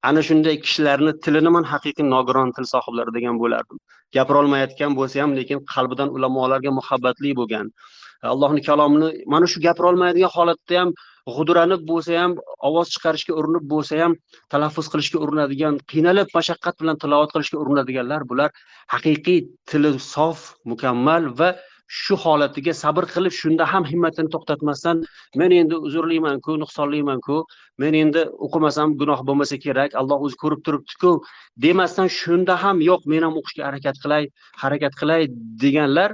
Ana 0.10 0.26
shunday 0.30 0.60
kishilarni 0.66 1.14
tilini 1.28 1.56
man 1.58 1.70
haqiqiy 1.74 2.10
nogiron 2.16 2.54
til 2.58 2.70
sohiblari 2.74 3.16
degan 3.18 3.40
bo'lardim. 3.44 3.78
Gapirolmayotgan 4.18 5.00
bo'lsa 5.00 5.24
ham 5.24 5.38
lekin 5.40 5.66
qalbidan 5.74 6.14
ulamolarga 6.18 6.76
muhabbatli 6.80 7.36
bo'lgan 7.42 7.74
allohni 8.24 8.62
kalomini 8.62 9.24
mana 9.28 9.48
shu 9.48 9.62
gapirolmaydigan 9.62 10.32
holatda 10.36 10.80
ham 10.80 10.90
g'uduranib 11.36 11.82
bo'lsa 11.92 12.18
ham 12.22 12.36
ovoz 12.70 12.92
chiqarishga 12.96 13.34
urinib 13.40 13.66
bo'lsa 13.74 14.00
ham 14.04 14.16
talaffuz 14.54 14.88
qilishga 14.94 15.20
urinadigan 15.26 15.80
qiynalib 15.92 16.28
mashaqqat 16.38 16.76
bilan 16.82 17.00
tilovat 17.04 17.34
qilishga 17.36 17.58
urinadiganlar 17.64 18.28
bular 18.32 18.50
haqiqiy 18.94 19.40
tili 19.72 19.92
sof 20.14 20.40
mukammal 20.72 21.30
va 21.40 21.50
shu 21.98 22.16
holatiga 22.24 22.74
sabr 22.82 23.04
qilib 23.14 23.34
shunda 23.42 23.66
ham 23.72 23.84
himmatini 23.92 24.30
to'xtatmasdan 24.36 25.02
men 25.42 25.56
endi 25.60 25.76
uzrlimanku 25.88 26.58
nuqsonlimanku 26.64 27.38
men 27.84 27.98
endi 28.02 28.22
o'qimasam 28.48 28.94
gunoh 29.02 29.20
bo'lmasa 29.30 29.58
kerak 29.66 29.96
alloh 30.02 30.20
o'zi 30.28 30.38
ko'rib 30.44 30.62
turibdiku 30.68 31.12
demasdan 31.66 32.08
shunda 32.20 32.54
ham 32.64 32.78
yo'q 32.90 33.02
men 33.14 33.26
ham 33.28 33.42
o'qishga 33.42 33.64
harakat 33.70 33.96
qilay 34.04 34.30
harakat 34.64 34.94
qilay 35.02 35.22
deganlar 35.64 36.10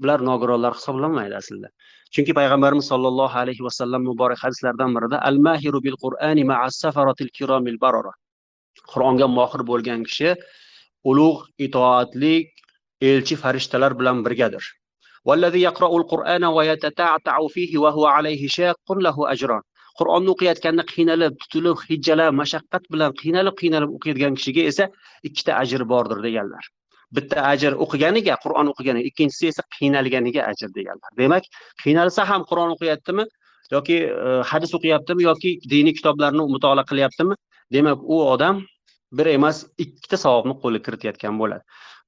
bular 0.00 0.20
nogironlar 0.30 0.72
hisoblanmaydi 0.78 1.36
aslida. 1.42 1.68
Chunki 2.14 2.32
payg'ambarimiz 2.40 2.86
sollallohu 2.92 3.36
alayhi 3.42 3.62
vasallam 3.68 4.02
muborak 4.10 4.38
hadislaridan 4.44 4.96
birida 4.96 5.18
al 5.28 5.36
mahiru 5.46 5.82
bil 5.86 5.96
qur'ani 6.04 6.44
safaratil 6.82 7.30
kiromil 7.36 7.78
barora 7.84 8.12
qur'onga 8.92 9.26
mohir 9.38 9.62
bo'lgan 9.70 10.00
kishi 10.08 10.34
ulug' 11.10 11.40
itoatlik 11.66 12.48
elchi 13.10 13.36
farishtalar 13.42 13.92
bilan 14.00 14.24
birgadir. 14.24 14.79
والذي 15.24 15.60
يقرأ 15.62 15.96
القرآن 16.00 16.44
ويتتعتع 16.44 17.36
فيه 17.54 17.78
وهو 17.78 18.06
عليه 18.06 18.48
شاق 18.48 18.92
له 18.92 19.16
أجران. 19.32 19.62
qur'onni 20.00 20.30
o'qiyotganda 20.34 20.84
qiynalib 20.92 21.34
tutilib 21.42 21.80
hijjalab 21.88 22.36
mashaqqat 22.40 22.84
bilan 22.92 23.16
qiynalib 23.22 23.56
qiynalib 23.62 23.90
o'qiyotgan 23.96 24.38
kishiga 24.38 24.62
esa 24.70 24.84
ikkita 25.28 25.56
ajr 25.62 25.84
bordir 25.92 26.22
deganlar 26.26 26.64
bitta 27.18 27.44
ajr 27.52 27.76
o'qiganiga 27.84 28.36
qur'on 28.44 28.72
o'qiganiga 28.72 29.10
ikkinchisi 29.10 29.50
esa 29.52 29.62
qiynalganiga 29.76 30.46
ajr 30.52 30.70
deganlar 30.78 31.10
demak 31.22 31.44
qiynalsa 31.84 32.26
ham 32.30 32.46
qur'on 32.50 32.74
o'qiyaptimi 32.76 33.26
yoki 33.76 33.96
hadis 34.52 34.74
o'qiyaptimi 34.78 35.26
yoki 35.28 35.50
diniy 35.72 35.94
kitoblarni 35.98 36.48
mutolaa 36.54 36.86
qilyaptimi 36.90 37.34
demak 37.76 37.98
u 38.14 38.22
odam 38.34 38.64
bir 39.18 39.26
emas 39.36 39.56
ikkita 39.84 40.16
savobni 40.24 40.54
qo'lga 40.62 40.80
kiritayotgan 40.86 41.40
bo'ladi 41.42 41.62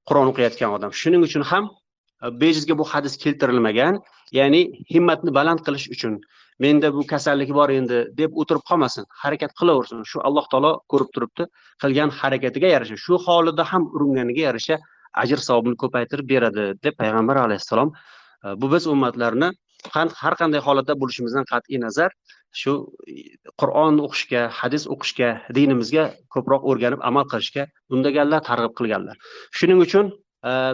qur'on 0.08 0.32
o'qiyotgan 0.32 0.78
odam 0.78 0.90
shuning 1.02 1.22
uchun 1.28 1.44
ham 1.52 1.70
bejizga 2.42 2.78
bu 2.78 2.84
hadis 2.84 3.16
keltirilmagan. 3.16 4.00
Ya'ni 4.32 4.62
himmatni 4.94 5.34
baland 5.34 5.60
qilish 5.66 5.88
uchun 5.94 6.20
menda 6.58 6.94
bu 6.94 7.06
kasallik 7.06 7.50
bor 7.58 7.70
endi 7.70 7.98
deb 8.20 8.30
o'tirib 8.40 8.64
qolmasin. 8.70 9.04
Harakat 9.22 9.52
qilaversin. 9.60 10.04
Shu 10.10 10.20
alloh 10.28 10.46
taolo 10.52 10.72
ko'rib 10.92 11.10
turibdi. 11.14 11.46
Qilgan 11.82 12.10
harakatiga 12.20 12.68
yarasha. 12.74 12.96
Shu 12.96 13.18
holida 13.26 13.64
ham 13.72 13.88
uringaniga 13.94 14.42
yarasha 14.48 14.78
ajr 15.22 15.40
savobini 15.48 15.76
ko'paytirib 15.82 16.28
beradi 16.34 16.64
deb 16.84 16.96
payg'ambar 17.02 17.36
alayhissalom 17.46 17.92
e, 18.44 18.54
bu 18.60 18.72
biz 18.74 18.86
ummatlarni 18.94 19.50
har 20.22 20.34
qanday 20.40 20.60
holatda 20.66 20.94
bo'lishimizdan 21.02 21.44
qat'iy 21.52 21.80
nazar 21.84 22.10
shu 22.62 22.72
qur'on 23.60 23.98
o'qishga 24.06 24.42
hadis 24.60 24.86
o'qishga 24.94 25.30
dinimizga 25.58 26.04
ko'proq 26.34 26.68
o'rganib 26.72 27.00
amal 27.10 27.24
qilishga 27.32 27.66
undaganlar 27.94 28.40
targ'ib 28.50 28.74
qilganlar. 28.78 29.16
Shuning 29.58 29.80
uchun 29.86 30.12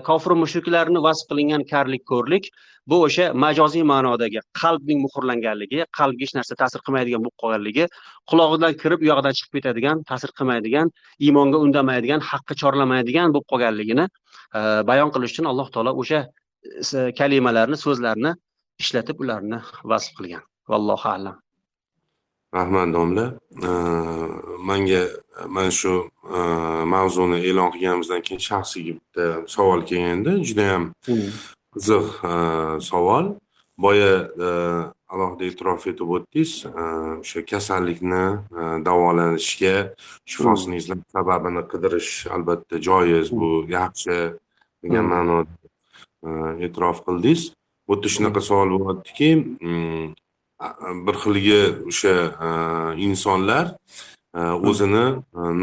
kofir 0.09 0.33
mushuklarni 0.43 1.01
vasf 1.07 1.29
qilingan 1.31 1.63
karlik 1.73 2.05
ko'rlik 2.13 2.51
bu 2.91 2.97
o'sha 3.07 3.27
majoziy 3.45 3.85
ma'nodagi 3.93 4.41
qalbning 4.61 5.01
muhrlanganligi 5.07 5.85
qalbga 5.99 6.25
hech 6.27 6.35
narsa 6.39 6.57
ta'sir 6.63 6.81
qilmaydigan 6.87 7.25
bo'lib 7.25 7.37
qolganligi 7.43 7.85
qulog'idan 8.31 8.79
kirib 8.83 9.05
u 9.05 9.09
yog'idan 9.11 9.37
chiqib 9.39 9.59
ketadigan 9.59 10.03
ta'sir 10.11 10.33
qilmaydigan 10.39 10.93
iymonga 11.27 11.59
undamaydigan 11.67 12.25
haqqa 12.31 12.57
chorlamaydigan 12.63 13.35
bo'lib 13.35 13.49
qolganligini 13.53 14.07
e, 14.59 14.61
bayon 14.91 15.13
qilish 15.15 15.35
uchun 15.35 15.51
alloh 15.53 15.69
taolo 15.75 15.93
o'sha 16.03 16.21
e, 16.25 17.05
kalimalarni 17.21 17.77
so'zlarni 17.85 18.33
ishlatib 18.85 19.21
ularni 19.25 19.59
vasf 19.93 20.17
qilgan. 20.19 20.43
Vallohu 20.73 21.09
alam. 21.17 21.37
Rahmat 22.55 22.93
domla 22.93 23.27
manga 24.59 25.03
mana 25.49 25.71
shu 25.71 26.11
mavzuni 26.95 27.39
e'lon 27.49 27.71
qilganimizdan 27.75 28.23
keyin 28.27 28.43
shaxsiy 28.49 28.97
bitta 28.99 29.25
savol 29.55 29.81
kelganda 29.91 30.33
judayam 30.49 30.85
hmm. 31.07 31.29
qiziq 31.75 32.07
savol 32.91 33.27
boya 33.85 34.13
alohida 35.13 35.45
e'tirof 35.51 35.87
etib 35.93 36.09
o'tdingiz 36.17 36.53
o'sha 37.21 37.45
kasallikni 37.53 38.25
davolanishga 38.89 39.75
shifosini 40.31 40.75
hmm. 40.75 40.81
izlab 40.83 41.01
sababini 41.17 41.63
qidirish 41.73 42.13
albatta 42.35 42.77
joiz 42.89 43.29
bu 43.41 43.51
hmm. 43.51 43.71
yaxshi 43.77 44.17
degan 44.83 45.07
ma'noda 45.13 45.53
e'tirof 46.67 47.05
qildingiz 47.07 47.43
yerda 47.89 48.09
shunaqa 48.15 48.41
savol 48.49 48.69
bo'lyaptiki 48.75 49.31
bir 51.07 51.15
xilgi 51.23 51.63
o'sha 51.91 52.15
insonlar 53.09 53.75
o'zini 54.71 55.07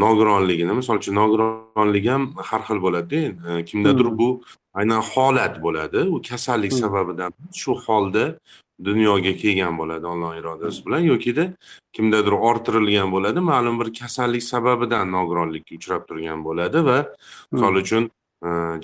nogironligini 0.02 0.72
misol 0.80 0.96
uchun 1.02 1.14
nogironlik 1.22 2.06
ham 2.12 2.22
har 2.48 2.62
xil 2.68 2.78
bo'ladida 2.86 3.62
kimdadir 3.70 4.08
bu 4.20 4.28
aynan 4.74 5.02
holat 5.12 5.54
bo'ladi. 5.64 6.00
U 6.14 6.16
kasallik 6.28 6.72
sababidan 6.82 7.32
shu 7.60 7.72
holda 7.86 8.24
dunyoga 8.84 9.32
kelgan 9.42 9.78
bo'ladi 9.80 10.06
alloh 10.12 10.32
irodasi 10.40 10.84
bilan 10.86 11.02
yokida 11.12 11.44
kimdadir 11.96 12.34
orttirilgan 12.48 13.08
bo'ladi 13.14 13.40
ma'lum 13.52 13.80
bir 13.80 13.88
kasallik 14.00 14.42
sababidan 14.42 15.12
nogironlikka 15.16 15.72
uchrab 15.78 16.02
turgan 16.08 16.44
bo'ladi 16.48 16.84
va 16.88 16.98
misol 17.52 17.74
uchun 17.82 18.10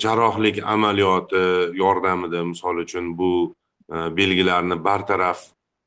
jarrohlik 0.03 0.63
amaliyoti 0.75 1.43
yordamida 1.83 2.43
misol 2.51 2.75
uchun 2.85 3.17
bu 3.17 3.31
belgilarni 4.19 4.83
bartaraf 4.87 5.39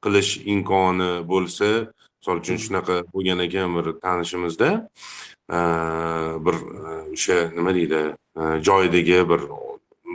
qilish 0.05 0.33
imkoni 0.53 1.11
bo'lsa 1.33 1.69
misol 2.19 2.41
uchun 2.43 2.59
shunaqa 2.65 2.97
bo'lgan 3.13 3.39
ekan 3.47 3.69
bir 3.77 3.87
tanishimizda 4.05 4.71
bir 6.47 6.57
o'sha 7.15 7.39
nima 7.57 7.75
deydi 7.79 8.03
joyidagi 8.69 9.21
bir 9.31 9.41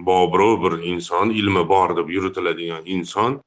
bobro 0.07 0.49
bir 0.63 0.84
inson 0.91 1.29
ilmi 1.29 1.69
bor 1.69 1.95
deb 1.97 2.09
yuritiladigan 2.09 2.84
inson 2.86 3.41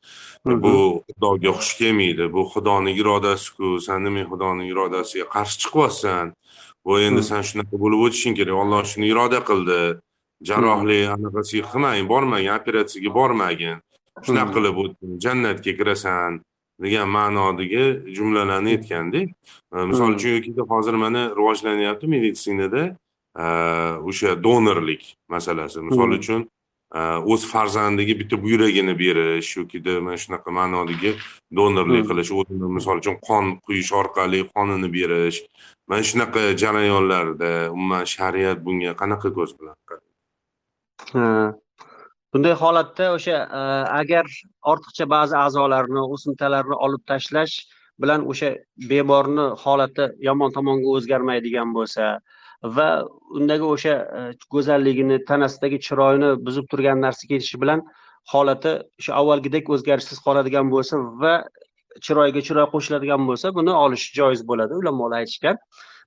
bu 0.45 1.05
xudoga 1.09 1.53
xush 1.59 1.75
kelmaydi 1.79 2.33
bu 2.33 2.43
xudoni 2.53 2.93
irodasiku 3.01 3.81
san 3.87 4.05
nima 4.05 4.23
xudoni 4.31 4.65
irodasiga 4.73 5.25
qarshi 5.35 5.57
chiqyapsan 5.63 6.33
bu 6.85 7.01
endi 7.07 7.23
san 7.31 7.43
shunaqa 7.49 7.77
bo'lib 7.85 8.01
o'tishing 8.07 8.35
kerak 8.39 8.57
olloh 8.63 8.83
shuni 8.93 9.07
iroda 9.13 9.41
qildi 9.51 9.81
jarrohlik 10.49 11.09
anaqasiga 11.17 11.65
qilmagin 11.73 12.07
bormagin 12.13 12.53
operatsiyaga 12.59 13.11
bormagin 13.19 13.77
shunaqa 14.23 14.53
qilib 14.57 14.77
jannatga 15.25 15.73
kirasan 15.79 16.41
degan 16.83 17.09
ma'nodagi 17.09 17.85
jumlalarni 18.17 18.71
aytganda 18.77 19.21
misol 19.91 20.15
uchun 20.17 20.31
yokida 20.37 20.63
hozir 20.73 20.95
mana 21.05 21.23
rivojlanyapti 21.39 22.07
meditsinada 22.15 22.83
o'sha 24.09 24.31
donorlik 24.47 25.03
masalasi. 25.29 25.81
Misol 25.81 26.11
uchun 26.19 26.41
o'z 27.33 27.43
farzandiga 27.53 28.15
bitta 28.21 28.37
buyragini 28.45 28.95
berish 28.99 29.57
yokida 29.59 30.01
mana 30.01 30.17
shunaqa 30.25 30.51
ma'nodagi 30.59 31.11
donorlik 31.59 32.07
qilish 32.11 32.31
o'zini 32.39 32.69
misol 32.79 32.97
uchun 33.03 33.17
qon 33.29 33.45
quyish 33.67 33.91
orqali 34.01 34.41
qonini 34.55 34.89
berish 34.97 35.39
mana 35.89 36.03
shunaqa 36.11 36.41
jarayonlarda 36.63 37.51
umuman 37.75 38.05
shariat 38.15 38.59
bunga 38.67 38.93
qanaqa 39.01 39.29
ko'z 39.37 39.51
bilan 39.59 39.77
qaraydi 39.91 40.13
bunday 42.35 42.55
holatda 42.63 43.09
o'sha 43.17 43.39
e, 43.61 43.63
agar 44.01 44.27
ortiqcha 44.73 45.07
ba'zi 45.15 45.37
a'zolarni 45.45 46.03
o'simtalarni 46.15 46.77
olib 46.87 47.03
tashlash 47.11 47.55
bilan 48.03 48.27
o'sha 48.35 48.51
bemorni 48.93 49.47
holati 49.65 50.09
yomon 50.29 50.55
tomonga 50.57 50.97
o'zgarmaydigan 50.97 51.75
bo'lsa 51.79 52.09
va 52.77 52.89
undagi 53.39 53.69
o'sha 53.75 53.95
e, 54.19 54.23
go'zalligini 54.55 55.21
tanasidagi 55.31 55.79
chiroyini 55.87 56.31
buzib 56.47 56.67
turgan 56.73 57.05
narsa 57.07 57.31
ketishi 57.33 57.61
bilan 57.65 57.87
holati 58.33 58.73
o'sha 59.01 59.13
avvalgidek 59.21 59.71
o'zgarishsiz 59.77 60.19
qoladigan 60.27 60.73
bo'lsa 60.75 61.01
va 61.25 61.35
chiroyga 62.07 62.41
chiroy 62.47 62.67
qo'shiladigan 62.75 63.27
bo'lsa 63.31 63.53
buni 63.59 63.73
olish 63.85 64.07
joiz 64.19 64.47
bo'ladi 64.51 64.81
ulamolar 64.81 65.23
aytishgan. 65.23 65.61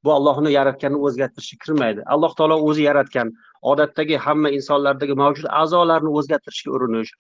Bu 0.04 0.14
allohni 0.14 0.52
yaratganni 0.54 1.00
o'zgartirishga 1.08 1.58
kirmaydi. 1.66 2.04
Alloh 2.16 2.34
taolo 2.40 2.58
o'zi 2.70 2.84
yaratgan 2.90 3.32
odatdagi 3.62 4.18
hamma 4.26 4.50
insonlardagi 4.58 5.16
mavjud 5.24 5.48
a'zolarni 5.62 6.12
o'zgartirishga 6.20 6.72
urinish 6.80 7.12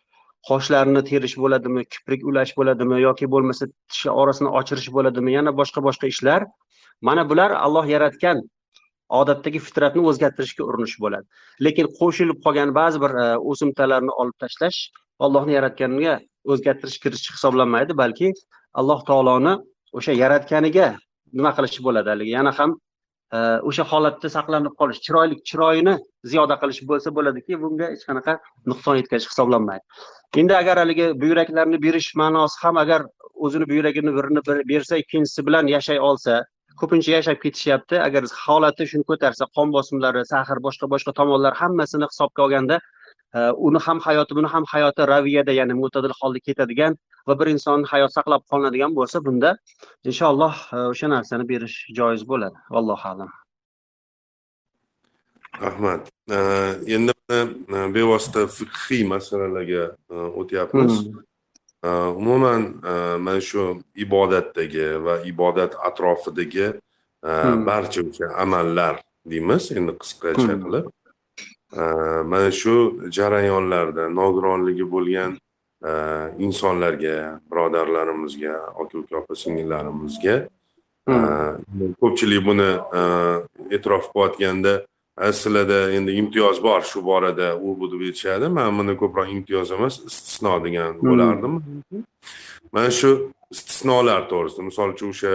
qoshlarini 0.49 1.01
terish 1.09 1.35
bo'ladimi 1.43 1.83
kiprik 1.93 2.21
ulash 2.31 2.53
bo'ladimi 2.59 3.01
yoki 3.01 3.27
bo'lmasa 3.33 3.67
tishi 3.91 4.09
orasini 4.21 4.49
ochirish 4.59 4.89
bo'ladimi 4.97 5.33
yana 5.37 5.51
boshqa 5.59 5.83
boshqa 5.87 6.07
ishlar. 6.13 6.45
Mana 7.01 7.29
bular 7.29 7.51
alloh 7.65 7.85
yaratgan 7.95 8.41
odatdagi 9.19 9.59
fitratni 9.67 10.03
o'zgartirishga 10.11 10.63
urinish 10.69 10.95
bo'ladi. 11.03 11.25
Lekin 11.65 11.89
qo'shilib 11.99 12.39
qolgan 12.45 12.73
ba'zi 12.79 13.01
bir 13.03 13.11
e, 13.23 13.27
o'simtalarni 13.51 14.13
olib 14.21 14.35
tashlash 14.43 14.79
ollohni 15.25 15.53
yaratganiga 15.57 16.15
o'zgartirish 16.53 16.99
kiritish 17.03 17.31
hisoblanmaydi 17.35 17.97
balki 18.03 18.33
alloh 18.79 18.99
taoloni 19.09 19.53
o'sha 19.97 20.17
yaratganiga 20.23 20.87
nima 21.37 21.51
qilish 21.57 21.79
bo'ladi 21.87 22.13
haligi. 22.13 22.31
Yana 22.39 22.51
ham 22.59 22.75
o'sha 23.33 23.83
holatda 23.91 24.29
saqlanib 24.29 24.73
qolish 24.79 24.99
chiroyli 25.05 25.35
chiroyini 25.49 25.95
ziyoda 26.31 26.55
qilish 26.61 26.81
bo'lsa 26.89 27.11
bo'ladiki 27.17 27.59
bunga 27.63 27.89
hech 27.93 28.03
qanaqa 28.09 28.37
nuqson 28.71 28.99
yetkazish 28.99 29.29
hisoblanmaydi. 29.31 29.83
Endi 30.41 30.55
agar 30.55 30.77
haligi 30.83 31.07
buyraklarni 31.23 31.81
berish 31.85 32.09
ma'nosi 32.21 32.61
ham 32.63 32.77
agar 32.83 33.01
o'zini 33.35 33.65
buyragini 33.71 34.11
birini 34.17 34.41
bersa 34.71 34.97
ikkinchisi 35.03 35.45
bilan 35.47 35.67
yashay 35.75 35.99
olsa 35.99 36.45
ko'pincha 36.81 37.11
yashab 37.17 37.41
ketishyapti. 37.43 37.99
Agar 38.07 38.23
holati 38.45 38.87
shuni 38.91 39.05
ko'tarsa 39.11 39.49
qon 39.55 39.73
bosimlari 39.77 40.23
sahr 40.33 40.57
boshqa 40.67 40.89
boshqa 40.93 41.13
tomonlar 41.19 41.53
hammasini 41.61 42.07
hisobga 42.11 42.43
olganda 42.45 42.79
uni 43.67 43.79
ham 43.85 43.99
hayoti 43.99 44.35
buni 44.35 44.47
ham 44.47 44.63
hayoti 44.73 45.01
raviyada 45.13 45.51
ya'ni 45.59 45.73
mo'tadil 45.81 46.13
holda 46.19 46.39
ketadigan 46.47 46.93
va 47.27 47.39
bir 47.39 47.47
inson 47.55 47.83
hayot 47.91 48.11
saqlab 48.17 48.41
qolinadigan 48.51 48.95
bo'lsa 48.99 49.17
bunda 49.25 49.49
inshaalloh 50.09 50.55
e, 50.73 50.77
o'sha 50.91 51.07
narsani 51.15 51.45
berish 51.51 51.77
joiz 51.99 52.21
bo'ladi 52.31 52.57
allohu 52.79 53.05
alam 53.11 53.29
rahmat 55.65 56.03
e, 56.35 56.37
endi 56.95 57.13
e, 57.37 57.37
bevosita 57.97 58.47
fiqhiy 58.57 59.03
masalalarga 59.13 59.83
o'tyapmiz 60.41 60.93
hmm. 61.03 62.17
umuman 62.21 62.61
mana 63.25 63.41
shu 63.49 63.63
ibodatdagi 64.05 64.87
va 65.05 65.15
ibodat 65.31 65.71
atrofidagi 65.89 66.67
hmm. 67.25 67.65
barcha 67.69 68.01
o'sha 68.09 68.27
amallar 68.43 68.95
deymiz 69.31 69.71
endi 69.77 69.93
qisqacha 70.01 70.51
hmm. 70.53 70.61
qilib 70.63 70.85
mana 72.31 72.51
shu 72.51 72.75
jarayonlarda 73.11 74.09
nogironligi 74.09 74.85
bo'lgan 74.91 75.37
insonlarga 76.39 77.39
birodarlarimizga 77.51 78.53
aka 78.81 78.97
uka 78.97 79.17
opa 79.17 79.35
singillarimizga 79.35 80.35
ko'pchilik 82.01 82.45
buni 82.45 82.69
e'tirof 83.75 84.05
qilayotganda 84.13 84.73
sizlarda 85.39 85.79
endi 85.97 86.11
imtiyoz 86.21 86.63
bor 86.63 86.81
shu 86.81 87.05
borada 87.05 87.55
u 87.55 87.79
bu 87.79 87.91
deb 87.91 88.01
aytishadi 88.09 88.49
man 88.57 88.79
buni 88.79 88.97
ko'proq 89.01 89.29
imtiyoz 89.37 89.71
emas 89.77 89.99
istisno 90.09 90.53
degan 90.65 90.99
bo'lardim 91.09 91.53
mana 92.73 92.91
shu 92.99 93.11
istisnolar 93.51 94.21
to'g'risida 94.31 94.63
misol 94.69 94.93
uchun 94.95 95.09
o'sha 95.15 95.33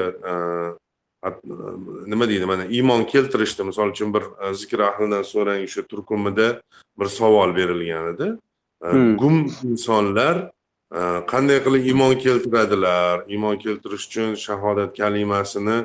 nima 2.06 2.28
deydi 2.28 2.46
mana 2.46 2.64
iymon 2.66 3.04
keltirishda 3.04 3.64
misol 3.64 3.90
uchun 3.94 4.14
bir 4.14 4.22
e, 4.22 4.54
zikr 4.54 4.80
ahlidan 4.90 5.22
so'rang 5.22 5.62
o'sha 5.66 5.82
turkumida 5.90 6.48
bir 6.98 7.06
savol 7.06 7.56
berilgan 7.56 8.14
edi 8.14 8.28
e, 8.84 8.88
hmm. 8.92 9.16
gum 9.16 9.36
insonlar 9.70 10.36
e, 10.98 11.00
qanday 11.32 11.58
qilib 11.64 11.86
iymon 11.90 12.14
keltiradilar 12.24 13.24
iymon 13.34 13.56
keltirish 13.64 14.06
uchun 14.08 14.34
shahodat 14.46 14.96
kalimasini 14.98 15.78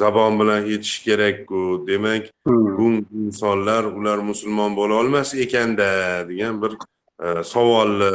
zabon 0.00 0.40
bilan 0.40 0.60
aytish 0.72 0.96
kerakku 1.06 1.62
demak 1.86 2.30
hmm. 2.46 2.76
gum 2.78 2.94
insonlar 3.24 3.84
ular 3.84 4.18
musulmon 4.30 4.76
bo'la 4.80 4.94
olmas 5.02 5.34
ekanda 5.34 5.90
degan 6.30 6.62
bir 6.62 6.72
savolni 7.52 8.12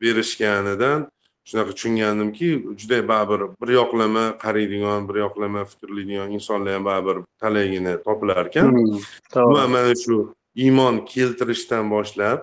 berishganidan 0.00 1.00
shunaqa 1.48 1.72
tushungandimki 1.76 2.48
juda 2.80 2.98
baribir 3.08 3.40
bir 3.60 3.68
yoqlama 3.80 4.24
qaraydigan 4.44 5.08
bir 5.08 5.16
yoqlama 5.24 5.64
fikrlaydigan 5.70 6.30
insonlar 6.36 6.74
ham 6.74 6.84
baribir 6.90 7.16
talaygina 7.42 7.92
topilar 8.06 8.46
ekan 8.46 8.66
hmm, 8.72 9.54
va 9.54 9.62
mana 9.74 9.94
shu 10.04 10.16
iymon 10.64 10.94
keltirishdan 11.12 11.84
boshlab 11.94 12.38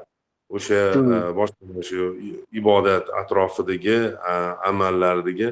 o'sha 0.56 0.82
hmm. 0.96 1.14
e, 1.14 1.20
boshqa 1.40 1.84
shu 1.90 2.02
ibodat 2.60 3.06
atrofidagi 3.22 3.98
amallardagi 4.70 5.48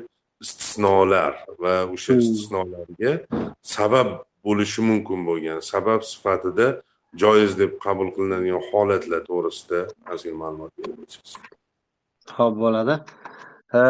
istisnolar 0.46 1.34
va 1.62 1.76
o'sha 1.94 2.14
hmm. 2.14 2.22
istisnolarga 2.24 3.12
sabab 3.78 4.10
bo'lishi 4.46 4.82
mumkin 4.90 5.20
bo'lgan 5.30 5.60
sabab 5.72 6.02
sifatida 6.12 6.68
joiz 7.24 7.52
deb 7.62 7.72
qabul 7.86 8.08
qilinadigan 8.16 8.64
holatlar 8.70 9.22
to'g'risida 9.30 9.80
ozgina 10.14 10.38
ma'lumot 10.44 10.72
berib 10.78 11.00
o'tsangiz 11.04 11.34
ho'p 12.38 12.56
bo'ladi 12.64 12.96
Э, 13.74 13.84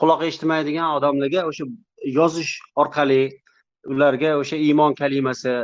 quloq 0.00 0.22
eshitmaydigan 0.28 0.96
odamlarga 0.98 1.42
o'sha 1.50 1.66
yozish 2.18 2.52
orqali 2.82 3.20
ularga 3.94 4.30
o'sha 4.42 4.56
iymon 4.68 4.94
kalimasi 5.00 5.54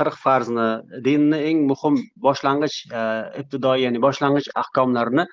qirq 0.00 0.16
farzni 0.24 0.66
dinni 1.06 1.38
eng 1.50 1.62
muhim 1.70 1.96
boshlang'ich 2.26 2.76
e, 2.98 3.00
ibtidoiy 3.40 3.84
ya'ni 3.84 4.02
boshlang'ich 4.04 4.48
ahkomlarini 4.62 5.24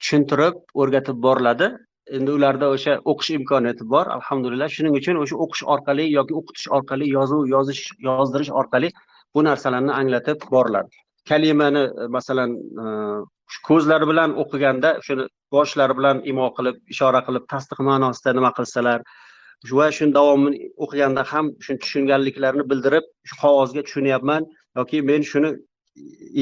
tushuntirib 0.00 0.58
o'rgatib 0.82 1.22
boriladi. 1.26 1.70
Endi 2.18 2.34
ularda 2.38 2.68
o'sha 2.74 2.96
o'qish 3.12 3.30
imkoniyati 3.38 3.86
bor. 3.94 4.06
Alhamdulillah. 4.16 4.68
Shuning 4.76 4.96
uchun 5.00 5.20
o'sha 5.22 5.36
o'qish 5.44 5.64
orqali 5.74 6.06
yoki 6.18 6.36
o'qitish 6.40 6.68
orqali 6.78 7.10
yozuv 7.16 7.46
yozish 7.54 7.82
yozdirish 8.08 8.52
orqali 8.62 8.92
bu 9.34 9.44
narsalarni 9.48 9.92
anglatib 10.00 10.48
boriladi. 10.54 11.02
Kalimani 11.30 11.84
e, 12.02 12.08
masalan 12.16 12.56
e, 12.84 12.86
ko'zlari 13.68 14.06
bilan 14.10 14.36
o'qiganda 14.42 14.90
shuni 15.06 15.26
boshlari 15.54 15.96
bilan 15.98 16.22
imo 16.32 16.46
qilib 16.56 16.76
ishora 16.94 17.20
qilib 17.28 17.44
tasdiq 17.52 17.80
ma'nosida 17.88 18.34
nima 18.38 18.50
qilsalar 18.58 19.00
va 19.78 19.86
shuni 19.96 20.12
davomini 20.18 20.70
o'qiganda 20.84 21.24
ham 21.32 21.50
shuni 21.64 21.78
tushunganliklarini 21.84 22.64
bildirib 22.70 23.04
shu 23.28 23.34
qog'ozga 23.42 23.82
tushunyapman 23.88 24.46
yoki 24.78 25.02
men 25.10 25.26
shuni 25.32 25.50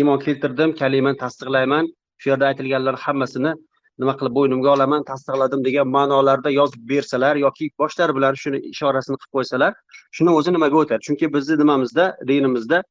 iymon 0.01 0.19
keltirdim 0.27 0.77
kalimani 0.83 1.19
tasdiqlayman 1.25 1.85
shu 2.21 2.31
yerda 2.31 2.47
aytilganlar 2.51 2.97
hammasini 3.07 3.53
nima 4.03 4.15
qilib 4.19 4.35
bo'ynimga 4.39 4.71
olaman 4.77 5.05
tasdiqladim 5.11 5.65
degan 5.67 5.89
ma'nolarda 5.97 6.51
yozib 6.61 6.83
bersalar 6.93 7.35
yoki 7.45 7.71
boshlari 7.83 8.15
bilan 8.19 8.35
shuni 8.43 8.59
ishorasini 8.75 9.17
qilib 9.21 9.33
qo'ysalar 9.39 9.73
shuni 10.17 10.35
o'zi 10.39 10.55
nimaga 10.57 10.77
o'tadi? 10.83 11.01
Chunki 11.07 11.27
bizni 11.37 11.57
nimamizda 11.63 12.05
dinimizda 12.31 12.83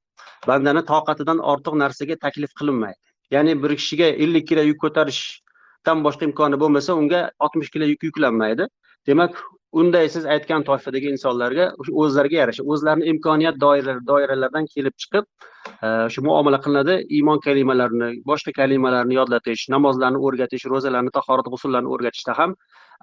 bandani 0.49 0.83
toqatidan 0.91 1.39
ortiq 1.51 1.77
narsaga 1.83 2.15
taklif 2.25 2.51
qilinmaydi. 2.59 3.06
Ya'ni 3.31 3.63
bir 3.63 3.75
kishiga 3.79 4.07
ellik 4.23 4.47
kilo 4.47 4.63
yuk 4.69 4.79
ko'tarishdan 4.85 6.03
boshqa 6.07 6.27
imkoni 6.29 6.59
bo'lmasa 6.63 6.95
unga 7.01 7.21
oltmish 7.39 7.69
kilo 7.75 7.85
yuk 7.93 8.03
yuklanmaydi. 8.09 8.67
Demak 9.07 9.37
unday 9.81 10.09
siz 10.09 10.25
aytgan 10.35 10.63
toifadagi 10.69 11.11
insonlarga 11.15 11.67
o'zlariga 12.03 12.37
yarasha 12.41 12.63
o'zlarini 12.73 13.09
imkoniyat 13.13 13.59
doiralaridan 13.61 14.67
kelib 14.73 14.95
chiqib 15.03 15.25
e, 15.25 15.87
o'sha 15.87 16.09
shu 16.15 16.23
muomala 16.27 16.59
qilinadi. 16.65 16.97
Iymon 17.19 17.39
kalimalarini 17.47 18.09
boshqa 18.31 18.55
kalimalarni 18.59 19.19
yodlatish 19.19 19.67
namozlarni 19.75 20.23
o'rgatish 20.29 20.67
ro'zalarni 20.73 21.13
tahorat 21.19 21.51
g'usullarni 21.53 21.93
o'rgatishda 21.95 22.37
ham 22.39 22.55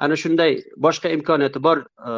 ana 0.07 0.17
shunday 0.23 0.57
boshqa 0.87 1.13
imkoniyati 1.17 1.63
bor 1.69 1.85
e, 2.11 2.13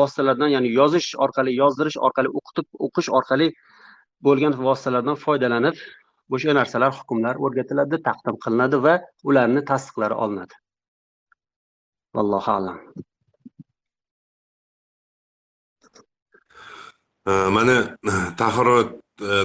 vositalardan 0.00 0.56
ya'ni 0.56 0.72
yozish 0.80 1.08
orqali 1.26 1.56
yozdirish 1.62 1.98
orqali 2.08 2.32
o'qitib 2.40 2.66
o'qish 2.88 3.10
orqali 3.20 3.52
bo'lgan 4.26 4.56
vositalardan 4.68 5.16
foydalanib 5.24 5.76
o'sha 6.34 6.54
narsalar 6.58 6.92
hukmlar 6.98 7.34
o'rgatiladi 7.44 7.96
taqdim 8.08 8.36
qilinadi 8.44 8.76
va 8.86 8.94
ularni 9.28 9.62
tasdiqlari 9.70 10.16
olinadi. 10.24 10.54
Vallohu 12.16 12.50
alam. 12.58 12.78
Mana 17.56 17.76
tahorat 18.42 18.90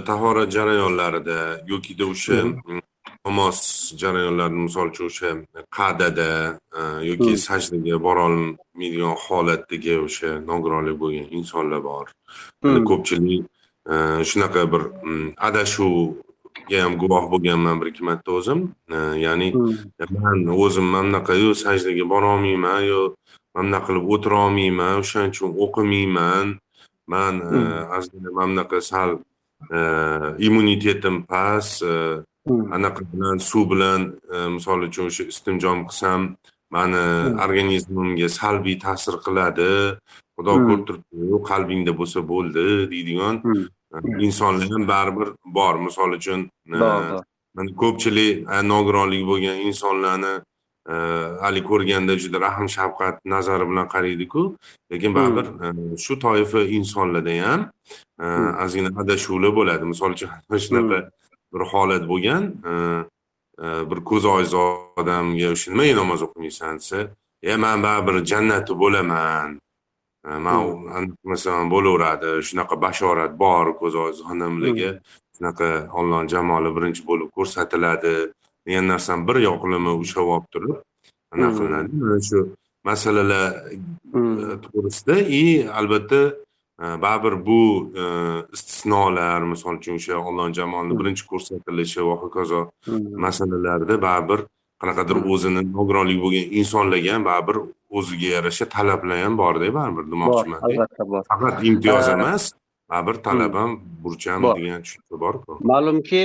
tahorat 0.10 0.50
jarayonlarida 0.58 1.40
yokida 1.72 2.06
o'sha 2.14 2.38
namoz 3.26 3.60
jarayonlarida 4.02 4.62
misol 4.68 4.88
uchun 4.94 5.06
o'sha 5.12 5.30
qa'dada 5.78 6.30
yoki 7.12 7.32
sajdaga 7.48 7.98
borolmaydigan 8.08 9.16
holatdagi 9.26 9.94
o'sha 10.08 10.30
nogironlik 10.50 10.98
bo'lgan 11.04 11.28
insonlar 11.38 11.82
bor. 11.90 12.06
Ko'pchilik 12.90 13.44
shunaqa 14.30 14.62
bir 14.74 14.84
adashuv 15.48 15.94
ham 16.74 16.98
guvoh 16.98 17.30
bo'lganman 17.32 17.82
bir 17.82 17.88
ikki 17.92 18.04
marta 18.04 18.32
o'zim 18.32 18.60
ya'ni 19.26 19.54
hmm. 19.54 20.22
man 20.24 20.38
o'zim 20.64 20.88
mana 20.96 21.08
bunaqayu 21.08 21.56
sajdaga 21.64 22.06
borolmayman 22.14 22.82
yo 22.92 23.02
mana 23.54 23.66
bunaqa 23.68 23.86
qilib 23.88 24.06
o'tirolmayman 24.14 24.94
o'shaning 25.02 25.32
uchun 25.36 25.52
o'qimayman 25.66 26.48
man 27.14 27.34
hmm. 27.42 27.98
ozgina 27.98 28.30
mana 28.38 28.52
bunaqa 28.52 28.82
sal 28.92 29.10
immunitetim 30.48 31.16
past 31.30 31.84
hmm. 31.84 32.74
anaqa 32.76 33.02
bilan 33.12 33.38
suv 33.50 33.64
bilan 33.72 34.02
misol 34.56 34.80
uchun 34.90 35.06
o'sha 35.12 35.24
istinjom 35.34 35.80
qilsam 35.90 36.22
mani 36.76 37.06
organizmimga 37.46 38.30
salbiy 38.40 38.76
ta'sir 38.86 39.16
qiladi 39.26 39.72
xudo 40.36 40.54
ko'rib 40.66 40.84
turibdi 40.88 41.42
qalbingda 41.50 41.92
bo'lsa 42.00 42.20
bo'ldi 42.32 42.66
deydigan 42.92 43.36
insonlar 44.04 44.70
ham 44.70 44.88
baribir 44.88 45.28
bor 45.46 45.76
misol 45.76 46.12
uchun 46.12 46.50
e, 46.74 46.78
mana 47.56 47.72
ko'pchilik 47.82 48.46
e, 48.54 48.62
nogironligi 48.70 49.26
bo'lgan 49.32 49.58
insonlarni 49.70 50.34
e, 50.90 50.94
haligi 51.44 51.68
ko'rganda 51.72 52.18
juda 52.24 52.42
rahm 52.42 52.68
shafqat 52.78 53.16
nazari 53.26 53.70
bilan 53.70 53.88
qaraydiku 53.96 54.44
lekin 54.92 55.10
hmm. 55.10 55.18
baribir 55.18 55.98
shu 56.06 56.20
toifa 56.20 56.62
insonlarda 56.78 57.36
ham 57.48 57.62
hmm. 58.20 58.50
ozgina 58.66 58.90
adashuvlar 59.02 59.52
bo'ladi 59.60 59.92
misol 59.92 60.12
uchun 60.18 60.30
shunaqa 60.66 60.98
hmm. 61.02 61.12
bir 61.54 61.62
holat 61.72 62.04
bo'lgan 62.12 62.44
bir 63.90 64.00
ko'zi 64.10 64.28
ojiz 64.38 64.54
odamga 65.00 65.48
o'sha 65.56 65.72
nimaga 65.72 65.94
namoz 66.02 66.22
o'qimaysan 66.28 66.82
desa 66.82 67.00
e 67.52 67.56
man 67.64 67.78
baribir 67.86 68.16
jannatda 68.32 68.74
bo'laman 68.84 69.60
man 70.26 71.16
masalan 71.24 71.70
bo'laveradi 71.74 72.30
shunaqa 72.48 72.76
bashorat 72.86 73.32
bor 73.44 73.68
ko'z 73.80 73.96
xonimligi 74.28 74.90
shunaqa 75.36 75.70
ollohni 76.00 76.30
jamoli 76.34 76.70
birinchi 76.78 77.02
bo'lib 77.10 77.30
ko'rsatiladi 77.38 78.14
degan 78.66 78.86
narsani 78.94 79.28
bir 79.28 79.38
yoqlama 79.50 79.92
ushlab 80.04 80.28
olib 80.36 80.48
turib 80.54 80.76
anaqa 81.34 81.54
qilinadi 81.58 81.90
mana 82.02 82.20
shu 82.30 82.40
masalalar 82.90 83.46
to'g'risida 84.64 85.16
и 85.42 85.44
albatta 85.80 86.22
baribir 87.06 87.36
bu 87.48 87.62
istisnolar 88.56 89.42
misol 89.52 89.76
uchun 89.80 89.96
o'sha 90.00 90.16
ollohni 90.28 90.54
jamolini 90.60 91.00
birinchi 91.00 91.24
ko'rsatilishi 91.32 92.02
va 92.10 92.16
hokazo 92.24 92.62
masalalarda 93.26 93.96
baribir 94.08 94.40
qanaqadir 94.82 95.18
o'zini 95.34 95.62
nogironligi 95.78 96.22
bo'lgan 96.26 96.46
insonlarga 96.60 97.16
ham 97.16 97.24
baribir 97.30 97.58
o'ziga 97.98 98.30
yarasha 98.36 98.66
talablar 98.76 99.18
ham 99.26 99.38
borda 99.42 99.72
baribir 99.80 100.06
demoqchiman 100.14 100.60
albatta 100.68 101.04
bor. 101.12 101.24
Faqat 101.32 101.64
imtiyoz 101.70 102.08
emas 102.18 102.44
baribir 102.92 103.16
talab 103.28 103.54
ham 103.62 103.72
burch 104.04 104.28
ham 104.34 104.42
degan 104.58 104.86
tushuncha 104.86 105.22
borku. 105.26 105.60
Ma'lumki 105.74 106.22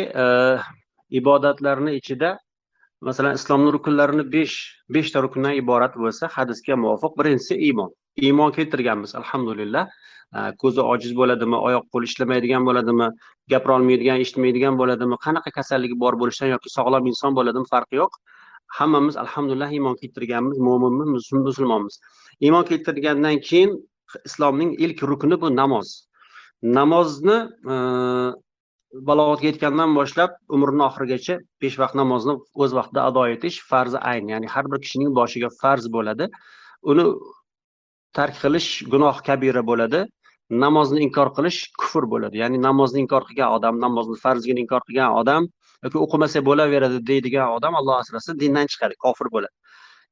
ibodatlarni 1.21 1.97
ichida 2.01 2.31
masalan 3.09 3.35
islomni 3.41 3.71
rukunlarini 3.77 4.25
besh 4.37 4.57
beshta 4.97 5.23
rukundan 5.25 5.55
iborat 5.63 5.95
bo'lsa 6.03 6.25
hadisga 6.37 6.75
muvofiq 6.85 7.13
birinchisi 7.21 7.55
iymon. 7.69 7.91
Iymon 8.27 8.51
keltirganmiz 8.57 9.15
alhamdulillah. 9.21 9.85
Eh, 10.31 10.51
ko'zi 10.63 10.83
ojiz 10.93 11.15
bo'ladimi 11.19 11.59
oyoq 11.59 11.87
qo'li 11.95 12.07
ishlamaydigan 12.09 12.67
bo'ladimi 12.67 13.07
gapirolmaydigan 13.53 14.21
eshitmaydigan 14.25 14.77
bo'ladimi 14.81 15.17
qanaqa 15.25 15.51
kasalligi 15.57 15.97
bor 16.03 16.15
bo'lishidan 16.21 16.53
yoki 16.53 16.71
sog'lom 16.75 17.09
inson 17.13 17.35
bo'ladimi 17.39 17.67
farqi 17.73 17.99
yo'q 18.01 18.19
hammamiz 18.79 19.17
alhamdulillah 19.17 19.71
iymon 19.77 19.97
keltirganmiz 20.03 20.59
mo'minmiz 20.59 21.33
musulmonmiz. 21.33 22.01
Iymon 22.41 22.65
keltirgandan 22.71 23.41
keyin 23.49 23.71
islomning 24.25 24.71
ilk 24.85 25.03
rukni 25.03 25.41
bu 25.41 25.57
namoz. 25.57 25.89
Namozni 26.63 27.37
e, 27.73 27.75
balog'atga 29.09 29.47
yetgandan 29.51 29.95
boshlab 29.99 30.31
umrini 30.57 30.85
oxirigacha 30.89 31.37
besh 31.63 31.77
vaqt 31.83 31.99
namozni 32.01 32.35
o'z 32.63 32.73
vaqtida 32.79 33.05
ado 33.11 33.27
etish 33.35 33.59
farzi 33.71 33.99
ayn. 34.13 34.33
Ya'ni 34.35 34.47
har 34.55 34.65
bir 34.73 34.81
kishining 34.85 35.11
boshiga 35.21 35.51
farz 35.61 35.87
bo'ladi. 35.97 36.29
Uni 36.91 37.05
tark 38.19 38.37
qilish 38.43 38.71
gunoh 38.93 39.17
kabira 39.29 39.63
bo'ladi. 39.71 40.05
Namozni 40.65 41.01
inkor 41.07 41.29
qilish 41.37 41.59
kufr 41.81 42.05
bo'ladi. 42.13 42.43
Ya'ni 42.43 42.59
namozni 42.69 43.05
inkor 43.05 43.23
qilgan 43.29 43.57
odam 43.57 43.75
namozni 43.85 44.17
farzligini 44.25 44.67
inkor 44.67 44.83
qilgan 44.89 45.19
odam 45.21 45.49
yoki 45.85 45.99
o'qimasa 46.05 46.43
bo'laveradi 46.49 46.99
deydigan 47.11 47.55
odam 47.57 47.79
alloh 47.81 47.97
asrasin 48.03 48.41
dindan 48.43 48.67
chiqadi 48.73 48.99
kofir 49.05 49.31
bo'ladi. 49.35 49.55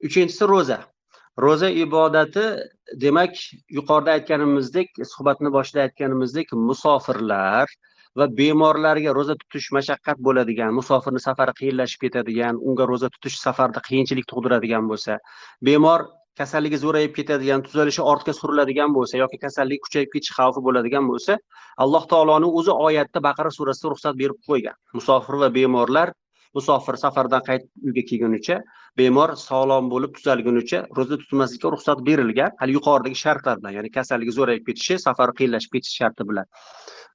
Uchinchisi 0.09 0.49
ro'za. 0.55 0.79
Ro'za 1.45 1.69
ibodati 1.85 2.45
demak 3.05 3.35
yuqorida 3.79 4.17
aytganimizdek 4.19 4.89
suhbatni 5.13 5.53
boshida 5.57 5.85
aytganimizdek 5.87 6.55
musofirlar 6.69 7.69
va 8.19 8.27
bemorlarga 8.41 9.15
ro'za 9.19 9.35
tutish 9.43 9.69
mashaqqat 9.77 10.19
bo'ladigan 10.29 10.75
musofirni 10.79 11.21
safari 11.29 11.53
qiyinlashib 11.61 12.01
ketadigan 12.05 12.59
unga 12.71 12.85
ro'za 12.93 13.09
tutish 13.15 13.37
safarda 13.47 13.83
qiyinchilik 13.89 14.27
tug'diradigan 14.33 14.89
bo'lsa 14.93 15.19
bemor 15.69 16.07
kasalligi 16.41 16.79
zo'rayib 16.85 17.13
ketadigan 17.19 17.65
tuzalishi 17.67 18.05
ortga 18.13 18.33
suriladigan 18.41 18.95
bo'lsa 18.97 19.21
yoki 19.23 19.39
kasallik 19.45 19.83
kuchayib 19.87 20.11
ketish 20.15 20.33
xavfi 20.39 20.63
bo'ladigan 20.69 21.11
bo'lsa 21.11 21.37
alloh 21.85 22.07
taoloni 22.13 22.49
o'zi 22.61 22.79
oyatda 22.89 23.25
baqara 23.29 23.51
surasida 23.59 23.93
ruxsat 23.95 24.19
berib 24.23 24.39
qo'ygan. 24.49 24.77
Musofir 24.99 25.41
va 25.43 25.49
bemorlar 25.59 26.15
musofir 26.57 26.97
safardan 27.05 27.43
qaytib 27.49 27.89
uyga 27.91 28.05
kelgunicha 28.11 28.57
bemor 29.01 29.35
sog'lom 29.43 29.91
bo'lib 29.95 30.15
tuzalgunicha 30.19 30.81
ro'za 30.99 31.19
tutmaslikka 31.23 31.73
ruxsat 31.75 32.05
berilgan 32.09 32.55
hali 32.61 32.77
yuqoridagi 32.79 33.21
shartlar 33.25 33.61
bilan 33.61 33.77
ya'ni 33.79 33.91
kasalligi 33.99 34.37
zo'rayib 34.39 34.65
ketishi 34.69 34.99
safari 35.07 35.37
qiyinlashib 35.41 35.75
ketishi 35.77 36.01
sharti 36.03 36.29
bilan. 36.31 36.47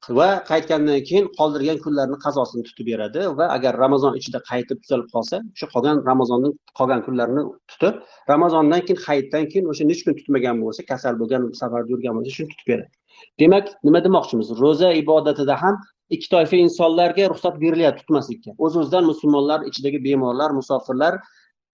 Va 0.09 0.43
qaytgandan 0.49 1.03
keyin 1.09 1.27
qoldirgan 1.37 1.77
kunlarni 1.83 2.17
qazosini 2.25 2.63
tutib 2.67 2.85
beradi 2.91 3.21
va 3.39 3.45
agar 3.55 3.73
ramazon 3.83 4.13
ichida 4.19 4.39
qaytib 4.49 4.77
tuzalib 4.83 5.07
qolsa 5.13 5.35
o'sha 5.55 5.67
qolgan 5.73 5.97
ramazonning 6.09 6.53
qolgan 6.79 7.01
kunlarini 7.05 7.43
tutib 7.71 7.93
ramazondan 8.31 8.81
keyin 8.87 8.99
hayitdan 9.07 9.43
keyin 9.51 9.65
o'sha 9.71 9.83
necha 9.89 10.03
kun 10.07 10.15
tutmagan 10.19 10.55
bo'lsa 10.63 10.81
kasal 10.91 11.13
bo'lgan 11.21 11.41
safarda 11.61 11.89
yurgan 11.93 12.13
bo'lsa 12.17 12.31
shuni 12.37 12.49
tutib 12.53 12.67
beradi. 12.71 12.93
Demak 13.41 13.65
nima 13.87 13.99
demoqchimiz? 14.07 14.47
Ro'za 14.63 14.89
ibodatida 15.01 15.55
ham 15.63 15.75
ikki 16.15 16.27
toifa 16.33 16.55
insonlarga 16.65 17.23
ruxsat 17.33 17.55
berilyapti 17.63 18.01
tutmaslikka 18.03 18.51
o'z 18.63 18.73
o'zidan 18.81 19.03
musulmonlar 19.11 19.59
ichidagi 19.69 19.99
bemorlar 20.07 20.49
musofirlar 20.59 21.13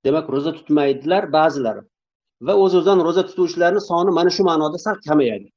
demak 0.06 0.26
ro'za 0.34 0.52
tutmaydilar 0.58 1.24
ba'zilari. 1.38 1.82
Va 2.48 2.54
o'z 2.64 2.74
o'zidan 2.80 3.00
ro'za 3.08 3.24
tutuvchilarni 3.30 3.82
soni 3.90 4.12
mana 4.20 4.30
shu 4.36 4.44
ma'noda 4.50 4.78
sal 4.86 4.96
kamayadi. 5.08 5.48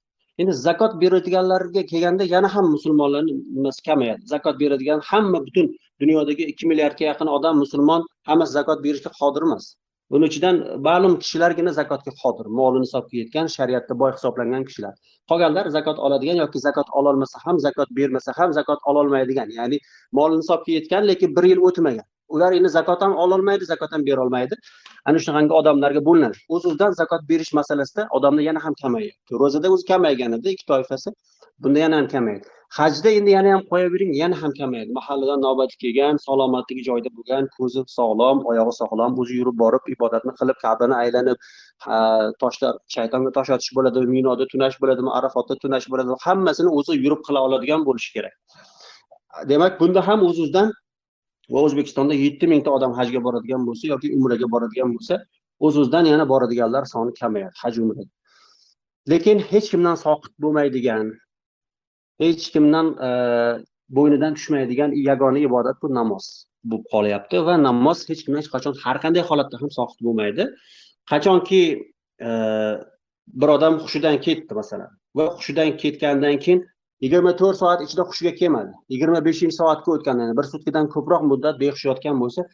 Endi 0.41 0.53
zakot 0.67 0.93
beradiganlarga 1.03 1.83
kelganda 1.91 2.25
yana 2.35 2.49
ham 2.55 2.67
musulmonlarni 2.75 3.33
nimasi 3.57 3.83
kamayadi? 3.89 4.23
Zakot 4.33 4.55
beradigan 4.63 5.01
hamma 5.11 5.39
butun 5.47 5.67
dunyodagi 6.01 6.45
ikki 6.53 6.65
milliardga 6.71 7.05
yaqin 7.11 7.29
odam 7.37 7.59
musulmon 7.63 8.03
hammasi 8.29 8.53
zakot 8.59 8.79
berishga 8.85 9.11
qodir 9.21 9.43
emas. 9.49 9.65
Buni 10.13 10.27
ichidan 10.31 10.57
ma'lum 10.87 11.15
kishilargina 11.23 11.73
zakotga 11.81 12.13
qodir. 12.23 12.47
Moli 12.59 12.79
nisobga 12.85 13.15
yetgan 13.23 13.47
shariatda 13.57 13.95
boy 14.03 14.11
hisoblangan 14.17 14.65
kishilar. 14.69 14.95
Qolganlar 15.31 15.67
zakot 15.77 15.99
oladigan 16.07 16.37
yoki 16.43 16.59
zakot 16.67 16.89
ololmasa 17.01 17.39
ham 17.45 17.57
zakot 17.67 17.89
bermasa 17.99 18.33
ham 18.39 18.51
zakot 18.59 18.81
ololmaydigan. 18.91 19.49
Ya'ni 19.59 19.79
moli 20.19 20.35
nisobga 20.43 20.71
yetgan 20.79 21.09
lekin 21.11 21.37
bir 21.37 21.45
yil 21.53 21.61
o'tmagan. 21.69 22.07
Ular 22.37 22.53
endi 22.59 22.71
zakot 22.79 23.03
ham 23.05 23.17
ololmaydi 23.25 23.65
zakot 23.73 23.93
ham 23.95 24.07
berolmaydi. 24.09 24.55
Ana 25.09 25.19
shunaqangi 25.25 25.55
odamlarga 25.61 26.03
bo'linadi 26.09 26.37
o'z 26.55 26.67
o'zidan 26.71 26.99
zakot 27.03 27.23
berish 27.31 27.53
masalasida 27.61 28.09
odamlar 28.19 28.49
yana 28.49 28.65
ham 28.65 28.75
kamayyapti 28.83 29.41
ro'zada 29.45 29.73
o'zi 29.75 29.85
kamaygan 29.93 30.39
edi 30.39 30.57
ikki 30.57 30.67
toifasi 30.73 31.15
bunda 31.63 31.79
yana 31.85 31.97
ham 32.01 32.09
kamaydi. 32.15 32.45
Hajda 32.79 33.11
endi 33.19 33.31
yana 33.37 33.51
ham 33.55 33.63
qo'yavering 33.71 34.13
yana 34.23 34.37
ham 34.43 34.53
kamayadi 34.59 34.93
mahalladan 34.99 35.43
navbati 35.47 35.77
kelgan 35.83 36.21
salomatligi 36.27 36.83
joyida 36.89 37.11
bo'lgan 37.17 37.49
ko'zi 37.57 37.81
sog'lom 37.97 38.39
oyog'i 38.53 38.73
sog'lom 38.81 39.19
o'zi 39.25 39.35
yurib 39.41 39.57
borib 39.63 39.91
ibodatni 39.95 40.33
qilib 40.39 40.59
kabani 40.65 40.97
aylanib 41.03 41.39
toshlar 42.43 42.73
shaytonga 42.95 43.33
tosh 43.39 43.51
otish 43.57 43.73
bo'ladimi 43.79 44.09
minoda 44.17 44.47
tunash 44.53 44.77
bo'ladimi 44.85 45.13
arafotda 45.19 45.59
tunash 45.65 45.87
bo'ladimi 45.93 46.19
hammasini 46.27 46.71
o'zi 46.79 46.97
yurib 47.05 47.21
qila 47.27 47.45
oladigan 47.49 47.85
bo'lishi 47.89 48.11
kerak. 48.17 48.35
Demak 49.53 49.81
bunda 49.81 50.01
ham 50.09 50.25
o'z 50.29 50.39
o'zidan 50.45 50.73
va 51.51 51.59
o'zbekistonda 51.67 52.15
yetti 52.25 52.47
mingta 52.53 52.71
odam 52.77 52.93
hajga 52.99 53.21
boradigan 53.27 53.67
bo'lsa 53.69 53.85
yoki 53.93 54.13
umraga 54.19 54.47
boradigan 54.55 54.95
bo'lsa 54.97 55.15
o'z 55.67 55.75
o'zidan 55.83 56.05
yana 56.13 56.29
boradiganlar 56.33 56.85
soni 56.95 57.13
kamayadi 57.21 57.55
haj 57.63 57.79
umraga 57.85 58.11
lekin 59.13 59.39
hech 59.51 59.67
kimdan 59.73 59.97
soqit 60.07 60.33
bo'lmaydigan 60.45 61.13
hech 62.23 62.45
kimdan 62.55 62.87
e, 63.09 63.11
bo'ynidan 63.97 64.33
tushmaydigan 64.39 64.91
yagona 65.09 65.39
ibodat 65.49 65.77
bu 65.83 65.95
namoz 65.99 66.25
bo'lib 66.71 66.85
qolyapti 66.95 67.45
va 67.47 67.55
namoz 67.69 67.99
hech 68.11 68.21
kimdan 68.25 68.41
hech 68.43 68.51
qachon 68.55 68.75
har 68.85 68.97
qanday 69.05 69.23
holatda 69.31 69.57
ham 69.63 69.71
soqit 69.79 70.01
bo'lmaydi. 70.07 70.45
Qachonki 71.11 71.63
e, 72.29 72.31
bir 73.41 73.49
odam 73.57 73.75
hushidan 73.85 74.17
ketdi 74.27 74.53
masalan 74.61 74.91
va 75.17 75.25
hushidan 75.37 75.77
ketgandan 75.83 76.37
keyin 76.45 76.61
yigirma 77.05 77.33
to'rt 77.41 77.59
soat 77.63 77.81
ichida 77.87 78.05
hushiga 78.09 78.33
kelmadi. 78.41 78.73
Yigirma 78.95 79.21
beshinchi 79.29 79.57
soatga 79.57 79.95
o'tgandan 79.97 80.37
bir 80.39 80.47
sutkadan 80.53 80.89
ko'proq 80.95 81.25
muddat 81.31 81.59
behush 81.63 81.85
yotgan 81.89 82.21
bo'lsa 82.23 82.45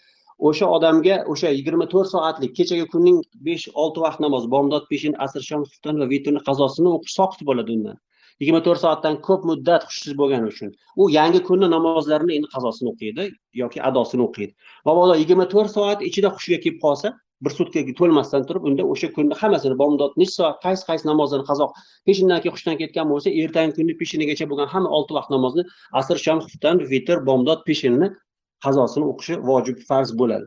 o'sha 0.51 0.67
odamga 0.77 1.17
o'sha 1.35 1.53
yigirma 1.59 1.87
to'rt 1.95 2.11
soatlik 2.15 2.55
kechagi 2.59 2.87
kunning 2.95 3.19
besh 3.49 3.67
olti 3.85 4.05
vaqt 4.05 4.25
namoz 4.27 4.47
bomdod 4.55 4.85
peshin 4.93 5.17
asr 5.27 5.45
shom 5.49 5.67
xufton 5.71 6.01
va 6.03 6.07
vitrni 6.15 6.45
qazosini 6.49 6.95
o'qish 6.97 7.17
soqit 7.21 7.45
bo'ladi 7.51 7.77
undan. 7.77 7.97
Yigirma 8.41 8.63
to'rt 8.67 8.81
soatdan 8.85 9.21
ko'p 9.29 9.47
muddat 9.51 9.87
hushsiz 9.89 10.19
bo'lgani 10.21 10.53
uchun 10.53 10.75
u 11.03 11.11
yangi 11.19 11.41
kunni 11.49 11.69
namozlarini 11.77 12.37
endi 12.39 12.53
qazosini 12.55 12.93
o'qiydi 12.93 13.31
yoki 13.63 13.83
adosini 13.89 14.23
o'qiydi. 14.29 14.53
Mabodo 14.89 15.17
yigirma 15.23 15.47
to'rt 15.55 15.75
soat 15.77 16.05
ichida 16.11 16.29
hushiga 16.37 16.59
kelib 16.65 16.79
qolsa 16.85 17.17
bir 17.45 17.53
sutkaga 17.59 17.93
to'lmasdan 18.01 18.47
turib 18.49 18.63
unda 18.69 18.87
o'sha 18.93 19.09
kunni 19.17 19.35
hammasini 19.41 19.77
bomdod 19.83 20.17
nechi 20.21 20.35
soat 20.39 20.57
qaysi 20.67 20.87
qaysi 20.89 21.05
namozlarni 21.11 21.47
qazo 21.51 21.67
peshindan 22.09 22.41
keyin 22.43 22.55
hushdan 22.57 22.79
ketgan 22.83 23.07
bo'lsa 23.13 23.35
ertangi 23.43 23.77
kunni 23.79 23.95
peshinigacha 24.01 24.49
bo'lgan 24.53 24.69
hamma 24.75 24.91
olti 24.99 25.19
vaqt 25.19 25.31
namozni 25.37 25.63
asr 26.01 26.17
shom 26.25 26.39
xuftan 26.47 26.83
vitr 26.93 27.19
bomdod 27.29 27.61
peshinni 27.69 28.09
qazosini 28.65 29.05
o'qishi 29.13 29.35
vojib 29.51 29.85
farz 29.91 30.11
bo'ladi. 30.21 30.47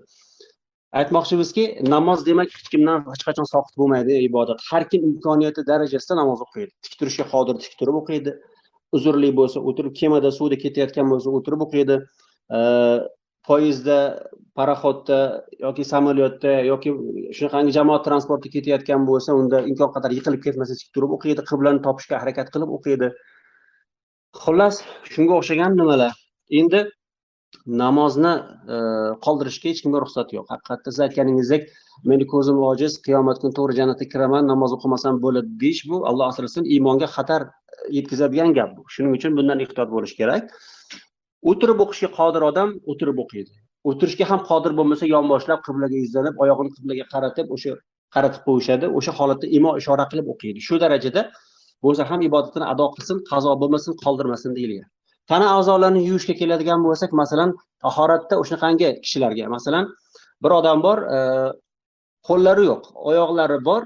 Aytmoqchimizki 1.00 1.64
namoz 1.94 2.26
demak 2.30 2.50
hech 2.56 2.70
kimdan 2.74 3.06
hech 3.12 3.22
qachon 3.28 3.48
soqit 3.54 3.78
bo'lmaydi 3.82 4.18
ibodat. 4.28 4.60
Har 4.70 4.84
kim 4.92 5.06
imkoniyati 5.10 5.64
darajasida 5.70 6.18
namoz 6.20 6.42
o'qiydi. 6.46 6.72
Tik 6.88 6.98
turishga 7.00 7.26
qodir 7.34 7.62
tik 7.66 7.78
turib 7.80 8.00
o'qiydi. 8.02 8.34
Uzrli 8.98 9.30
bo'lsa 9.40 9.64
o'tirib 9.72 9.94
kemada 10.02 10.32
suvda 10.38 10.58
ketayotgan 10.64 11.08
bo'lsa 11.14 11.36
o'tirib 11.38 11.64
o'qiydi. 11.68 11.98
Poyezdda 13.48 13.98
paraxodda 14.60 15.20
yoki 15.66 15.84
samolyotda 15.92 16.54
yoki 16.68 16.94
shunaqangi 17.38 17.74
jamoat 17.78 18.06
transportida 18.08 18.54
ketayotgan 18.56 19.06
bo'lsa 19.10 19.36
unda 19.42 19.62
imkon 19.72 19.92
qadar 19.96 20.16
yiqilib 20.18 20.42
ketmasa 20.46 20.78
tik 20.80 20.90
turib 20.96 21.14
o'qiydi 21.18 21.46
qiblani 21.52 21.84
topishga 21.88 22.20
harakat 22.24 22.52
qilib 22.56 22.74
o'qiydi. 22.78 23.12
Xullas 24.44 24.82
shunga 25.14 25.38
o'xshagan 25.40 25.78
nimalar? 25.80 26.18
Endi 26.60 26.82
namozni 27.84 28.34
e, 28.76 28.78
qoldirishga 29.26 29.72
hech 29.72 29.82
kimga 29.86 30.04
ruxsat 30.04 30.36
yo'q. 30.36 30.46
Haqiqatda 30.54 30.94
siz 30.94 31.02
aytganingizdek 31.08 31.68
meni 32.12 32.28
ko'zim 32.34 32.60
ojiz 32.72 33.00
qiyomat 33.08 33.42
kuni 33.42 33.58
to'g'ri 33.58 33.78
jannatga 33.80 34.08
kiraman 34.14 34.48
namoz 34.52 34.76
o'qimasam 34.78 35.20
bo'ladi 35.26 35.52
deyish 35.64 35.82
bu 35.92 36.04
alloh 36.12 36.28
asrasin 36.32 36.70
iymonga 36.76 37.10
xatar 37.16 37.48
e, 37.48 37.52
yetkazadigan 37.98 38.56
gap 38.60 38.78
bu. 38.78 38.86
Shuning 38.94 39.18
uchun 39.20 39.38
bundan 39.40 39.66
ehtiyot 39.66 39.90
bo'lish 39.96 40.16
kerak. 40.22 40.56
O'tirib 41.50 41.80
o'qishga 41.84 42.10
qodir 42.20 42.42
odam 42.50 42.70
o'tirib 42.92 43.18
o'qiydi. 43.24 43.52
O'tirishga 43.90 44.26
ham 44.32 44.42
qodir 44.50 44.72
bo'lmasa 44.80 45.06
yonboshlab 45.16 45.62
qiblaga 45.68 45.98
yuzlanib 46.04 46.36
oyog'ini 46.44 46.72
qiblaga 46.76 47.06
qaratib 47.14 47.48
o'sha 47.56 47.72
qaratib 48.16 48.42
qo'yishadi 48.48 48.86
o'sha 48.98 49.12
holatda 49.20 49.48
imo 49.58 49.72
ishora 49.82 50.06
qilib 50.12 50.28
o'qiydi. 50.34 50.60
Shu 50.68 50.76
darajada 50.84 51.22
bo'lsa 51.86 52.04
ham 52.10 52.20
ibodatini 52.30 52.66
ado 52.74 52.86
qilsin 52.96 53.18
qazo 53.32 53.52
bo'lmasin 53.62 53.94
qoldirmasin 54.04 54.52
deyilgan. 54.58 54.88
Tana 55.32 55.48
a'zolarini 55.58 56.02
yuvishga 56.10 56.34
keladigan 56.42 56.80
bo'lsak 56.88 57.12
masalan 57.22 57.50
tahoratda 57.84 58.36
shunaqangi 58.48 58.90
kishilarga 59.06 59.46
masalan 59.56 59.86
bir 60.44 60.52
odam 60.60 60.78
bor 60.86 60.98
qo'llari 62.30 62.64
yo'q 62.72 62.84
oyoqlari 63.10 63.58
bor 63.70 63.82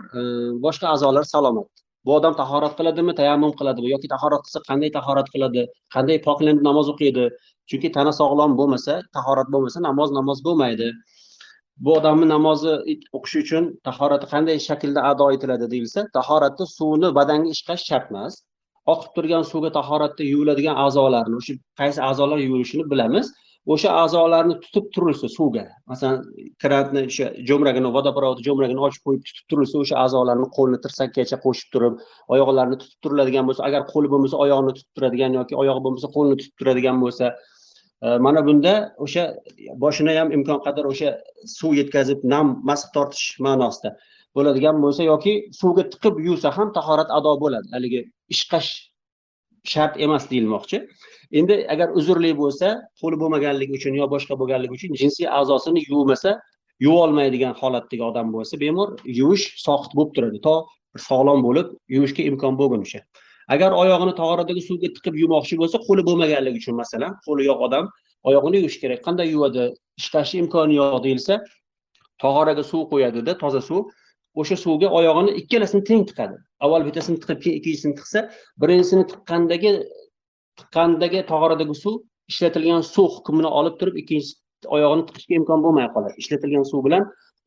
boshqa 0.66 0.86
a'zolari 0.94 1.28
salomat. 1.36 1.70
Bu 2.06 2.16
odam 2.18 2.34
tahorat 2.42 2.74
qiladimi 2.80 3.14
tayammum 3.20 3.52
qiladimi 3.60 3.92
yoki 3.96 4.08
tahorat 4.14 4.42
qilsa 4.46 4.60
qanday 4.70 4.90
tahorat 4.98 5.28
qiladi 5.34 5.62
qanday 5.96 6.18
poklanib 6.28 6.64
namoz 6.70 6.88
o'qiydi? 6.94 7.26
Chunki 7.70 7.90
tana 7.98 8.12
sog'lom 8.22 8.52
bo'lmasa 8.60 8.94
tahorat 9.18 9.48
bo'lmasa 9.54 9.80
namoz 9.90 10.10
namoz 10.18 10.44
bo'lmaydi. 10.48 10.90
Bu 11.84 11.94
odamni 12.00 12.28
namozi 12.36 12.74
o'qishi 13.18 13.40
uchun 13.46 13.64
tahorati 13.88 14.28
qanday 14.34 14.60
shaklda 14.68 15.02
ado 15.12 15.26
etiladi 15.36 15.66
deyilsa 15.74 16.04
tahoratda 16.18 16.66
suvni 16.78 17.10
badanga 17.18 17.50
ishqash 17.56 17.84
shart 17.90 18.14
emas 18.14 18.38
oqib 18.94 19.10
turgan 19.18 19.44
suvga 19.52 19.72
tahoratda 19.78 20.24
yuviladigan 20.34 20.76
a'zolarni 20.86 21.36
o'sha 21.42 21.56
qaysi 21.82 22.00
a'zolar 22.10 22.40
yuvilishini 22.46 22.86
bilamiz. 22.92 23.26
O'sha 23.74 23.90
a'zolarni 24.04 24.56
tutib 24.64 24.86
turilsa 24.96 25.28
suvga. 25.38 25.66
Masalan 25.90 26.22
kranni 26.62 27.02
o'sha 27.10 27.28
jo'mragini 27.50 27.90
vodoprovodni 27.96 28.46
jo'mragini 28.48 28.82
ochib 28.88 29.02
qo'yib 29.08 29.24
tutib 29.30 29.46
turilsa 29.52 29.82
o'sha 29.84 29.96
a'zolarni 30.06 30.48
qo'lni 30.58 30.78
tirsakkacha 30.86 31.40
qo'shib 31.46 31.70
turib 31.74 32.00
oyoqlarni 32.36 32.80
tutib 32.82 33.00
turiladigan 33.08 33.50
bo'lsa 33.50 33.66
agar 33.70 33.82
qo'li 33.94 34.12
bo'lmasa 34.14 34.42
oyoqni 34.46 34.76
tutib 34.78 34.92
turadigan 35.00 35.38
yoki 35.40 35.60
oyog'i 35.62 35.86
bo'lmasa 35.86 36.12
qo'lni 36.16 36.40
tutib 36.42 36.56
turadigan 36.64 37.02
bo'lsa 37.04 37.26
e, 38.06 38.08
mana 38.26 38.46
bunda 38.48 38.74
o'sha 39.06 39.24
boshini 39.84 40.18
ham 40.20 40.36
imkon 40.38 40.60
qadar 40.68 40.92
o'sha 40.92 41.16
suv 41.58 41.72
yetkazib 41.82 42.20
nam 42.34 42.58
masx 42.70 42.94
tortish 42.96 43.28
ma'nosida 43.48 43.96
bo'ladigan 44.38 44.82
bo'lsa 44.84 45.08
yoki 45.12 45.34
suvga 45.62 45.84
tiqib 45.94 46.20
yuvsa 46.28 46.52
ham 46.58 46.74
tahorat 46.78 47.10
ado 47.18 47.34
bo'ladi. 47.44 47.68
Haligi 47.76 48.02
ishqash 48.36 48.70
shart 49.74 50.00
emas 50.06 50.24
deyilmoqchi. 50.32 50.78
Endi 51.40 51.56
agar 51.74 51.88
uzrli 52.00 52.32
bo'lsa 52.42 52.68
qo'li 53.02 53.18
bo'lmaganligi 53.22 53.74
uchun 53.80 53.94
yo 54.02 54.06
boshqa 54.14 54.38
bo'lganligi 54.42 54.74
uchun 54.78 54.92
jinsiy 55.02 55.28
a'zosini 55.40 55.82
yuvmasa 55.92 56.32
yuvolmaydigan 56.86 57.54
holatdagi 57.62 58.04
odam 58.10 58.34
bo'lsa 58.36 58.60
bemor 58.64 58.90
yuvish 59.20 59.46
soqit 59.66 59.92
bo'lib 59.98 60.12
turadi. 60.16 60.42
To 60.48 60.56
sog'lom 61.10 61.44
bo'lib 61.48 61.68
yuvishga 61.96 62.24
imkon 62.32 62.58
bo'lgunicha. 62.62 63.00
Agar 63.56 63.72
oyog'ini 63.82 64.14
tog'oradagi 64.22 64.62
suvga 64.70 64.90
tiqib 64.96 65.20
yuvmoqchi 65.22 65.58
bo'lsa 65.62 65.78
qo'li 65.88 66.06
bo'lmaganligi 66.10 66.62
uchun 66.64 66.76
masalan 66.82 67.12
qo'li 67.28 67.46
yo'q 67.50 67.60
odam 67.68 67.92
oyog'ini 68.30 68.58
yuvish 68.64 68.80
kerak. 68.84 69.00
Qanday 69.08 69.28
yuvadi? 69.36 69.68
Ishlashni 70.02 70.42
imkoni 70.44 70.80
yo'q 70.80 70.98
deyilsa 71.06 71.34
tog'oraga 72.24 72.64
suv 72.72 72.88
qo'yadida 72.92 73.38
toza 73.44 73.62
suv. 73.70 73.82
O'sha 74.42 74.58
suvga 74.64 74.88
oyog'ini 75.00 75.32
ikkalasini 75.42 75.84
teng 75.90 76.04
tiqadi. 76.10 76.36
Avval 76.66 76.86
bittasini 76.88 77.18
tiqib 77.24 77.40
keyin 77.44 77.56
ikkinchisini 77.60 77.96
tiqsa 78.00 78.20
birinchisini 78.62 79.06
tiqqandagi 79.12 79.72
tiqqandagi 80.60 81.20
tog'oradagi 81.32 81.76
suv 81.84 81.96
ishlatilgan 82.32 82.84
suv 82.94 83.08
hukmini 83.16 83.50
olib 83.60 83.76
turib 83.80 83.96
ikkinchi 84.02 84.70
oyog'ini 84.76 85.04
tiqishga 85.10 85.34
imkon 85.40 85.66
bo'lmay 85.66 85.88
qoladi. 85.96 86.16
Ishlatilgan 86.22 86.66
suv 86.72 86.84
bilan 86.88 87.04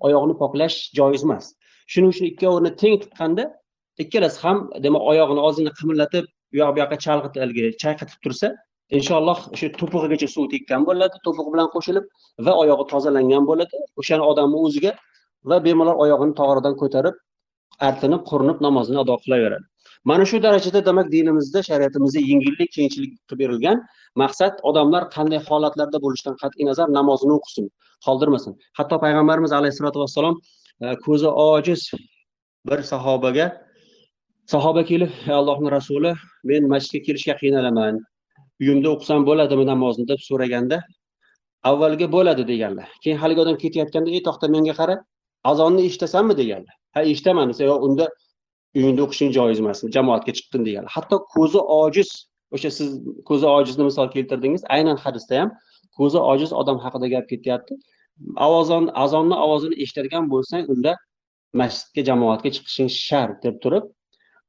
oyoqni 0.07 0.35
poklash 0.43 0.77
joiz 0.99 1.25
emas. 1.29 1.45
Shuning 1.93 2.11
uchun 2.15 2.27
ikkovini 2.33 2.71
teng 2.83 2.97
tiqqanda 3.05 3.45
ikkalasi 4.05 4.39
ham 4.45 4.59
demak 4.85 5.03
oyog'ini 5.13 5.45
ozgina 5.49 5.73
qimirlatib 5.79 6.25
u 6.53 6.57
yoq 6.61 6.75
bu 6.75 6.83
yoqqa 6.83 6.97
chalg'itib 7.05 7.79
chayqatib 7.83 8.19
tursa 8.25 8.49
inshaalloh 8.99 9.39
o'sha 9.55 9.69
to'pig'igacha 9.81 10.29
suv 10.35 10.45
tekkan 10.55 10.87
bo'ladi 10.89 11.17
to'pig'i 11.27 11.51
bilan 11.55 11.69
qo'shilib 11.75 12.05
va 12.47 12.53
oyog'i 12.63 12.85
tozalangan 12.93 13.45
bo'ladi. 13.51 13.77
O'shani 14.01 14.25
odamni 14.31 14.59
o'ziga 14.67 14.93
va 15.51 15.59
bemalol 15.67 15.97
oyog'ini 16.05 16.35
tog'oradan 16.41 16.75
ko'tarib 16.83 17.17
artinib 17.89 18.23
qurinib 18.31 18.59
namozini 18.67 18.99
ado 19.05 19.17
qilaveradi. 19.25 19.65
Mana 20.11 20.25
shu 20.31 20.37
darajada 20.47 20.81
demak 20.89 21.07
dinimizda 21.15 21.61
shariatimizda 21.69 22.21
yengillik 22.31 22.71
kengchilik 22.77 23.13
qilib 23.29 23.39
berilgan 23.43 23.77
maqsad 24.23 24.53
odamlar 24.71 25.03
qanday 25.17 25.41
holatlarda 25.49 25.99
bo'lishidan 26.05 26.35
qat'iy 26.43 26.65
nazar 26.71 26.89
namozini 26.99 27.33
o'qisin 27.39 27.65
qoldirmasin. 28.07 28.53
Hatto 28.79 28.97
payg'ambarimiz 29.05 29.53
alayhissalotu 29.59 29.99
vassalom 30.05 30.35
e, 30.85 30.87
ko'zi 31.07 31.29
ojiz 31.49 31.83
bir 32.71 32.81
sahobaga 32.93 33.47
sahoba 34.55 34.83
kelib 34.91 35.11
ey 35.29 35.35
allohni 35.41 35.69
rasuli 35.77 36.13
men 36.51 36.63
masjidga 36.73 37.01
kelishga 37.07 37.35
qiynalaman 37.43 38.01
uyimda 38.63 38.89
o'qisam 38.95 39.27
bo'ladimi 39.29 39.65
namozni 39.73 40.05
deb 40.13 40.21
so'raganda 40.29 40.79
avvalgi 41.71 42.07
bo'ladi 42.17 42.43
deganlar. 42.53 42.89
Keyin 43.03 43.19
haligi 43.23 43.41
odam 43.45 43.57
ketayotganda 43.63 44.11
ey 44.17 44.23
to'xta 44.29 44.47
menga 44.55 44.75
qara. 44.81 44.95
Azonni 45.45 45.83
eshitasanmi 45.89 46.37
deganlar. 46.37 46.75
Ha 46.95 47.03
eshitaman 47.03 47.49
desa 47.49 47.65
yo 47.65 47.77
unda 47.87 48.09
uyingda 48.77 49.03
o'qishing 49.07 49.31
joiz 49.39 49.59
emas 49.65 49.83
jamoatga 49.97 50.33
chiqqin 50.39 50.67
deganlar. 50.67 50.91
Hatto 50.97 51.17
ko'zi 51.35 51.61
ojiz 51.83 52.11
o'sha 52.55 52.71
siz 52.79 52.89
ko'zi 53.29 53.47
ojizni 53.47 53.85
misol 53.91 54.09
keltirdingiz 54.15 54.63
aynan 54.77 54.97
hadisda 55.05 55.41
ham 55.41 55.51
ko'zi 55.99 56.19
ojiz 56.33 56.51
odam 56.61 56.79
haqida 56.85 57.07
gap 57.15 57.29
ketyapti. 57.33 57.75
Ovozon 58.47 58.91
azonni 59.05 59.37
ovozini 59.45 59.77
eshitadigan 59.83 60.25
bo'lsang 60.33 60.65
unda 60.75 60.93
masjidga 61.61 62.03
jamoatga 62.11 62.51
chiqishing 62.57 62.91
shart 63.07 63.37
deb 63.47 63.57
turib 63.65 63.85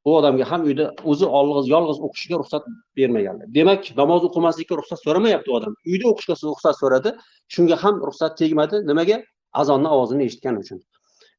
u 0.08 0.16
odamga 0.20 0.46
ham 0.52 0.62
uyda 0.70 0.86
o'zi 1.12 1.26
yolg'iz 1.36 1.68
yolg'iz 1.74 1.98
o'qishiga 2.08 2.36
ruxsat 2.42 2.64
bermaganlar. 2.98 3.48
Demak 3.58 3.92
namoz 4.02 4.22
o'qimaslikka 4.30 4.80
ruxsat 4.80 5.00
so'ramayapti 5.06 5.52
u 5.52 5.56
odam. 5.60 5.74
Uyda 5.92 6.06
o'qishga 6.12 6.36
ruxsat 6.52 6.76
so'radi 6.82 7.10
shunga 7.54 7.76
ham 7.84 7.96
ruxsat 8.08 8.38
tegmadi. 8.42 8.82
Nimaga? 8.90 9.18
Azonni 9.54 9.89
ovozini 9.95 10.24
eshitgani 10.30 10.60
uchun. 10.66 10.80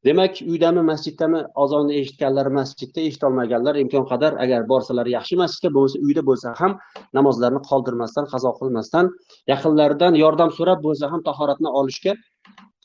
Demak 0.05 0.39
uydami 0.53 0.83
masjiddami 0.91 1.41
azonni 1.63 1.95
eshitganlar 2.01 2.49
masjidda 2.59 3.01
eshitolmaganlar 3.09 3.77
imkon 3.83 4.07
qadar 4.13 4.33
agar 4.45 4.63
borsalar 4.73 5.07
yaxshi 5.17 5.37
masjidga 5.43 5.71
bo'lmasa 5.75 5.99
uyda 6.07 6.23
bo'lsa 6.29 6.55
ham 6.61 6.77
namozlarni 7.19 7.61
qoldirmasdan 7.71 8.29
qazo 8.33 8.53
qilmasdan 8.61 9.11
yaqinlaridan 9.53 10.17
yordam 10.23 10.51
so'rab 10.59 10.81
bo'lsa 10.87 11.11
ham 11.13 11.21
tahoratni 11.29 11.75
olishga 11.81 12.15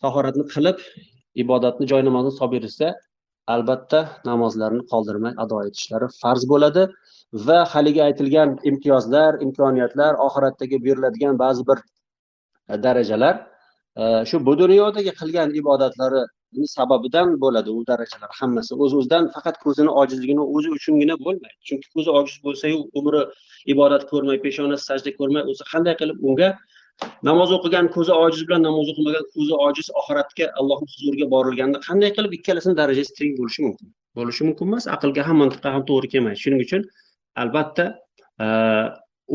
tahoratni 0.03 0.45
qilib 0.53 0.83
ibodatni 1.43 1.87
joy 1.91 2.01
namozini 2.09 2.37
solib 2.39 2.53
berishsa 2.57 2.91
albatta 3.55 3.99
namozlarni 4.31 4.83
qoldirmay 4.91 5.33
ado 5.43 5.63
etishlari 5.69 6.07
farz 6.21 6.43
bo'ladi 6.51 6.87
va 7.47 7.59
haligi 7.73 8.01
aytilgan 8.09 8.55
imtiyozlar 8.69 9.41
imkoniyatlar 9.45 10.13
oxiratdagi 10.27 10.77
beriladigan 10.85 11.39
ba'zi 11.43 11.63
bir 11.69 11.79
darajalar 12.85 13.35
shu 14.29 14.45
bu 14.47 14.53
dunyodagi 14.59 15.11
qilgan 15.19 15.49
ibodatlari 15.61 16.21
sababidan 16.77 17.29
bo'ladi 17.43 17.69
u 17.69 17.81
darajalar. 17.87 18.29
Hammasi 18.39 18.75
o'z 18.83 18.93
o'zidan 18.99 19.25
faqat 19.35 19.55
ko'zini 19.63 19.91
ojizligini 20.01 20.43
o'zi 20.55 20.69
uchungina 20.77 21.15
bo'lmaydi. 21.25 21.57
Chunki 21.67 21.87
ko'zi 21.95 22.09
ojiz 22.19 22.37
bo'lsayu 22.45 22.77
umri 22.99 23.21
ibodat 23.73 24.03
ko'rmay 24.11 24.37
peshonasi 24.45 24.83
sajda 24.89 25.11
ko'rmay 25.19 25.43
o'zi 25.51 25.63
qanday 25.71 25.95
qilib 26.01 26.17
unga 26.29 26.49
namoz 27.29 27.49
o'qigan 27.57 27.87
ko'zi 27.95 28.13
ojiz 28.25 28.41
bilan 28.47 28.61
namoz 28.67 28.87
o'qimagan 28.93 29.25
ko'zi 29.35 29.53
ojiz 29.67 29.87
oxiratga 30.01 30.45
allohni 30.59 30.87
huzuriga 30.93 31.27
borilganda 31.35 31.77
qanday 31.87 32.11
qilib 32.17 32.37
ikkalasini 32.37 32.75
darajasi 32.81 33.11
teng 33.19 33.33
bo'lishi 33.39 33.61
mumkin? 33.67 33.87
Bo'lishi 34.17 34.43
mumkin 34.47 34.71
emas 34.71 34.85
aqlga 34.95 35.27
ham 35.27 35.37
mantiqqa 35.43 35.75
ham 35.75 35.83
to'g'ri 35.89 36.07
kelmaydi. 36.13 36.39
Shuning 36.43 36.61
uchun 36.67 36.81
albatta 37.43 37.85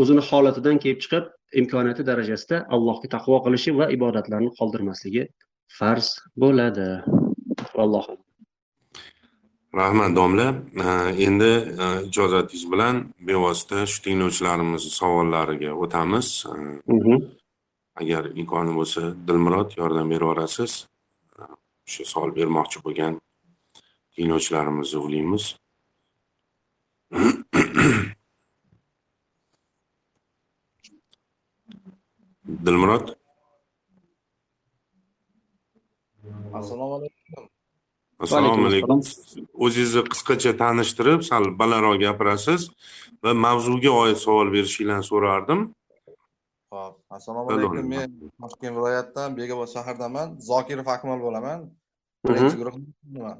o'zini 0.00 0.22
holatidan 0.30 0.76
kelib 0.84 1.00
chiqib 1.04 1.24
imkoniyati 1.60 2.06
darajasida 2.06 2.64
allohga 2.74 3.08
taqvo 3.16 3.40
qilishi 3.44 3.74
va 3.80 3.90
ibodatlarni 3.96 4.50
qoldirmasligi 4.58 5.26
farz 5.78 6.16
bo'ladi. 6.36 6.88
Allohu 7.74 8.18
rahmat 9.80 10.14
domla. 10.16 10.48
Endi 11.26 11.50
e, 11.84 11.86
ijozatingiz 12.08 12.64
bilan 12.72 13.04
bevosita 13.28 13.84
shu 13.86 14.02
tinglovchilarimizni 14.06 14.90
savollariga 15.00 15.70
o'tamiz. 15.84 16.28
Mhm. 16.86 17.16
agar 18.00 18.30
imkoni 18.40 18.72
bo'lsa 18.78 19.02
dilmurod 19.28 19.74
yordam 19.78 20.10
beraverasiz 20.12 20.72
o'sha 21.86 22.04
savol 22.12 22.30
bermoqchi 22.38 22.78
bo'lgan 22.86 23.18
tinglovchilarimizni 24.16 24.98
ulaymiz 25.06 25.44
dilmurod? 32.66 33.14
Assalomu 36.60 36.94
alaykum. 36.98 37.48
Assalomu 38.24 38.66
alaykum. 38.70 38.98
O'zingizni 39.64 40.02
qisqacha 40.12 40.52
tanishtirib 40.62 41.20
sal 41.30 41.44
balandroq 41.60 41.96
gapirasiz 42.04 42.62
va 43.24 43.32
mavzuga 43.46 43.92
oid 44.02 44.18
savol 44.24 44.48
berishinglarni 44.56 45.06
so'rardim. 45.10 45.60
Ho'p 46.74 46.94
assalomu 47.16 47.46
Salom. 47.50 47.58
alaykum. 47.58 47.88
Men 47.94 48.08
toshkent 48.42 48.74
viloyatidan 48.78 49.30
bekobod 49.38 49.68
shahardaman 49.74 50.28
zokirov 50.50 50.88
akmal 50.96 51.18
bo'laman. 51.26 51.58
Birinchi 52.26 52.56
guruhman 52.60 53.38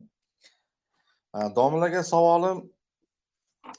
Ha, 1.35 1.41
domlaga 1.59 2.01
savolim 2.13 2.59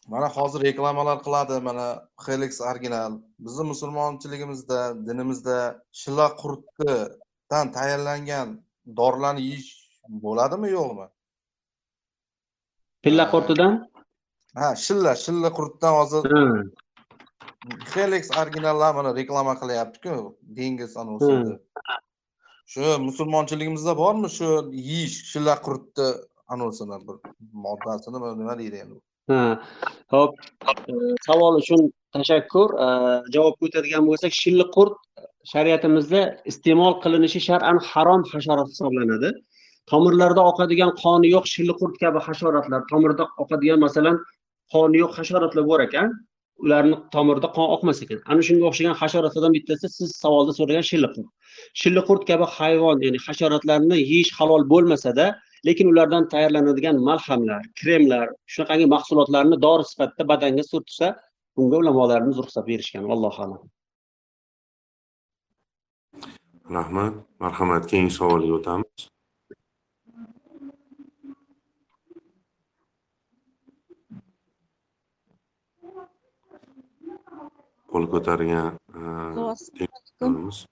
mana 0.07 0.27
hozir 0.37 0.61
reklamalar 0.67 1.17
qiladi 1.25 1.61
mana 1.67 1.87
helix 2.25 2.61
original. 2.61 3.11
Bizni 3.45 3.63
musulmonchiligimizda 3.71 4.79
dinimizda 5.07 5.57
shilla 6.01 6.27
qurtdan 6.41 7.65
tayyorlangan 7.77 8.47
dorilarni 8.99 9.41
yeyish 9.49 9.71
bo'ladimi 10.25 10.69
yo'qmi? 10.77 11.07
Pilla 13.03 13.25
qurtidan? 13.33 13.73
Ha 14.61 14.69
shilla 14.85 15.15
shilla 15.25 15.49
qurtdan 15.57 15.93
hozir 15.99 16.21
helix 17.93 18.25
originallar 18.41 18.95
mana 18.95 19.15
reklama 19.15 19.53
qilyaptiku 19.61 20.37
dengiz 20.57 20.97
anonsida 20.97 21.59
shu 22.73 22.83
musulmonchiligimizda 23.07 23.93
bormi 24.03 24.29
shu 24.37 24.49
yeyish 24.89 25.17
shilla 25.31 25.55
qurtni 25.67 26.07
anonsini 26.53 26.97
bir 27.07 27.15
moddasini 27.65 28.15
nima 28.15 28.29
nima 28.41 28.53
deydi 28.61 28.77
endi 28.83 28.97
ha. 29.34 29.43
Hop, 30.13 30.32
savol 31.27 31.59
uchun 31.61 31.82
tashakkur. 32.15 32.67
Javobga 33.36 33.63
o'tadigan 33.67 34.03
bo'lsak, 34.09 34.32
shilli 34.41 34.65
qurt 34.75 34.97
shariatimizda 35.51 36.21
iste'mol 36.51 36.93
qilinishi 37.03 37.39
shar'an 37.49 37.77
harom 37.91 38.21
hasharot 38.34 38.67
hisoblanadi. 38.73 39.29
Tomirlarda 39.91 40.41
oqadigan 40.51 40.91
qoni 41.03 41.27
yo'q 41.36 41.45
shilli 41.53 41.73
qurt 41.82 41.95
kabi 42.03 42.19
hasharotlar, 42.27 42.82
tomirda 42.91 43.23
oqadigan 43.43 43.79
masalan 43.86 44.15
qoni 44.73 44.97
yo'q 45.03 45.11
hasharotlar 45.19 45.63
bor 45.71 45.79
ekan, 45.88 46.07
ularni 46.63 46.95
tomirda 47.15 47.47
qon 47.55 47.67
oqmas 47.75 47.97
ekan. 48.05 48.19
Ana 48.32 48.41
shunga 48.47 48.65
o'xshagan 48.69 48.95
hasharotlardan 49.01 49.53
bittasi 49.57 49.88
siz 49.97 50.09
savolda 50.23 50.53
so'ragan 50.59 50.86
shilli 50.91 51.09
qurt. 51.15 51.27
Shilli 51.82 52.01
qurt 52.09 52.23
kabi 52.29 52.45
hayvon, 52.57 52.97
ya'ni 53.05 53.19
hasharotlarni 53.27 53.97
yeyish 54.11 54.32
halol 54.38 54.63
bo'lmasa-da, 54.73 55.27
lekin 55.66 55.88
ulardan 55.91 56.30
tayyorlanadigan 56.34 56.97
malhamlar, 57.09 57.62
kremlar, 57.80 58.28
shunaqangi 58.53 58.88
mahsulotlarni 58.95 59.57
dori 59.66 59.84
sifatida 59.91 60.24
badanga 60.32 60.64
surtsa, 60.72 61.07
bunga 61.55 61.78
ulamolarimiz 61.82 62.38
ruxsat 62.43 62.66
berishgan. 62.72 63.03
Allohu 63.16 63.39
a'lam. 63.45 63.62
Rahmat. 66.78 67.14
Marhamat, 67.43 67.84
keyingi 67.91 68.14
savolga 68.20 68.53
o'tamiz. 68.59 68.99
Qo'l 77.91 78.05
ko'targan. 78.14 78.80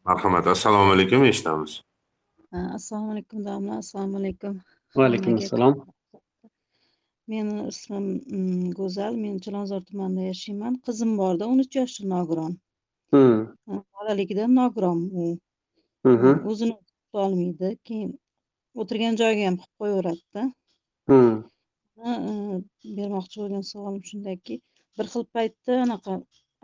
Marhamat, 0.10 0.46
assalomu 0.56 0.92
alaykum, 0.96 1.22
eshitamiz. 1.32 1.74
Assalomu 2.78 3.12
alaykum 3.14 3.40
domla 3.46 3.74
assalomu 3.84 4.18
alaykum 4.22 4.54
Va 4.98 5.06
alaykum 5.06 5.32
Hammaga 5.32 5.46
assalom. 5.46 5.74
meni 7.32 7.68
ismim 7.72 8.06
mm, 8.38 8.70
go'zal 8.78 9.18
men 9.24 9.36
chilonzor 9.46 9.82
tumanida 9.90 10.24
yashayman. 10.32 10.78
Qizim 10.88 11.12
borda 11.20 11.50
o'n 11.52 11.60
uch 11.64 11.76
yoshli 11.80 12.08
nogiron. 12.14 12.56
Bolaligidan 13.98 14.56
nogiron 14.60 15.04
u. 15.24 15.28
O'zini 16.12 16.34
o'zi 16.54 16.70
tutolmaydi 16.72 17.72
keyin 17.90 18.12
o'tirgan 18.84 19.20
joyiga 19.22 19.46
ham 19.50 19.60
qilib 19.62 19.84
qo'yaveradida. 19.84 20.44
E, 22.08 22.12
bermoqchi 22.98 23.42
bo'lgan 23.44 23.66
savolim 23.72 24.04
shundaki 24.12 24.60
bir 25.00 25.12
xil 25.14 25.26
paytda 25.38 25.80
anaqa 25.86 26.20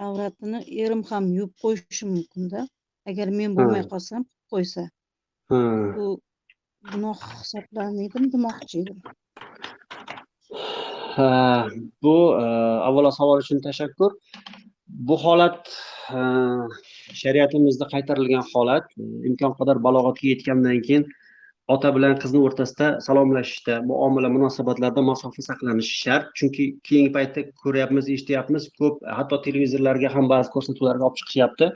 avratini 0.07 0.61
erim 0.85 1.03
ham 1.11 1.31
yuvib 1.37 1.55
qo'yishi 1.65 2.13
mumkinda. 2.13 2.67
Agar 3.11 3.37
men 3.39 3.59
bo'lmay 3.59 3.83
qolsam 3.93 4.29
qo'ysa. 4.53 4.89
Hmm. 5.53 6.15
Gunoh 6.91 7.19
hisoblanmaydimi 7.41 8.31
demoqchi 8.35 8.83
edim 8.83 8.99
Ha, 11.15 11.67
bu 12.03 12.15
e, 12.35 12.45
avvalo 12.87 13.11
savol 13.17 13.41
uchun 13.43 13.61
tashakkur. 13.63 14.15
Bu 15.09 15.15
holat 15.21 15.69
shariatimizda 17.21 17.87
qaytarilgan 17.93 18.43
holat. 18.51 18.89
Imkon 19.29 19.55
qadar 19.59 19.79
balog'atga 19.85 20.27
yetgandan 20.33 20.81
keyin 20.87 21.05
ota 21.75 21.91
bilan 21.95 22.17
qizni 22.23 22.41
o'rtasida 22.47 22.89
salomlashishda, 23.05 23.79
muomala, 23.91 24.29
munosabatlarda 24.35 25.01
masofa 25.11 25.45
saqlanishi 25.47 25.95
shart. 26.03 26.27
Chunki 26.41 26.67
keyingi 26.89 27.13
paytda 27.15 27.45
ko'ryapmiz, 27.63 28.11
eshityapmiz, 28.17 28.67
ko'p 28.81 28.99
hatto 29.19 29.41
televizorlarga 29.47 30.11
ham 30.17 30.29
ba'zi 30.33 30.53
ko'rsatuvlarga 30.57 31.09
olib 31.09 31.17
chiqishyapti. 31.21 31.71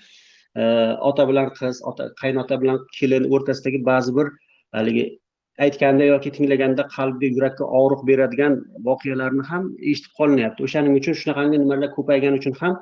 E, 0.59 0.63
ota 1.09 1.27
bilan 1.31 1.49
qiz, 1.57 1.81
ota 1.93 2.11
qaynota 2.21 2.59
bilan 2.61 2.83
kelin 2.99 3.31
o'rtasidagi 3.33 3.81
ba'zi 3.91 4.15
bir 4.19 4.35
haligi 4.77 5.05
aytganda 5.65 6.05
yoki 6.07 6.31
tinglaganda 6.35 6.85
qalbga 6.95 7.29
yurakka 7.35 7.65
og'riq 7.79 8.03
beradigan 8.09 8.53
voqealarni 8.87 9.43
ham 9.51 9.65
eshitib 9.91 10.13
qolinyapti. 10.19 10.67
O'shaning 10.67 10.99
uchun 10.99 11.17
shunaqangi 11.21 11.59
nimalar 11.63 11.91
ko'paygani 11.97 12.41
uchun 12.41 12.55
ham 12.61 12.77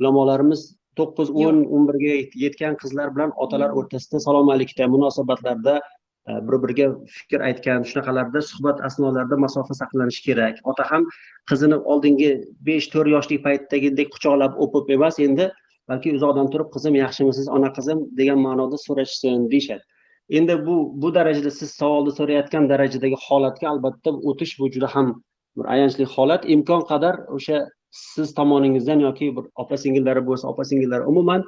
ulamolarimiz 0.00 0.64
to'qqiz 1.00 1.30
o'n 1.44 1.62
o'n 1.76 1.86
birga 1.90 2.16
yetgan 2.44 2.76
qizlar 2.82 3.14
bilan 3.14 3.32
otalar 3.44 3.76
o'rtasida 3.80 4.20
salom 4.26 4.52
alikda 4.54 4.90
munosabatlarda 4.94 5.74
e, 5.78 6.32
bir 6.46 6.56
biriga 6.64 6.88
fikr 7.16 7.46
aytgan 7.50 7.86
shunaqalarda 7.90 8.44
suhbat 8.50 8.84
asnolarida 8.88 9.36
masofa 9.46 9.78
saqlanishi 9.80 10.24
kerak. 10.28 10.60
Ota 10.72 10.88
ham 10.90 11.06
qizini 11.50 11.78
oldingi 11.92 12.30
besh 12.70 12.90
to'rt 12.94 13.14
yoshli 13.16 13.40
paytdagidek 13.46 14.12
quchoqlab 14.16 14.58
o'pib 14.66 14.96
emas 14.98 15.22
endi 15.28 15.52
balki 15.90 16.16
uzoqdan 16.18 16.50
turib 16.52 16.74
qizim 16.74 16.94
yaxshimisiz? 17.04 17.46
Ona 17.58 17.70
qizim? 17.78 17.98
degan 18.20 18.44
ma'noda 18.48 18.76
so'rashsin 18.86 19.48
deyishadi 19.54 19.84
endi 20.28 20.66
bu 20.66 21.02
bu 21.02 21.14
darajada 21.14 21.50
siz 21.50 21.70
savolda 21.70 22.10
so'rayotgan 22.18 22.68
darajadagi 22.68 23.16
holatga 23.26 23.68
albatta 23.72 24.10
o'tish 24.30 24.58
bu 24.60 24.70
juda 24.74 24.88
ham 24.94 25.22
bir 25.56 25.64
ayanchli 25.74 26.04
holat. 26.14 26.42
Imkon 26.54 26.82
qadar 26.90 27.14
o'sha 27.36 27.58
siz 27.90 28.34
tomoningizdan 28.34 29.00
yoki 29.06 29.36
bir 29.36 29.44
opa 29.62 29.76
singillari 29.84 30.22
bo'lsa 30.28 30.48
opa 30.52 30.64
singillar 30.70 31.00
umuman 31.12 31.44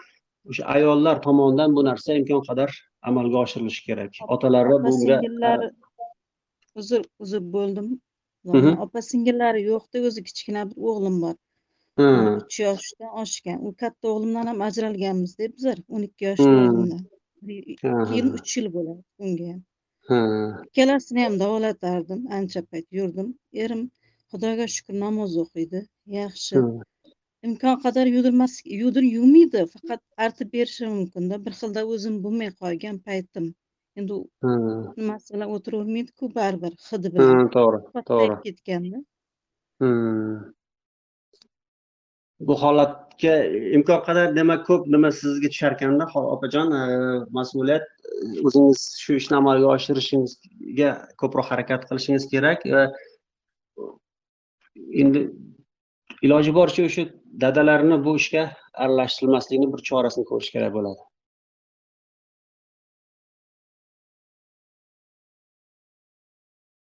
o'sha 0.51 0.65
ayollar 0.77 1.23
tomonidan 1.27 1.77
bu 1.77 1.85
narsa 1.85 2.15
imkon 2.21 2.43
qadar 2.49 2.71
amalga 3.03 3.39
oshirilishi 3.45 3.83
kerak. 3.89 4.11
Otalari 4.29 4.77
bunga 4.87 5.21
uzr 6.81 7.01
uzr 7.19 7.43
bo'ldim. 7.57 7.89
Opa 8.85 9.03
singillari 9.11 9.61
yo'qda 9.71 10.07
o'zi 10.09 10.21
kichkina 10.29 10.67
bir 10.71 10.91
o'g'lim 10.91 11.17
bor. 11.25 11.37
Uch 12.41 12.61
yoshdan 12.67 13.11
oshgan. 13.23 13.59
U 13.67 13.75
katta 13.83 14.13
o'g'limdan 14.13 14.47
ham 14.51 14.69
ajralganmizda 14.69 15.55
bizlar 15.57 15.79
o'n 15.95 16.03
ikki 16.09 16.31
yoshli 16.31 16.53
o'g'limdan 16.53 17.03
keyin 17.49 18.29
uch 18.39 18.51
yil 18.57 18.69
bo'ladi 18.77 19.03
unga 19.25 19.55
ikkalasini 20.67 21.21
ham 21.27 21.35
davolatardim 21.43 22.21
ancha 22.39 22.61
payt 22.71 22.87
yurdim 22.99 23.29
erim 23.65 23.83
xudoga 24.31 24.67
shukur 24.75 24.97
namoz 25.05 25.33
o'qiydi 25.45 25.81
yaxshi 26.19 26.65
imkon 27.49 27.77
qadar 27.85 28.07
yudirmas 28.17 28.55
yudir 28.81 29.05
yuvmaydi 29.17 29.65
faqat 29.75 30.03
artib 30.25 30.49
berishi 30.57 30.85
mumkinda 30.97 31.39
bir 31.45 31.57
xilda 31.61 31.85
o'zim 31.95 32.17
bo'lmay 32.25 32.51
qolgan 32.63 32.97
paytim. 33.09 33.47
Endi 34.01 34.19
nimasi 34.99 35.35
bilan 35.35 35.49
o'tiravermaydiku 35.57 36.31
baribir 36.39 36.77
hidi 36.89 37.13
bilan. 37.15 37.49
to'g'ri 37.57 37.81
to'g'ri 38.11 38.37
ketganda. 38.45 38.99
Bu 42.49 42.55
holatga 42.63 43.35
imkon 43.77 44.01
qadar 44.07 44.35
demak 44.37 44.65
ko'p 44.69 44.89
nima 44.95 45.11
sizga 45.21 45.49
tushar 45.53 45.77
ekanda 45.77 46.07
opajon 46.35 46.73
e, 46.81 46.83
mas'uliyat 47.39 47.85
e, 48.13 48.15
o'zingiz 48.47 48.85
shu 49.03 49.19
ishni 49.21 49.37
amalga 49.41 49.69
oshirishingizga 49.77 50.91
ko'proq 51.23 51.53
harakat 51.53 51.87
qilishingiz 51.91 52.27
kerak 52.33 52.67
va 52.77 52.85
endi 55.05 55.27
iloji 56.29 56.57
boricha 56.59 56.89
o'sha 56.89 57.05
dadalarni 57.45 58.01
bu 58.07 58.17
ishga 58.23 58.45
aralashtirmaslikni 58.85 59.73
bir 59.75 59.87
chorasini 59.91 60.25
ko'rish 60.33 60.51
kerak 60.57 60.73
bo'ladi. 60.79 61.03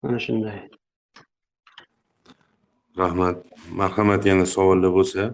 Mana 0.03 0.19
shunday. 0.19 0.80
Rahmat. 2.97 3.45
Marhamat, 3.71 4.25
yana 4.25 4.45
savollar 4.45 4.91
bo'lsa, 4.91 5.31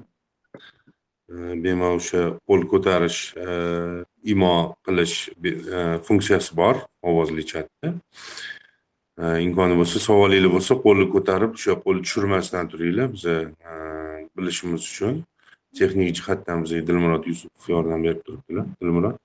bemalol 1.63 1.99
o'sha 2.01 2.21
qo'l 2.47 2.65
ko'tarish, 2.71 3.21
e, 3.45 3.47
imo 4.33 4.53
qilish 4.85 5.15
e, 5.77 5.79
funksiyasi 6.07 6.55
bor 6.59 6.83
ovozli 7.01 7.45
chatda. 7.51 7.93
E, 9.17 9.25
imkoni 9.47 9.77
bo'lsa, 9.79 10.03
savolinglar 10.07 10.53
bo'lsa, 10.57 10.77
qo'lni 10.85 11.07
ko'tarib, 11.15 11.57
o'sha 11.59 11.79
qo'lni 11.85 12.05
tushirmasdan 12.05 12.69
turinglar. 12.71 13.13
Biza 13.15 13.35
bilishimiz 14.37 14.81
uchun 14.91 15.23
texnik 15.77 16.15
jihatdan 16.17 16.63
bizga 16.63 16.87
Dilmurod 16.87 17.25
Yusupov 17.31 17.71
yordam 17.75 18.03
berib 18.05 18.21
turibdilar. 18.25 18.67
Dilmurod. 18.81 19.17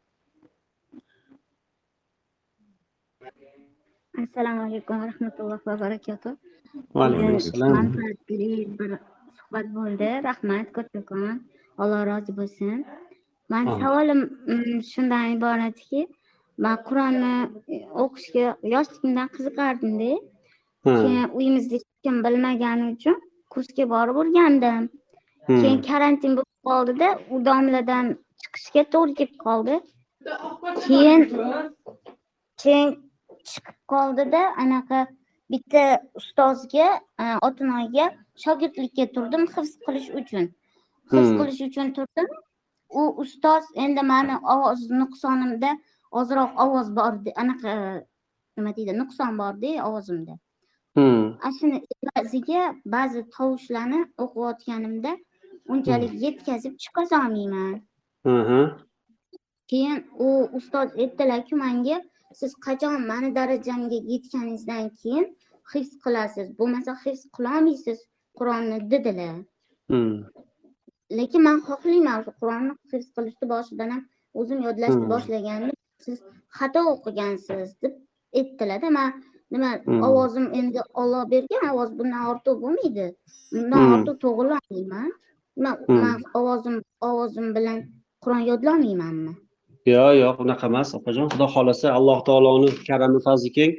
assalomu 4.22 4.62
alaykum 4.68 5.00
va 5.00 5.06
rahmatullohi 5.10 5.66
va 5.66 5.74
barakatuh 5.84 6.32
va 6.94 7.04
alaykum 7.06 7.26
Alaykum 7.26 7.36
assalom 7.36 7.72
manfaatli 7.78 8.50
bir 8.78 8.90
suhbat 9.38 9.66
bo'ldi. 9.76 10.08
Rahmat 10.28 10.68
kattakon 10.76 11.40
alloh 11.82 12.00
rozi 12.10 12.32
bo'lsin. 12.40 12.78
Mani 13.52 13.70
savolim 13.82 14.20
mm, 14.52 14.78
shundan 14.92 15.24
iboratki 15.36 16.00
man 16.64 16.76
qur'onni 16.88 17.34
e, 17.74 17.76
o'qishga 18.04 18.46
yoshligimdan 18.74 19.28
qiziqardimda 19.36 20.10
keyin 20.84 21.26
uyimizda 21.38 21.74
hech 21.78 21.88
kim 22.04 22.16
bilmagani 22.24 22.84
uchun 22.94 23.16
kursga 23.52 23.84
borib 23.94 24.16
o'rgandim. 24.22 24.82
Hmm, 25.46 25.60
keyin 25.62 25.80
karantin 25.88 26.36
bo'lib 26.38 26.60
qoldida 26.70 27.08
u 27.34 27.44
domladan 27.48 28.06
chiqishga 28.42 28.82
to'g'ri 28.94 29.14
kelib 29.20 29.38
qoldi. 29.46 29.74
Keyin 30.86 31.20
keyin 32.62 32.88
chiqib 33.50 33.78
qoldida 33.92 34.42
anaqa 34.64 35.00
bitta 35.52 35.84
ustozga 36.20 36.88
e, 37.22 37.24
otinoyga 37.48 38.06
shogirdlikka 38.44 39.06
turdim 39.14 39.46
hifz 39.54 39.72
qilish 39.86 40.08
uchun. 40.20 40.48
Hifz 41.12 41.28
Hmm. 41.30 41.38
qilish 41.40 41.60
uchun 41.68 41.92
turdim. 41.98 42.28
U 43.00 43.02
ustoz 43.24 43.64
endi 43.84 44.02
mani 44.12 44.36
ovoz 44.54 44.80
nuqsonimda 45.00 45.70
ozroq 46.20 46.50
ovoz 46.64 46.88
bor 46.96 47.12
anaqa 47.42 47.74
nima 48.56 48.72
deydi 48.76 48.92
nuqson 49.02 49.38
borda 49.42 49.70
ovozimda. 49.88 50.38
Hmm, 50.96 51.26
ana 51.42 51.52
shuni 51.58 51.78
evaziga 51.96 52.62
ba'zi 52.94 53.20
tovushlarni 53.36 54.00
o'qiyotganimda 54.24 55.12
unchalik 55.72 56.12
yetkazib 56.24 56.74
chiqazolmayman 56.82 57.76
keyin 59.70 59.98
u 60.26 60.28
ustoz 60.58 60.88
aytdilarki 61.02 61.54
manga 61.64 61.96
siz 62.40 62.52
qachon 62.66 63.06
mani 63.10 63.28
darajamga 63.38 63.98
yetganingizdan 64.12 64.86
keyin 65.00 65.26
hifz 65.72 65.90
qilasiz 66.04 66.48
bo'lmasa 66.58 66.92
hifz 67.04 67.22
qilolmaysiz 67.36 67.98
qur'onni 68.38 68.78
dedilar 68.92 69.34
hmm, 69.90 70.14
lekin 71.18 71.42
man 71.48 71.58
xohlayman 71.68 72.18
qur'onni 72.40 72.72
hifz 72.92 73.08
qilishni 73.16 73.46
boshidan 73.54 73.90
ham 73.94 74.02
o'zim 74.40 74.60
yodlashni 74.66 75.02
Hmm. 75.02 75.10
boshlaganimda 75.12 75.76
siz 76.06 76.18
xato 76.58 76.80
o'qigansiz 76.94 77.68
deb 77.82 77.92
aytdilarda 78.38 78.90
man 78.98 79.10
nima 79.52 79.70
Hmm. 79.86 80.02
ovozim 80.08 80.46
endi 80.60 80.80
olloh 81.02 81.24
bergan 81.32 81.64
ovoz 81.72 81.90
bundan 81.98 82.22
ortiq 82.32 82.56
bo'lmaydi 82.64 83.06
bundan 83.54 83.80
Hmm. 83.82 83.94
ortiq 83.96 84.16
to'g'rilolmayman 84.24 85.10
man 85.64 85.74
Hmm. 85.88 86.00
man 86.02 86.18
ovozim 86.40 86.76
ovozim 87.08 87.48
bilan 87.56 87.78
qur'on 88.22 88.42
yodlolmaymanmi 88.50 89.32
yo'q 89.90 90.12
yo'q 90.22 90.36
unaqa 90.44 90.68
emas 90.70 90.94
opajon. 90.98 91.26
Xudo 91.32 91.46
xohlasa 91.54 91.94
alloh 91.98 92.18
taoloni 92.28 92.70
karami 92.88 93.20
fazli 93.26 93.50
keng. 93.58 93.72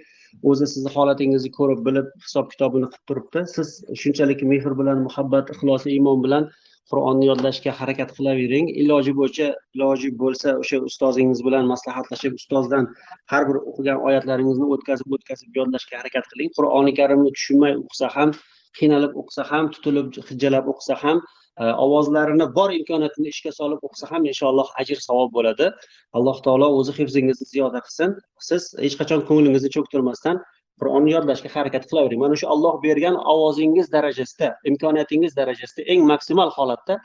O'zi 0.50 0.66
sizni 0.74 0.92
holatingizni 0.96 1.52
ko'rib 1.58 1.82
bilib 1.88 2.08
hisob 2.26 2.46
kitobini 2.54 2.88
qilib 2.92 3.06
turibdi. 3.10 3.42
Siz 3.56 3.68
shunchalik 4.02 4.42
mehr 4.52 4.74
bilan 4.80 5.04
muhabbat 5.08 5.52
ixlos 5.56 5.84
iymon 5.96 6.24
bilan 6.26 6.48
qur'onni 6.92 7.28
yodlashga 7.32 7.72
harakat 7.80 8.10
qilavering 8.18 8.66
iloji 8.82 9.14
bo'yicha 9.20 9.48
iloji 9.76 10.10
bo'lsa 10.24 10.56
o'sha 10.64 10.80
ustozingiz 10.90 11.44
bilan 11.48 11.70
maslahatlashib 11.74 12.34
ustozdan 12.40 12.90
har 13.32 13.44
bir 13.50 13.58
o'qigan 13.70 14.02
oyatlaringizni 14.08 14.68
o'tkazib 14.76 15.16
o'tkazib 15.18 15.62
yodlashga 15.62 16.02
harakat 16.02 16.28
qiling. 16.32 16.50
Qur'oni 16.58 16.94
karimni 17.00 17.32
tushunmay 17.38 17.74
o'qisa 17.84 18.12
ham 18.18 18.36
qiynalib 18.80 19.16
o'qisa 19.22 19.48
ham 19.52 19.72
tutilib 19.76 20.08
hijjalab 20.30 20.70
o'qisa 20.74 21.00
ham 21.04 21.24
ovozlarini 21.60 22.48
bor 22.58 22.72
imkoniyatini 22.80 23.28
ishga 23.34 23.52
solib 23.60 23.80
o'qisa 23.88 24.10
ham 24.12 24.26
inshaalloh 24.32 24.68
ajr 24.82 25.00
savob 25.08 25.34
bo'ladi. 25.38 25.70
Alloh 26.18 26.38
taolo 26.46 26.68
o'zi 26.80 26.98
hifzingizni 27.00 27.46
ziyoda 27.54 27.80
qilsin. 27.86 28.18
Siz 28.50 28.74
hech 28.86 28.96
qachon 29.02 29.26
ko'nglingizni 29.30 29.70
cho'ktirmasdan 29.76 30.42
qur'onni 30.82 31.12
yodlashga 31.16 31.50
harakat 31.56 31.84
qilavering 31.90 32.20
mana 32.24 32.36
shu 32.42 32.48
olloh 32.54 32.76
bergan 32.86 33.16
ovozingiz 33.34 33.92
darajasida 33.96 34.50
imkoniyatingiz 34.72 35.36
darajasida 35.40 35.86
eng 35.94 36.02
maksimal 36.14 36.50
holatda 36.58 36.98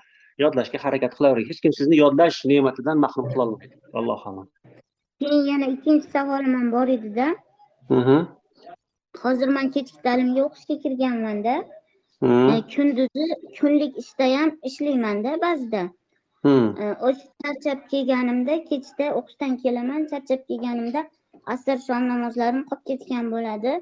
yodlashga 0.44 0.78
harakat 0.84 1.12
qilavering 1.18 1.46
hech 1.50 1.60
kim 1.64 1.72
sizni 1.78 1.96
yodlash 2.04 2.38
ne'matidan 2.52 3.04
mahrum 3.04 3.26
qilolmaydi 3.32 3.74
allohu 4.00 4.30
alam 4.30 4.46
keyin 5.22 5.44
yana 5.52 5.66
ikkinchi 5.74 6.10
savolim 6.16 6.52
ham 6.58 6.68
bor 6.76 6.88
edida. 6.96 7.26
Hozir 9.22 9.48
man 9.56 9.70
kechki 9.76 9.98
ta'limga 10.06 10.40
o'qishga 10.46 10.76
kirganmanda 10.84 11.54
E, 12.22 12.28
kunduzi 12.74 13.24
kunlik 13.58 13.98
ishda 14.02 14.26
ham 14.38 14.50
ishlaymanda 14.68 15.32
ba'zida 15.46 15.82
E, 16.46 16.50
o'sha 17.08 17.28
charchab 17.44 17.78
kelganimda 17.92 18.54
kechda 18.70 19.06
o'qishdan 19.18 19.54
kelaman 19.62 20.04
charchab 20.10 20.42
kelganimda 20.50 21.00
asr 21.54 21.78
shom 21.86 22.04
namozlarim 22.10 22.60
qolib 22.68 22.84
ketgan 22.90 23.30
bo'ladi. 23.34 23.72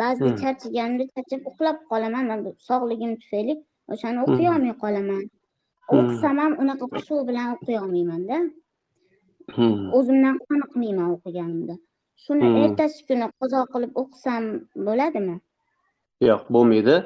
Ba'zida 0.00 0.32
charchaganimda 0.42 1.06
charchab 1.14 1.46
uxlab 1.50 1.78
qolaman 1.92 2.42
sog'ligim 2.70 3.12
tufayli 3.22 3.54
o'shani 3.96 4.24
o'qiy 4.24 4.48
olmay 4.54 4.74
qolaman. 4.82 5.22
O'qisam 5.98 6.42
ham 6.44 6.58
unaqa 6.64 6.90
xushu 6.94 7.22
bilan 7.30 7.54
o'qiy 7.54 7.78
olmaymanda 7.84 8.42
o'zimdan 10.00 10.36
qoniqmayman 10.48 11.08
o'qiganimda. 11.16 11.78
Shuni 12.24 12.50
ertasi 12.64 13.06
kuni 13.08 13.30
qazo 13.40 13.64
qilib 13.74 14.02
o'qisam 14.02 14.52
bo'ladimi 14.90 15.36
yo'q 16.30 16.42
bo'lmaydi. 16.54 16.96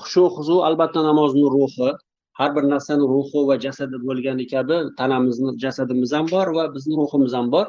Xushu 0.00 0.24
huzu 0.36 0.56
albatta 0.68 1.00
namozni 1.10 1.46
ruhi 1.56 1.90
har 2.38 2.50
bir 2.56 2.64
narsani 2.74 3.04
ruhi 3.14 3.40
va 3.48 3.56
jasadi 3.64 3.96
bo'lgani 4.06 4.46
kabi 4.54 4.76
tanamizni 5.00 5.50
jasadimiz 5.64 6.12
ham 6.16 6.26
bor 6.34 6.46
va 6.56 6.64
bizni 6.74 6.94
ruhimiz 7.00 7.32
ham 7.38 7.46
bor. 7.54 7.66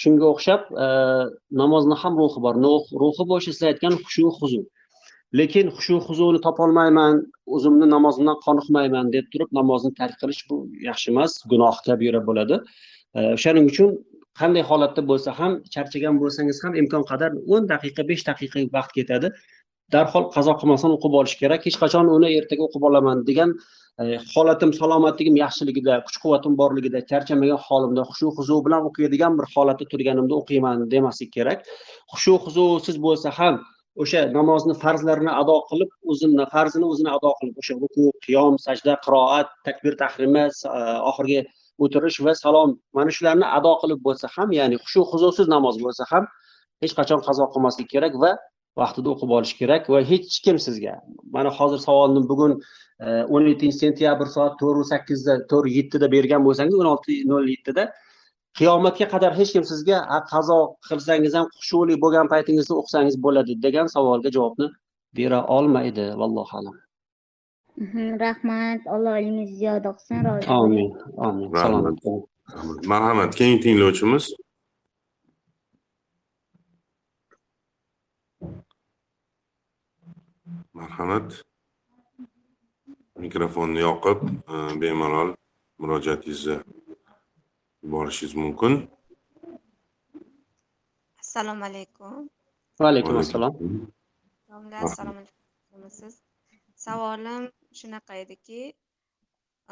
Shunga 0.00 0.26
o'xshab 0.32 0.62
namozni 1.62 1.96
ham 2.02 2.14
ruhi 2.22 2.38
bor. 2.44 2.54
Ruhi 3.02 3.24
bo'lishi 3.30 3.52
siz 3.56 3.64
aytgan 3.70 3.94
xushu 4.04 4.26
huzu. 4.40 4.62
Lekin 5.38 5.66
xushu 5.76 5.96
huzuni 6.06 6.38
topolmayman 6.46 7.14
o'zimni 7.56 7.86
namozimdan 7.94 8.36
qoniqmayman 8.46 9.10
deb 9.16 9.26
turib 9.32 9.50
namozni 9.58 9.90
tark 10.00 10.16
qilish 10.22 10.42
bu 10.50 10.56
yaxshi 10.88 11.08
emas 11.12 11.32
gunoh 11.52 11.76
kabira 11.86 12.20
bo'ladi. 12.28 12.56
O'shaning 13.36 13.66
uchun 13.72 13.90
qanday 14.40 14.64
holatda 14.70 15.02
bo'lsa 15.10 15.30
ham 15.40 15.52
charchagan 15.74 16.14
bo'lsangiz 16.22 16.58
ham 16.64 16.72
imkon 16.80 17.04
qadar 17.10 17.30
o'n 17.54 17.62
daqiqa 17.72 18.02
besh 18.10 18.22
daqiqa 18.30 18.58
vaqt 18.76 18.92
ketadi. 18.98 19.28
Darhol 19.94 20.28
qazo 20.34 20.54
qilmasdan 20.60 20.94
o'qib 20.96 21.16
olish 21.20 21.36
kerak. 21.42 21.66
Hech 21.68 21.78
qachon 21.82 22.10
uni 22.16 22.30
ertaga 22.38 22.66
o'qib 22.68 22.84
olaman 22.88 23.24
degan 23.28 23.54
e, 24.02 24.18
holatim 24.32 24.72
salomatligim 24.80 25.36
yaxshiligida 25.44 26.00
kuch 26.06 26.18
quvvatim 26.24 26.56
borligida 26.60 27.00
charchamagan 27.10 27.60
holimda 27.66 28.04
xushu 28.10 28.32
huzu 28.38 28.60
bilan 28.66 28.88
o'qiydigan 28.90 29.38
bir 29.38 29.46
holatda 29.54 29.88
turganimda 29.92 30.34
o'qiyman 30.40 30.86
demaslik 30.94 31.32
kerak. 31.36 31.66
Xushu 32.12 32.34
huzusiz 32.44 32.96
bo'lsa 33.06 33.34
ham 33.38 33.60
o'sha 34.02 34.20
namozni 34.38 34.74
farzlarini 34.82 35.32
ado 35.42 35.56
qilib 35.70 35.90
o'zini 36.10 36.44
farzini 36.54 36.86
o'zini 36.92 37.10
ado 37.16 37.30
qilib 37.38 37.56
o'sha 37.62 37.78
ruku 37.84 38.04
qiyom 38.26 38.60
sajda 38.66 38.98
qiroat 39.06 39.48
takbir 39.68 39.96
tahrima 40.02 40.44
e, 40.48 40.82
oxirgi 41.10 41.40
o'tirish 41.84 42.18
va 42.26 42.34
salom 42.42 42.76
mana 42.96 43.10
shularni 43.16 43.46
ado 43.58 43.72
qilib 43.82 44.04
bo'lsa 44.06 44.30
ham 44.36 44.54
ya'ni 44.58 44.76
xushu 44.84 45.02
huzusiz 45.12 45.50
namoz 45.54 45.80
bo'lsa 45.84 46.04
ham 46.12 46.24
hech 46.82 46.94
qachon 46.98 47.20
qazo 47.26 47.44
qilmaslik 47.54 47.88
kerak 47.94 48.14
va 48.22 48.32
vaqtida 48.80 49.08
o'qib 49.14 49.30
olish 49.38 49.54
kerak 49.60 49.88
va 49.92 50.00
hech 50.10 50.40
kim 50.44 50.56
sizga. 50.66 50.94
Mana 51.34 51.50
hozir 51.58 51.78
savolni 51.86 52.20
bugun 52.28 52.52
o'n 53.34 53.44
yettinchi 53.50 53.78
sentyabr 53.84 54.26
soat 54.34 54.58
to'rt 54.60 54.86
sakkizda 54.92 55.32
to'rt 55.50 55.68
yettida 55.78 56.06
bergan 56.16 56.44
bo'lsangiz 56.46 56.74
o'n 56.80 56.88
olti 56.94 57.12
nol 57.32 57.44
yettida 57.54 57.84
qiyomatga 58.58 59.06
qadar 59.14 59.32
hech 59.38 59.50
kim 59.54 59.64
sizga 59.72 59.96
"A, 60.16 60.18
qazo 60.32 60.58
qilsangiz 60.88 61.32
ham 61.38 61.46
xushuli 61.58 61.94
bo'lgan 62.04 62.26
paytingizda 62.32 62.74
o'qisangiz 62.80 63.16
bo'ladi 63.24 63.52
degan 63.64 63.86
savolga 63.94 64.30
javobni 64.36 64.66
bera 65.18 65.40
olmaydi. 65.56 66.04
Vallohu 66.20 66.52
alam. 66.60 66.76
Mhm, 67.84 68.06
rahmat. 68.24 68.80
Alloh 68.94 69.14
ilmingizni 69.22 69.56
ziyoda 69.62 69.90
qilsin 69.96 70.18
rozi 70.26 70.46
bo'ling. 70.48 70.58
amin. 70.60 70.88
Amin 71.26 71.46
salomat 71.62 71.96
bo'ling. 72.04 72.24
Marhamat 72.92 73.30
keyingi 73.38 73.60
tinglovchimiz 73.64 74.24
marhamat. 80.80 81.28
Mikrofonni 83.24 83.80
yoqib 83.88 84.18
e, 84.52 84.54
bemalol 84.80 85.30
murojaatingizni 85.80 86.56
yuborishingiz 87.82 88.34
mumkin. 88.42 88.74
Assalomu 91.22 91.64
alaykum. 91.70 92.14
Va 92.80 92.86
alaykum 92.92 93.16
assalom 93.22 93.54
domla 94.48 94.76
assalomu 94.86 95.18
alaykum. 95.22 95.90
Siz? 95.98 96.14
Savolim 96.84 97.44
shunaqa 97.78 98.14
ediki 98.22 98.62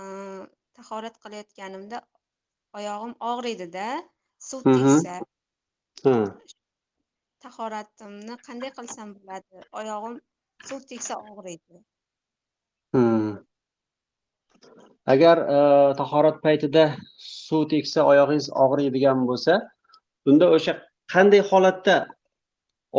e, 0.01 0.03
tahorat 0.77 1.17
qilayotganimda 1.23 1.99
oyog'im 2.79 3.13
og'riydida 3.31 3.87
suv 4.49 4.61
tegsa. 4.69 5.17
Tahoratimni 7.45 8.35
qanday 8.47 8.71
qilsam 8.79 9.09
bo'ladi? 9.17 9.57
Oyog'im 9.81 10.17
suv 10.65 10.81
tegsa 10.91 11.15
og'riydi 11.31 11.83
Hmm. 12.95 13.37
agar 15.07 15.39
e, 15.39 15.59
tahorat 16.01 16.39
paytida 16.45 16.85
suv 17.19 17.69
tegsa 17.73 18.01
oyog'ingiz 18.11 18.47
og'riydigan 18.65 19.27
bo'lsa 19.29 19.55
unda 20.31 20.47
o'sha 20.57 20.73
qanday 21.13 21.43
holatda 21.51 21.97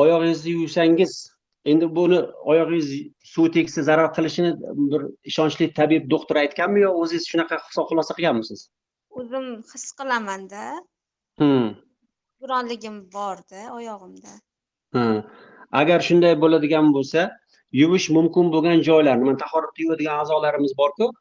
oyog'ingizni 0.01 0.51
yuvsangiz 0.60 1.14
endi 1.72 1.86
buni 1.97 2.20
oyog'ingiz 2.51 2.88
suv 3.34 3.47
tegsa 3.55 3.84
zarar 3.89 4.10
qilishini 4.18 4.51
bir 4.91 5.01
ishonchli 5.32 5.66
tabib 5.80 6.03
doktor 6.14 6.36
aytganmi 6.43 6.80
yo 6.86 6.91
o'zingiz 7.01 7.26
shunaqa 7.32 7.55
xulosa 7.89 8.14
qilganmisiz 8.18 8.60
o'zim 9.20 9.45
his 9.74 9.86
qilamanda 9.99 10.64
Hmm. 11.41 11.68
buronligim 12.41 12.95
borda 13.16 13.62
oyog'imda 13.78 14.34
Ha. 14.95 15.03
Agar 15.82 15.99
shunday 16.08 16.34
bo'ladigan 16.43 16.86
bo'lsa, 16.95 17.22
yuvish 17.72 18.09
mumkin 18.09 18.51
bo'lgan 18.53 18.82
joylarni, 18.82 19.24
mana 19.24 19.38
tahoratda 19.38 19.82
yuvadigan 19.84 20.20
a'zolarimiz 20.24 20.74
bor-ku, 20.78 21.11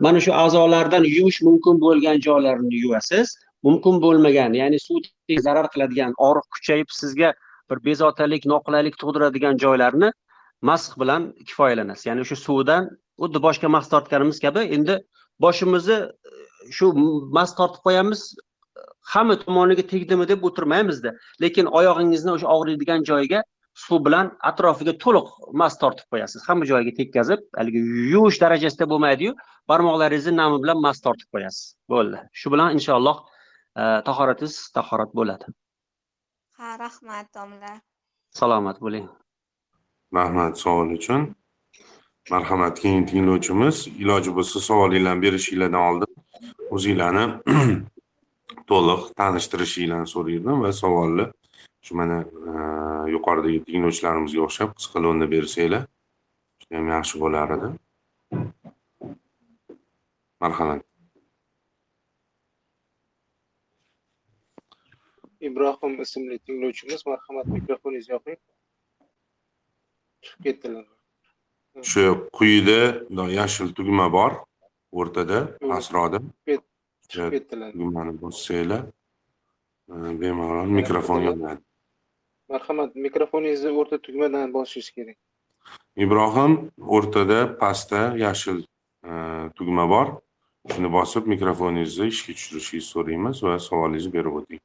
mana 0.00 0.20
shu 0.20 0.32
a'zolardan 0.32 1.04
yuvish 1.04 1.42
mumkin 1.42 1.80
bo'lgan 1.80 2.20
joylarni 2.20 2.76
yuvasiz. 2.84 3.38
Mumkin 3.62 4.00
bo'lmagan, 4.02 4.54
ya'ni 4.58 4.78
suv 4.80 5.04
zarar 5.46 5.66
qiladigan, 5.74 6.14
og'riq 6.18 6.46
kuchayib 6.54 6.88
sizga 7.00 7.34
bir 7.70 7.78
bezovtalik, 7.84 8.46
noqulaylik 8.52 8.96
tug'diradigan 9.02 9.60
joylarni 9.64 10.10
masx 10.70 10.98
bilan 11.00 11.28
kifoyalanasiz. 11.48 12.06
Ya'ni 12.06 12.24
o'sha 12.26 12.36
suvdan 12.46 12.88
xuddi 13.22 13.42
boshga 13.46 13.68
mas 13.68 13.86
tortganimiz 13.92 14.40
kabi 14.46 14.60
endi 14.76 14.98
boshimizni 15.44 15.98
e, 15.98 16.70
shu 16.78 16.86
mas 17.38 17.54
tortib 17.58 17.82
qo'yamiz, 17.86 18.20
hamma 19.14 19.38
tomoniga 19.44 19.84
tegdimi 19.92 20.28
deb 20.32 20.44
o'tirmaymizda. 20.48 21.14
Lekin 21.42 21.66
oyog'ingizni 21.78 22.30
o'sha 22.36 22.48
og'riydigan 22.56 23.06
joyiga 23.10 23.42
suv 23.74 24.04
bilan 24.06 24.30
atrofiga 24.50 24.94
to'liq 25.04 25.28
mas 25.60 25.78
tortib 25.82 26.06
qo'yasiz. 26.12 26.44
Hamma 26.48 26.68
joyiga 26.70 26.92
tekkazib, 27.00 27.40
haligi 27.58 27.80
yuvish 28.12 28.38
darajasida 28.44 28.88
bo'lmaydi-yu, 28.92 29.32
barmoqlaringizni 29.70 30.36
nami 30.36 30.62
bilan 30.64 30.78
mas 30.86 31.00
tortib 31.06 31.28
qo'yasiz. 31.34 31.74
Bo'ldi. 31.92 32.22
Shu 32.40 32.52
bilan 32.54 32.78
inshaalloh 32.78 33.18
e, 33.80 33.82
tahoratingiz 34.08 34.56
tahorat 34.78 35.12
bo'ladi. 35.20 35.52
ha 36.62 36.78
rahmat 36.78 37.26
domla 37.34 37.72
Salomat 38.30 38.78
bo'ling. 38.80 39.08
rahmat 40.14 40.54
savol 40.62 40.88
uchun 40.98 41.22
marhamat 42.30 42.74
keyingi 42.82 43.06
tinglovchimiz 43.10 43.76
iloji 44.02 44.30
bo'lsa 44.36 44.58
savolinglarni 44.68 45.22
berishinglardan 45.24 45.82
oldin 45.88 46.12
o'zinglarni 46.74 47.24
to'liq 48.70 49.02
tanishtirishinglarni 49.20 50.08
so'raydim 50.14 50.56
va 50.64 50.70
savolni 50.82 51.24
shu 51.84 51.92
mana 51.98 52.18
yuqoridagi 53.14 53.60
tinglovchilarimizga 53.68 54.40
o'xshab 54.46 54.70
qisqa 54.78 54.98
lo'nda 55.04 55.26
bersanglar 55.34 55.82
judayam 56.60 56.88
yaxshi 56.96 57.20
bo'lar 57.22 57.48
edi. 57.56 57.68
Marhamat. 60.42 60.80
Ibrohim 65.48 65.94
ismli 66.04 66.38
tinglovchimiz 66.46 67.00
marhamat 67.10 67.46
mikrofoningizni 67.56 68.12
yoping 68.14 68.38
chiqib 70.24 70.40
ketdilar. 70.46 70.86
Shu 71.90 72.02
quyida 72.38 72.80
yashil 73.38 73.68
tugma 73.78 74.06
bor 74.18 74.32
o'rtada 74.98 75.38
pastroqda 75.70 76.18
chiqib 76.46 77.32
ketdilar. 77.34 77.70
tugmani 77.78 78.12
bossanglar 78.22 78.82
bemalol 80.22 80.70
mikrofon 80.78 81.20
yonadi 81.28 81.71
marhamat 82.52 82.90
mikrofoningizni 83.06 83.70
o'rta 83.80 83.98
tugmadan 84.06 84.52
bosishingiz 84.56 84.90
kerak. 84.96 85.18
Ibrohim 86.04 86.52
o'rtada 86.96 87.38
pastda 87.60 88.02
yashil 88.24 88.58
e, 89.10 89.12
tugma 89.56 89.84
bor. 89.94 90.08
Shuni 90.72 90.88
bosib 90.96 91.24
mikrofoningizni 91.34 92.06
ishga 92.14 92.32
tushirishingizni 92.38 92.90
so'raymiz 92.94 93.42
va 93.46 93.54
savolingizni 93.68 94.12
berib 94.16 94.34
o'ting. 94.40 94.62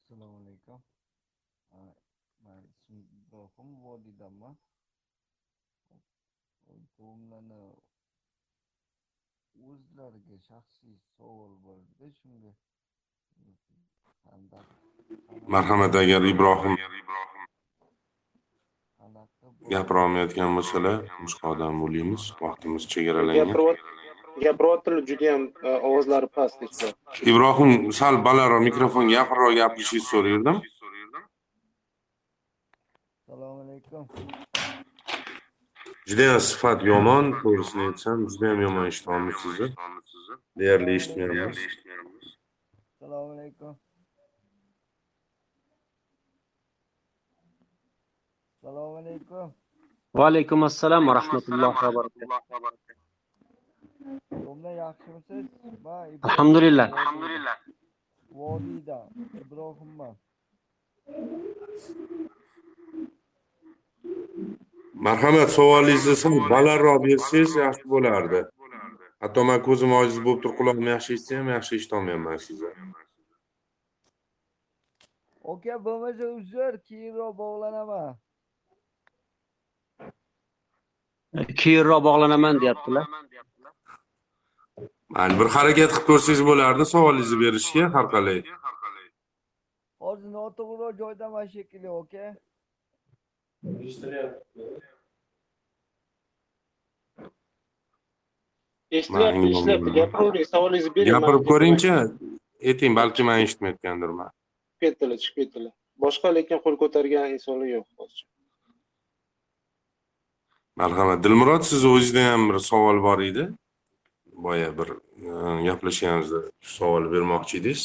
Assalomu 0.00 0.36
alaykum. 0.42 0.78
Man 2.44 2.62
ismim 2.72 3.04
ibrohim 3.20 3.68
vodiydanman 3.86 4.54
domlani 6.98 7.75
o'zlariga 9.70 10.36
shaxsiy 10.48 10.96
savol 11.16 11.52
bor 11.64 11.78
edi 11.82 12.12
shunga 12.20 12.52
marhamat 15.54 15.94
agar 16.02 16.22
ibrohim 16.32 16.74
gapira 19.72 20.00
olmayotgan 20.06 20.50
bo'lsalar 20.56 20.96
boshqadan 21.22 21.74
bo'lamiz 21.82 22.22
vaqtimiz 22.44 22.82
chegaralangan. 22.92 23.54
Gapiryaptilar 24.46 25.00
judayam 25.10 25.42
e, 25.68 25.70
ovozlari 25.88 26.28
past 26.36 26.58
ibrohim 27.30 27.70
sal 28.00 28.14
balandroq 28.26 28.62
mikrofonga 28.68 29.12
yaqinroq 29.20 29.52
gapirishingizni 29.60 30.08
so'raydim 30.12 30.56
assalomu 33.16 33.60
alaykum 33.64 34.55
judayam 36.08 36.40
sifat 36.48 36.78
yomon 36.90 37.24
to'g'risini 37.40 37.82
aytsam 37.88 38.18
judayam 38.32 38.58
yomon 38.66 38.84
eshityapmiz 38.90 39.36
sizni 39.42 39.68
deyarli 40.58 40.90
eshitmayapmiz 40.98 41.58
assalomu 42.94 43.30
alaykum 43.36 43.72
assalomu 48.54 48.96
alaykum 49.02 49.46
Va 50.18 50.24
alaykum 50.30 50.60
assalom 50.70 51.02
va 51.08 51.12
rahmatullohi 51.20 51.78
va 51.84 51.90
barakatuh. 51.96 52.28
domla 54.46 54.70
yaxshimisiz 54.82 55.44
Alhamdulillah. 56.28 56.88
İbrohimman 59.42 60.14
marhamat 65.06 65.50
savolingizni 65.56 66.16
sal 66.22 66.34
balandroq 66.52 66.98
bersangiz 67.06 67.52
yaxshi 67.64 67.84
bo'lardi. 67.94 68.40
Hatto 69.22 69.40
man 69.48 69.60
ko'zim 69.68 69.90
ojiz 70.00 70.18
bo'lib 70.24 70.40
turib 70.42 70.56
quloqim 70.60 70.86
yaxshi 70.94 71.10
eshitsa 71.14 71.32
ham 71.38 71.48
yaxshi 71.56 71.72
eshitolmayapman 71.78 72.38
sizni 72.46 72.70
aka 75.52 75.74
bo'lmasa 75.86 76.26
uzr 76.38 76.72
keyinroq 76.88 77.32
bog'lanaman. 77.42 78.08
Keyinroq 81.60 82.02
bog'lanaman 82.08 82.54
deyaptilar. 82.62 83.06
mayli 85.14 85.34
bir 85.40 85.48
harakat 85.56 85.90
qilib 85.92 86.06
ko'rsangiz 86.10 86.42
bo'lardi 86.50 86.84
savolingizni 86.92 87.38
berishga 87.44 87.84
har 87.94 88.06
qalay. 88.14 88.38
Hozir 90.04 90.30
noto'g'riroq 90.38 90.92
joydaman 91.02 91.46
shekilli 91.54 91.90
aka 92.00 92.24
gapiravering 98.92 100.46
savolingizni 100.52 100.94
bering 100.96 101.12
gapirib 101.16 101.44
ko'ringchi 101.50 101.90
ayting 102.70 102.92
balki 103.00 103.22
man 103.28 103.38
eshitmayotgandirman 103.46 104.30
chiqib 104.30 104.80
ketdilar 104.84 105.18
chiqib 105.24 105.36
ketdilar 105.42 105.72
boshqa 106.04 106.28
lekin 106.38 106.58
qo'l 106.64 106.76
ko'targan 106.82 107.26
insonlar 107.36 107.68
yo'q 107.74 107.86
hozircha 107.98 108.26
marhamat 110.82 111.18
dilmurod 111.24 111.62
sizni 111.70 111.88
o'zingizda 111.96 112.22
ham 112.30 112.42
bir 112.50 112.58
savol 112.70 112.98
bor 113.08 113.18
edi 113.30 113.44
boya 114.46 114.70
bir 114.78 114.88
gaplashganimizda 115.68 116.40
shu 116.64 116.72
savolni 116.80 117.08
bermoqchi 117.14 117.54
edingiz 117.60 117.82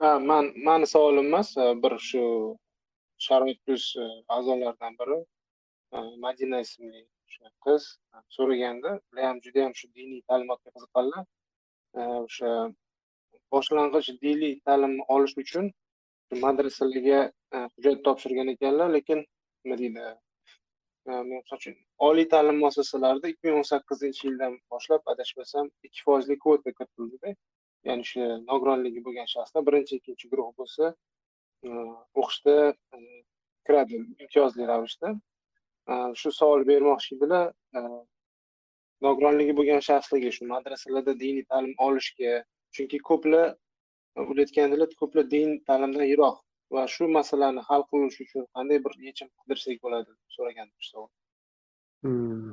ha 0.00 0.10
man 0.30 0.44
mani 0.66 0.86
savolim 0.94 1.26
emas 1.30 1.48
bir 1.82 1.94
shu 2.08 2.24
sharoit 3.26 3.58
plus 3.64 3.84
e, 4.02 4.04
a'zolaridan 4.36 4.94
biri. 5.00 5.18
E, 5.94 5.98
Madina 6.24 6.60
ismli 6.66 7.02
o'sha 7.28 7.50
qiz 7.66 7.88
e, 8.14 8.22
so'raganda 8.36 8.94
ular 9.12 9.28
ham 9.30 9.42
juda 9.46 9.66
ham 9.66 9.74
shu 9.80 9.90
diniy 9.98 10.22
ta'limotga 10.30 10.74
qiziqqanlar 10.76 11.24
o'sha 12.26 12.50
boshlang'ich 13.54 14.10
diniy 14.24 14.56
ta'limni 14.70 15.06
olish 15.16 15.36
uchun 15.44 15.70
madrasalarga 16.46 17.20
hujjat 17.74 18.02
topshirgan 18.08 18.52
ekanlar 18.54 18.92
lekin 18.96 19.24
nima 19.64 19.78
deydi 19.82 20.04
misol 21.06 21.56
uchun 21.60 21.76
oliy 22.08 22.26
ta'lim 22.34 22.58
muassasalarida 22.62 23.32
ikki 23.32 23.48
ming 23.48 23.56
o'n 23.60 23.68
sakkizinchi 23.72 24.26
yildan 24.28 24.58
boshlab 24.74 25.12
adashmasam 25.12 25.70
ikki 25.88 26.04
foizli 26.08 26.36
kvota 26.44 26.72
kiritildi 26.78 27.34
ya'ni 27.88 28.06
o'sha 28.06 28.26
nogironligi 28.50 29.00
bo'lgan 29.06 29.28
shaxslar 29.34 29.66
birinchi 29.68 29.98
ikkinchi 30.00 30.30
guruh 30.32 30.50
bo'lsa 30.60 30.92
Э, 31.62 31.68
o'qishda 32.20 32.54
э, 32.72 32.98
kiradi 33.66 33.96
imtiyozli 34.22 34.66
ravishda. 34.70 35.08
Э, 35.92 35.94
shu 36.20 36.32
savol 36.32 36.64
bermoqchi 36.70 37.16
edilar. 37.16 37.52
Nogironligi 39.04 39.56
bo'lgan 39.58 39.82
shaxslarga 39.88 40.30
shu 40.36 40.48
madrasalarda 40.52 41.14
diniy 41.24 41.44
ta'lim 41.52 41.74
olishga 41.86 42.32
chunki 42.76 42.98
ko'plar 43.10 43.46
e, 43.50 44.18
ular 44.30 44.42
aytgandilar 44.44 44.90
ko'plar 45.02 45.24
din 45.34 45.54
ta'limdan 45.68 46.06
yiroq 46.12 46.36
va 46.76 46.82
shu 46.94 47.08
masalani 47.18 47.64
hal 47.68 47.84
qilish 47.92 48.18
uchun 48.24 48.44
qanday 48.56 48.82
bir 48.86 48.92
yechim 49.06 49.28
qidirsak 49.38 49.78
bo'ladi 49.86 50.08
deb 50.10 50.36
so'ragandim 50.36 50.76
shu 50.84 50.90
savol 50.92 51.08
hmm. 52.04 52.52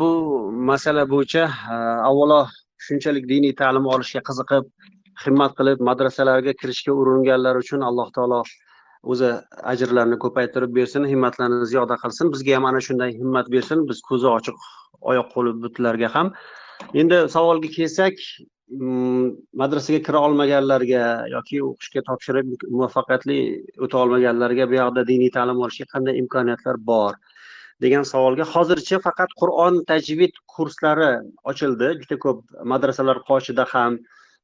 bu 0.00 0.10
masala 0.70 1.02
bo'yicha 1.14 1.44
avvalo 2.10 2.40
shunchalik 2.86 3.24
diniy 3.34 3.54
ta'lim 3.62 3.84
olishga 3.96 4.22
qiziqib, 4.28 4.64
himmat 5.24 5.52
qilib 5.58 5.82
madrasalarga 5.88 6.54
kirishga 6.60 6.92
uringanlar 7.02 7.60
uchun 7.62 7.84
Alloh 7.88 8.08
taolo 8.16 8.40
o'zi 9.14 9.30
ajrlarini 9.72 10.18
ko'paytirib 10.24 10.74
bersin 10.78 11.06
himmatlarini 11.12 11.68
ziyoda 11.72 11.96
qilsin. 12.02 12.32
Bizga 12.34 12.58
ham 12.58 12.68
ana 12.70 12.80
shunday 12.88 13.14
himmat 13.20 13.50
bersin. 13.54 13.86
Biz 13.90 14.02
ko'zi 14.10 14.28
ochiq 14.32 14.66
oyoq 15.12 15.32
qo'li 15.34 15.54
butlarga 15.64 16.12
ham. 16.16 16.32
Endi 17.02 17.20
savolga 17.36 17.70
kelsak 17.76 18.18
mm, 18.70 19.28
madrasaga 19.62 20.00
kira 20.08 20.22
olmaganlarga 20.26 21.04
yoki 21.36 21.62
o'qishga 21.68 22.04
topshirib 22.10 22.52
muvaffaqiyatli 22.74 23.38
o'ta 23.86 24.02
olmaganlarga 24.04 24.68
bu 24.72 24.78
yoqda 24.80 25.06
diniy 25.12 25.32
ta'lim 25.38 25.62
olishga 25.66 25.86
qanday 25.94 26.20
imkoniyatlar 26.22 26.82
bor 26.92 27.14
degan 27.84 28.04
savolga 28.12 28.44
hozircha 28.54 29.00
faqat 29.06 29.32
qur'on 29.40 29.82
tajvid 29.90 30.36
kurslari 30.54 31.10
ochildi. 31.52 31.88
Juda 32.02 32.16
ko'p 32.24 32.38
madrasalar 32.72 33.18
qoshida 33.30 33.66
ham 33.72 33.98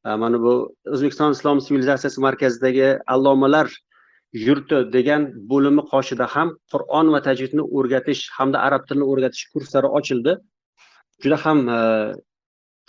Э, 0.05 0.17
mana 0.23 0.39
bu 0.45 0.53
o'zbekiston 0.95 1.35
islom 1.37 1.61
sivilizatsiyasi 1.67 2.21
markazidagi 2.27 2.89
allomalar 3.15 3.69
yurti 4.47 4.79
degan 4.97 5.29
bo'limi 5.53 5.85
qoshida 5.93 6.27
ham 6.35 6.49
qur'on 6.73 7.13
va 7.15 7.21
tajvidni 7.29 7.63
o'rgatish 7.79 8.23
hamda 8.39 8.59
arab 8.69 8.89
tilini 8.89 9.07
o'rgatish 9.13 9.45
kurslari 9.53 9.89
ochildi. 9.99 10.33
Juda 11.23 11.39
ham 11.45 11.59
e, 11.77 11.81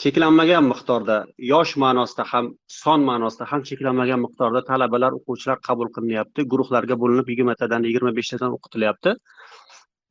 cheklanmagan 0.04 0.66
miqdorda 0.72 1.18
yosh 1.52 1.74
ma'nosida 1.84 2.26
ham 2.32 2.46
son 2.82 3.06
ma'nosida 3.10 3.46
ham 3.52 3.62
cheklanmagan 3.70 4.20
miqdorda 4.26 4.62
talabalar 4.72 5.12
o'quvchilar 5.20 5.58
qabul 5.68 5.94
qilinyapti. 5.96 6.48
Guruhlarga 6.54 6.96
bo'linib 7.04 7.30
yigirmatadan 7.34 7.86
yigirma 7.90 8.16
beshtadan 8.20 8.58
o'qitilyapti. 8.58 9.16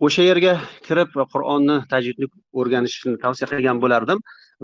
O'sha 0.07 0.23
yerga 0.31 0.55
kirib 0.87 1.11
qur'onni 1.35 1.77
tajvidni 1.93 2.27
o'rganishni 2.61 3.19
tavsiya 3.25 3.51
qilgan 3.53 3.83
bo'lardim. 3.87 4.19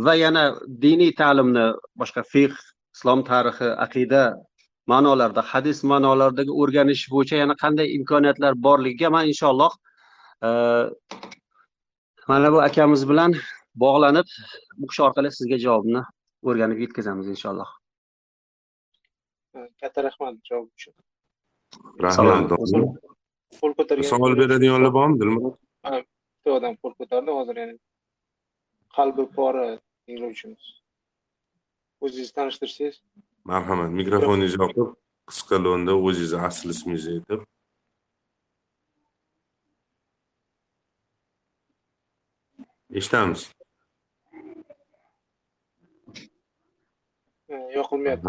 Va 0.07 0.15
yana 0.25 0.45
diniy 0.85 1.13
ta'limni 1.21 1.67
boshqa 2.01 2.23
fiqh 2.33 2.59
islom 2.97 3.21
tarixi 3.31 3.69
aqida 3.87 4.23
ma'nolarda 4.93 5.43
hadis 5.53 5.79
ma'nolaridagi 5.93 6.53
o'rganish 6.63 7.05
bo'yicha 7.15 7.37
yana 7.43 7.55
qanday 7.63 7.89
imkoniyatlar 7.99 8.53
borligiga 8.67 9.09
man 9.17 9.25
inshaalloh 9.33 9.73
e, 10.47 10.49
mana 12.31 12.53
bu 12.55 12.59
akamiz 12.69 13.03
bilan 13.11 13.35
bog'lanib 13.85 14.29
bu 14.79 14.85
kishi 14.91 15.03
orqali 15.09 15.35
sizga 15.39 15.59
javobni 15.67 16.03
o'rganib 16.49 16.79
yetkazamiz 16.85 17.27
inshaalloh. 17.35 17.71
Katta 19.81 20.01
rahmat 20.09 20.35
javob 20.49 20.69
uchun. 20.77 20.95
Rahmat 22.05 22.51
qo'l 23.61 23.73
ko'targan 23.79 24.09
savol 24.13 24.35
beradiganlar 24.41 24.93
bormi 24.99 25.21
dilmurod 25.21 25.55
bitta 25.59 26.51
odam 26.59 26.75
qo'l 26.83 26.95
ko'tardi 27.01 27.37
hozir 27.39 27.61
yana 27.63 27.77
qalbi 28.97 29.25
pora 29.37 29.67
tinglovchimiz 30.09 30.65
o'zingizni 32.05 32.35
tanishtirsangiz. 32.39 32.97
Marhamat 33.51 33.91
mikrofoningizni 34.01 34.61
yoqib 34.65 34.89
qisqa 35.31 35.57
lo'nda 35.65 35.93
o'zingizni 36.07 36.39
asl 36.49 36.75
ismingizni 36.75 37.13
aytib. 37.19 37.41
Eshitamiz. 42.99 43.43
Yoqilmayapti 47.79 48.29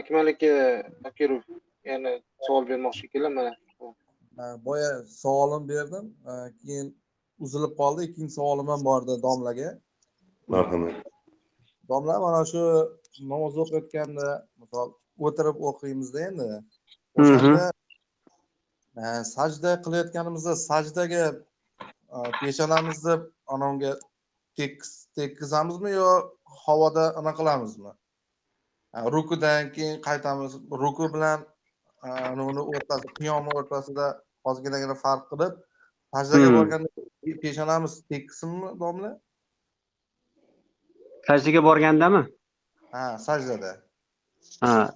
akmal 0.00 0.26
aka 0.32 0.50
akirov 1.08 1.42
yana 1.90 2.12
savol 2.46 2.64
bermoqchi 2.70 3.06
ekanlar 3.06 3.32
mana. 3.38 3.52
Boya 4.66 4.90
savolim 5.22 5.68
berdim. 5.68 6.06
Keyin 6.60 6.88
uzilib 7.44 7.72
qoldi. 7.80 8.00
Ikkinchi 8.08 8.34
savolim 8.38 8.68
ham 8.72 8.84
bor 8.84 9.00
edi 9.02 9.22
domlaga. 9.22 9.68
Marhamat. 10.48 10.96
Domla 11.88 12.14
mana 12.26 12.44
shu 12.52 12.62
namoz 13.32 13.54
o'qiyotganda 13.62 14.28
misol 14.60 14.88
o'tirib 15.26 15.56
o'qiymizda 15.70 16.20
endi. 16.28 16.48
O'shanda 17.18 17.66
sajda 19.34 19.70
qilayotganimizda 19.84 20.52
sajdaga 20.68 21.24
peshonamizni 22.40 23.14
anavga 23.54 23.92
tekkizamizmi 25.16 25.90
yo 26.00 26.10
havoda 26.64 27.04
anaqa 27.20 27.38
qilamizmi? 27.40 27.92
Rukudan 29.14 29.72
keyin 29.76 29.96
qaytamiz. 30.06 30.52
Ruku 30.82 31.04
bilan 31.14 31.38
uni 32.50 32.62
o'rtasi 32.74 33.06
qiyomni 33.18 33.50
o'rtasida 33.58 34.06
ozginagina 34.50 34.94
farq 35.04 35.24
qilib 35.32 35.54
sajdaga 36.14 36.48
Hmm. 36.48 36.56
borganda 36.58 36.88
peshonamiz 37.42 37.92
tekismi 38.10 38.68
domla? 38.80 39.10
Sajdaga 41.28 41.60
borgandami? 41.68 42.22
Ha 42.92 43.04
sajdada. 43.26 43.72
Ha 44.60 44.92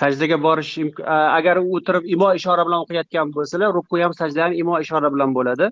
sajdaga 0.00 0.36
borish 0.46 0.72
agar 1.38 1.56
o'tirib 1.76 2.04
imo 2.14 2.28
ishora 2.38 2.62
bilan 2.68 2.80
o'qiyotgan 2.84 3.32
bo'lsalar 3.36 3.72
ruku 3.78 4.02
ham 4.04 4.12
sajda 4.20 4.40
ham 4.44 4.52
imo 4.62 4.74
ishora 4.84 5.08
bilan 5.14 5.34
bo'ladi. 5.38 5.70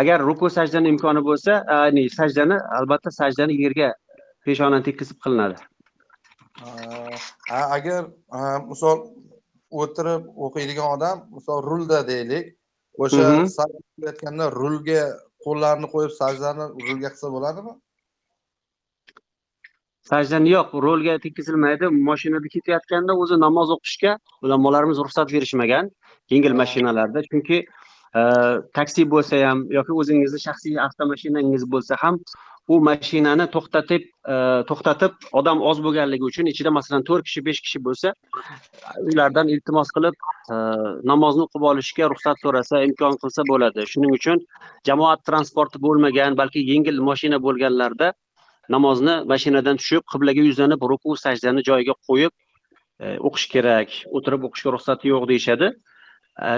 Agar 0.00 0.20
ruku 0.28 0.50
sajdani 0.50 0.88
imkoni 0.92 1.20
bo'lsa 1.28 1.52
a, 1.74 1.76
ne, 1.96 2.02
sajdani 2.18 2.56
albatta 2.78 3.10
sajdani 3.10 3.54
yerga 3.62 3.88
peshonani 4.44 4.84
tekkizib 4.88 5.16
qilinadi. 5.24 5.56
Ha 7.50 7.60
agar 7.76 8.02
misol 8.70 8.98
o'tirib 9.82 10.22
o'qiydigan 10.44 10.88
odam 10.96 11.16
misol 11.36 11.62
rulda 11.70 12.02
deylik 12.08 12.55
o'sha 13.04 13.24
sajda 13.58 13.80
qilayotganda 13.84 14.44
rulga 14.60 15.02
qo'llarini 15.44 15.88
qo'yib 15.94 16.12
sajdani 16.20 16.64
rulga 16.86 17.08
qilsa 17.12 17.28
bo'ladimi? 17.36 17.72
Sajdani 20.10 20.52
yo'q 20.56 20.74
rolga 20.86 21.14
tekkizilmaydi 21.24 21.90
mashinada 22.10 22.48
ketayotganda 22.54 23.12
o'zi 23.22 23.36
namoz 23.46 23.72
o'qishga 23.76 24.12
ulamolarimiz 24.44 24.98
ruxsat 25.04 25.32
berishmagan 25.36 25.90
yengil 26.34 26.54
mashinalarda. 26.62 27.22
Chunki 27.30 27.58
e, 28.18 28.20
taksi 28.78 29.02
bo'lsa 29.14 29.40
ham 29.48 29.64
yoki 29.78 29.92
o'zingizni 30.00 30.40
shaxsiy 30.46 30.78
avtomashinangiz 30.86 31.66
bo'lsa 31.74 31.98
ham 32.02 32.20
u 32.68 32.78
mashinani 32.88 33.46
to'xtatib 33.54 34.02
e, 34.34 34.36
to'xtatib 34.68 35.26
odam 35.40 35.62
oz 35.70 35.80
bo'lganligi 35.84 36.26
uchun 36.30 36.50
ichida 36.52 36.70
masalan 36.78 37.04
to'rt 37.08 37.26
kishi 37.28 37.42
besh 37.48 37.60
kishi 37.66 37.80
bo'lsa 37.86 38.12
ulardan 39.12 39.52
iltimos 39.54 39.92
qilib 39.96 40.16
e, 40.54 40.56
namozni 41.12 41.46
o'qib 41.46 41.66
olishga 41.70 42.08
ruxsat 42.12 42.42
so'rasa 42.44 42.82
imkon 42.88 43.18
qilsa 43.22 43.46
bo'ladi. 43.50 43.86
Shuning 43.92 44.16
uchun 44.18 44.42
jamoat 44.90 45.22
transporti 45.30 45.82
bo'lmagan 45.86 46.38
balki 46.40 46.64
yengil 46.72 47.02
mashina 47.10 47.42
bo'lganlarda 47.46 48.12
namozni 48.76 49.14
mashinadan 49.32 49.82
tushib 49.82 50.08
qiblaga 50.12 50.48
yuzlanib 50.48 50.88
ruku 50.92 51.16
sajdani 51.24 51.66
joyiga 51.70 51.94
qo'yib 52.08 52.32
e, 53.04 53.16
o'qish 53.28 53.46
kerak. 53.54 54.00
O'tirib 54.16 54.50
o'qishga 54.50 54.74
ruxsati 54.76 55.14
yo'q 55.14 55.28
deyishadi. 55.32 55.70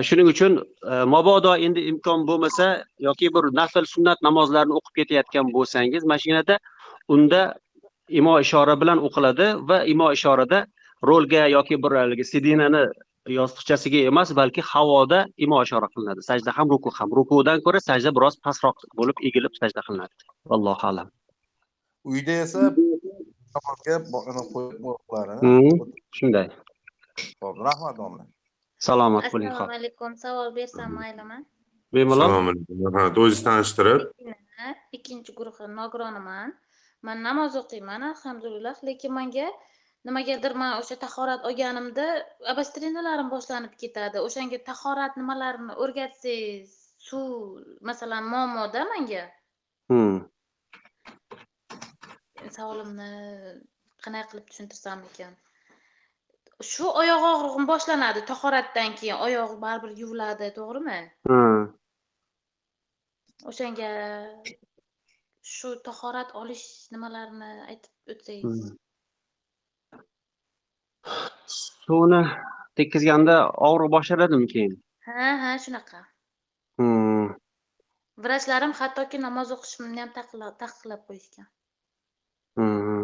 Shuning 0.06 0.28
uchun 0.32 0.52
e, 0.92 1.05
mabodo 1.14 1.52
endi 1.66 1.80
imkon 1.90 2.20
bo'lmasa 2.28 2.66
yoki 3.09 3.26
bir 3.34 3.44
nafl 3.60 3.84
sunnat 3.94 4.18
namozlarni 4.28 4.72
o'qib 4.78 4.94
ketayotgan 4.98 5.46
bo'lsangiz 5.56 6.02
mashinada 6.12 6.55
unda 7.14 7.40
imo 8.18 8.34
ishora 8.44 8.74
bilan 8.80 8.98
o'qiladi 9.06 9.46
va 9.68 9.78
imo 9.92 10.06
ishorada 10.16 10.59
rolga 11.09 11.42
yoki 11.56 11.74
bir 11.82 11.92
haligi 12.00 12.24
sidinani 12.32 12.82
yostiqchasiga 13.38 13.98
emas 14.10 14.28
balki 14.40 14.62
havoda 14.72 15.18
imo 15.44 15.59
ishora 15.66 15.88
qilinadi. 15.94 16.20
Sajda 16.30 16.50
ham 16.56 16.66
ruku 16.72 16.90
ham 16.98 17.09
rukudan 17.18 17.59
ko'ra 17.66 17.80
sajda 17.88 18.10
biroz 18.16 18.34
pastroq 18.46 18.76
bo'lib 18.98 19.16
egilib 19.28 19.52
sajda 19.60 19.80
qilinadi. 19.86 20.14
Vallohu 20.50 20.84
alam. 20.90 21.09
Uyda 22.10 22.34
esa 22.44 22.62
namozga 23.55 23.94
bo- 24.12 24.24
ana 24.30 24.42
qo'yib 24.52 24.82
o'qiladi 24.92 25.32
Hmm. 25.44 25.76
shunday 26.18 26.46
rahmat 27.68 27.94
domla 28.00 28.24
salomat 28.86 29.30
bo'ling 29.32 29.50
assalomu 29.52 29.76
alaykum. 29.78 30.16
Savol 30.24 30.48
bersam 30.59 30.90
maylimi? 31.00 31.38
Bemalol. 31.94 32.26
Assalomu 32.26 32.50
alaykum. 32.52 32.76
Marhamat 32.84 33.18
o'zingizni 33.22 33.44
tanishtirib. 33.48 34.00
Ikkinchi 34.96 35.34
guruhi 35.38 35.68
nogironiman 35.80 36.55
man 37.06 37.18
namoz 37.28 37.56
o'qiyman 37.62 38.02
alhamdulillah. 38.12 38.76
Lekin 38.88 39.12
manga 39.18 39.48
nimagadir 40.06 40.55
man 40.62 40.78
o'sha 40.80 40.96
tahorat 41.05 41.46
olganimda 41.48 42.06
abastrinalarim 42.52 43.28
boshlanib 43.34 43.74
ketadi. 43.82 44.24
O'shanga 44.26 44.59
tahorat 44.70 45.20
nimalarini 45.20 45.78
o'rgatsangiz 45.82 46.72
suv 47.09 47.28
masalan 47.90 48.24
muammoda 48.32 48.84
manga. 48.94 49.24
Hmm. 49.90 50.18
savolimni 52.56 53.10
qanday 54.05 54.24
qilib 54.30 54.46
tushuntirsam 54.50 55.02
ekan 55.10 55.32
shu 56.66 56.85
oyoq 57.01 57.22
og'rig'im 57.30 57.66
boshlanadi 57.70 58.20
tahoratdan 58.30 58.94
keyin 58.98 59.18
oyog'i 59.26 59.56
baribir 59.64 59.93
yuviladi 60.02 60.48
to'g'rimi 60.59 60.98
Hmm. 61.28 61.60
o'shanga 63.51 63.90
shu 65.55 65.68
tahorat 65.89 66.35
olish 66.40 66.64
nimalarini 66.93 67.51
aytib 67.70 68.12
o'tsangiz 68.14 68.62
Hmm. 68.66 68.76
suvni 71.86 72.22
tekkizganda 72.80 73.36
og'riq 73.68 73.90
boshlanadimi 73.97 74.47
keyin 74.55 74.74
ha 75.06 75.28
ha 75.43 75.51
shunaqa 75.66 76.01
Hmm. 76.80 77.28
vrachlarim 78.24 78.72
hattoki 78.80 79.18
namoz 79.26 79.48
o'qishimni 79.56 80.01
ham 80.02 80.10
taqiqla- 80.18 80.55
taqiqlab 80.64 81.02
qo'yishgan 81.09 81.47
Hmm. 82.59 82.97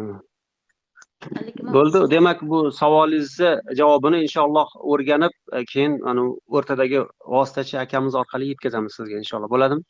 Bo'ldi. 1.75 2.11
Demak 2.11 2.41
bu 2.41 2.71
savolingizni 2.71 3.51
javobini 3.79 4.21
inshaalloh 4.25 4.69
o'rganib 4.91 5.35
e, 5.53 5.65
keyin 5.71 5.99
ana 6.09 6.23
o'rtadagi 6.55 6.99
vositachi 7.35 7.79
akamiz 7.85 8.15
orqali 8.21 8.51
yetkazamiz 8.51 8.93
sizga 8.99 9.17
inshaalloh. 9.23 9.49
Bo'ladimi? 9.55 9.83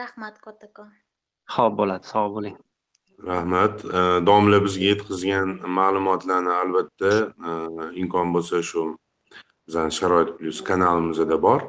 Rahmat 0.00 0.40
kattakon 0.46 0.90
ho'p 1.56 1.78
bo'ladi. 1.80 2.04
Sog' 2.14 2.34
bo'ling. 2.36 2.56
Rahmat. 3.30 3.84
E, 3.84 4.00
domla 4.28 4.58
bizga 4.66 4.90
yetkazgan 4.92 5.48
ma'lumotlarni 5.78 6.52
albatta 6.62 7.12
e, 7.48 7.50
imkon 8.02 8.34
bo'lsa 8.34 8.62
shu 8.70 8.82
bizani 9.66 9.92
sharoit 10.00 10.36
plyus 10.38 10.60
kanalimizda 10.70 11.42
bor. 11.48 11.60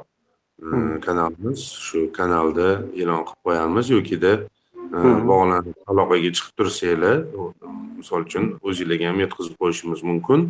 Hmm. 0.60 1.00
kanalimiz 1.00 1.60
shu 1.86 1.98
kanalda 2.18 2.68
e'lon 3.00 3.22
qilib 3.28 3.40
qo'yamiz 3.46 3.86
yokida. 3.96 4.32
Bog'lanib 5.30 5.74
aloqaga 5.90 6.30
chiqib 6.36 6.54
tursanglar 6.58 7.16
misol 7.98 8.26
uchun 8.28 8.44
o'zinglarga 8.68 9.10
ham 9.10 9.18
yetkazib 9.24 9.54
qo'yishimiz 9.60 10.02
mumkin. 10.10 10.40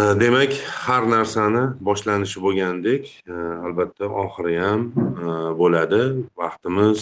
E, 0.00 0.02
demak 0.22 0.52
har 0.86 1.02
narsani 1.14 1.64
boshlanishi 1.88 2.42
bo'lgandek 2.46 3.02
e, 3.32 3.34
albatta 3.66 4.04
oxiri 4.24 4.58
ham 4.64 4.82
bo'ladi. 5.60 6.02
Vaqtimiz 6.42 7.00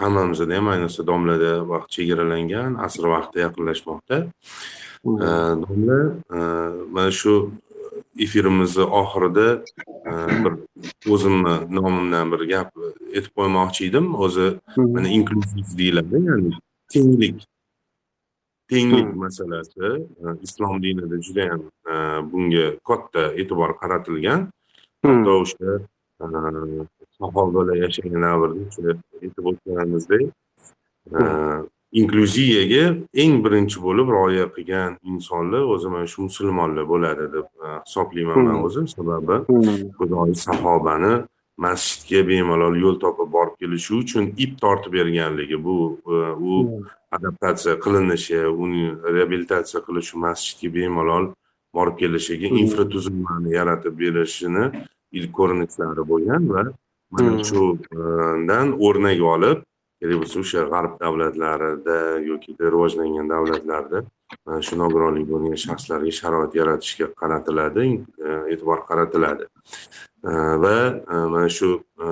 hammamizda 0.00 0.54
ham 0.56 0.66
ayniqsa 0.74 1.06
domlada 1.10 1.52
vaqt 1.72 1.88
chegaralangan 1.96 2.78
asr 2.86 3.04
vaqti 3.14 3.44
yaqinlashmoqda. 3.46 4.16
Domla 5.64 6.00
mana 6.94 7.10
shu 7.20 7.34
efirimizni 8.24 8.84
oxirida 9.00 9.46
e, 10.10 10.12
bir 10.44 10.54
o'zimni 11.14 11.54
nomimdan 11.78 12.32
bir 12.32 12.42
gap 12.52 12.70
aytib 13.14 13.32
qo'ymoqchi 13.38 13.88
edim. 13.90 14.06
O'zi 14.24 14.46
mana 14.76 15.08
inklyuziv 15.18 15.78
deyiladi 15.78 16.24
ya'ni 16.28 16.52
tenglik 16.94 17.36
tenglik 18.72 19.14
masalasi 19.24 19.86
e, 20.24 20.26
islom 20.46 20.82
dinida 20.82 21.16
judayam 21.26 21.62
e, 21.92 21.94
bunga 22.32 22.66
katta 22.88 23.22
e'tibor 23.40 23.70
qaratilgan. 23.80 24.48
Hatto 25.04 25.32
o'sha 25.42 25.78
sahobalar 27.18 27.76
yashagan 27.84 28.22
davrda 28.26 28.94
aytib 29.22 29.44
o'tganimizdek 29.50 30.24
inklyuziyaga 31.92 32.84
eng 33.22 33.34
birinchi 33.44 33.78
bo'lib 33.86 34.08
rioya 34.14 34.46
qilgan 34.56 34.96
insonlar 35.10 35.62
o'zi 35.74 35.88
mana 35.94 36.06
shu 36.12 36.22
musulmonlar 36.28 36.84
bo'ladi 36.92 37.24
deb 37.36 37.46
e, 37.64 37.68
hisoblayman 37.86 38.38
man 38.44 38.54
Hmm. 38.56 38.64
o'zim 38.66 38.86
sababi 38.96 39.36
Hmm. 39.48 39.90
xudoyi 39.98 40.34
sahobani 40.46 41.14
masjidga 41.64 42.20
bemalol 42.28 42.74
yo'l 42.84 42.96
topib 43.04 43.28
borib 43.36 43.54
kelishi 43.60 43.92
uchun 44.02 44.24
ip 44.44 44.52
tortib 44.62 44.92
berganligi 44.98 45.58
bu 45.64 45.76
e, 46.14 46.16
u 46.50 46.54
Hmm. 46.62 46.84
adaptatsiya 47.16 47.74
qilinishi 47.84 48.38
uni 48.64 48.84
reabilitatsiya 49.14 49.80
qilish 49.86 50.10
masjidga 50.24 50.68
bemalol 50.76 51.24
borib 51.76 51.96
kelishiga 52.02 52.48
infratuzilmani 52.62 53.48
yaratib 53.58 53.94
berishini 54.02 54.64
ilk 55.18 55.30
ko'rinishlari 55.38 56.02
bo'lgan 56.10 56.42
va 56.52 56.62
mana 57.14 57.30
Hmm. 57.32 57.44
shudan 57.48 58.66
o'rnak 58.86 59.20
olib 59.34 59.58
bo'lsa 60.02 60.36
o'sha 60.44 60.60
g'arb 60.72 60.92
davlatlarida 61.02 61.98
yokida 62.30 62.64
rivojlangan 62.74 63.26
davlatlarda 63.34 63.98
mana 64.46 64.60
shu 64.66 64.74
nogironligi 64.82 65.28
bo'lgan 65.32 65.58
shaxslarga 65.66 66.12
sharoit 66.20 66.52
yaratishga 66.60 67.06
qaratiladi 67.20 67.84
e, 68.26 68.28
e'tibor 68.52 68.80
qaratiladi 68.90 69.44
E, 70.24 70.30
va 70.62 70.76
e, 71.14 71.16
mana 71.32 71.48
shu 71.48 71.70
e, 72.04 72.08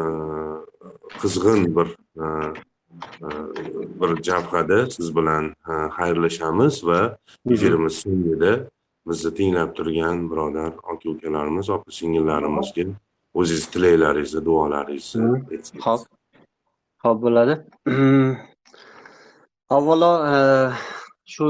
qizg'in 1.21 1.63
bir 1.77 1.89
e, 2.23 2.27
e, 3.27 3.29
bir 4.01 4.11
jabhada 4.29 4.79
siz 4.91 5.09
bilan 5.17 5.45
e, 5.71 5.73
xayrlashamiz 5.97 6.75
va 6.89 7.01
efirimiz 7.55 7.95
so'ngida 8.03 8.53
bizni 9.09 9.31
tinglab 9.39 9.71
turgan 9.79 10.31
birodar 10.31 10.73
aka 10.93 11.07
ukalarimiz 11.15 11.71
opa 11.77 11.91
singillarimizga 11.99 12.85
o'zingiz 13.39 13.67
tilaklaringizni 13.73 14.41
duolaringizni 14.49 15.33
aytsangiz. 15.53 15.85
Ho'p. 15.87 16.03
Xo'p, 17.07 17.21
bo'ladi. 17.23 17.55
Avvalo 19.77 20.13
e, 20.31 20.39
shu 21.35 21.47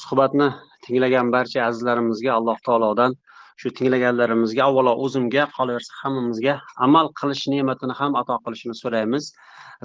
suhbatni 0.00 0.48
tinglagan 0.84 1.30
barcha 1.34 1.62
azizlarimizga 1.68 2.34
Alloh 2.34 2.56
taolodan 2.66 3.14
shu 3.62 3.72
tinglaganlarimizga 3.78 4.66
avvalo 4.66 4.92
o'zimga 5.06 5.46
qolaversa 5.56 5.96
hammamizga 6.02 6.58
amal 6.86 7.08
qilish 7.20 7.46
ne'matini 7.54 7.96
ham 8.00 8.18
ato 8.20 8.36
qilishini 8.44 8.76
so'raymiz. 8.82 9.30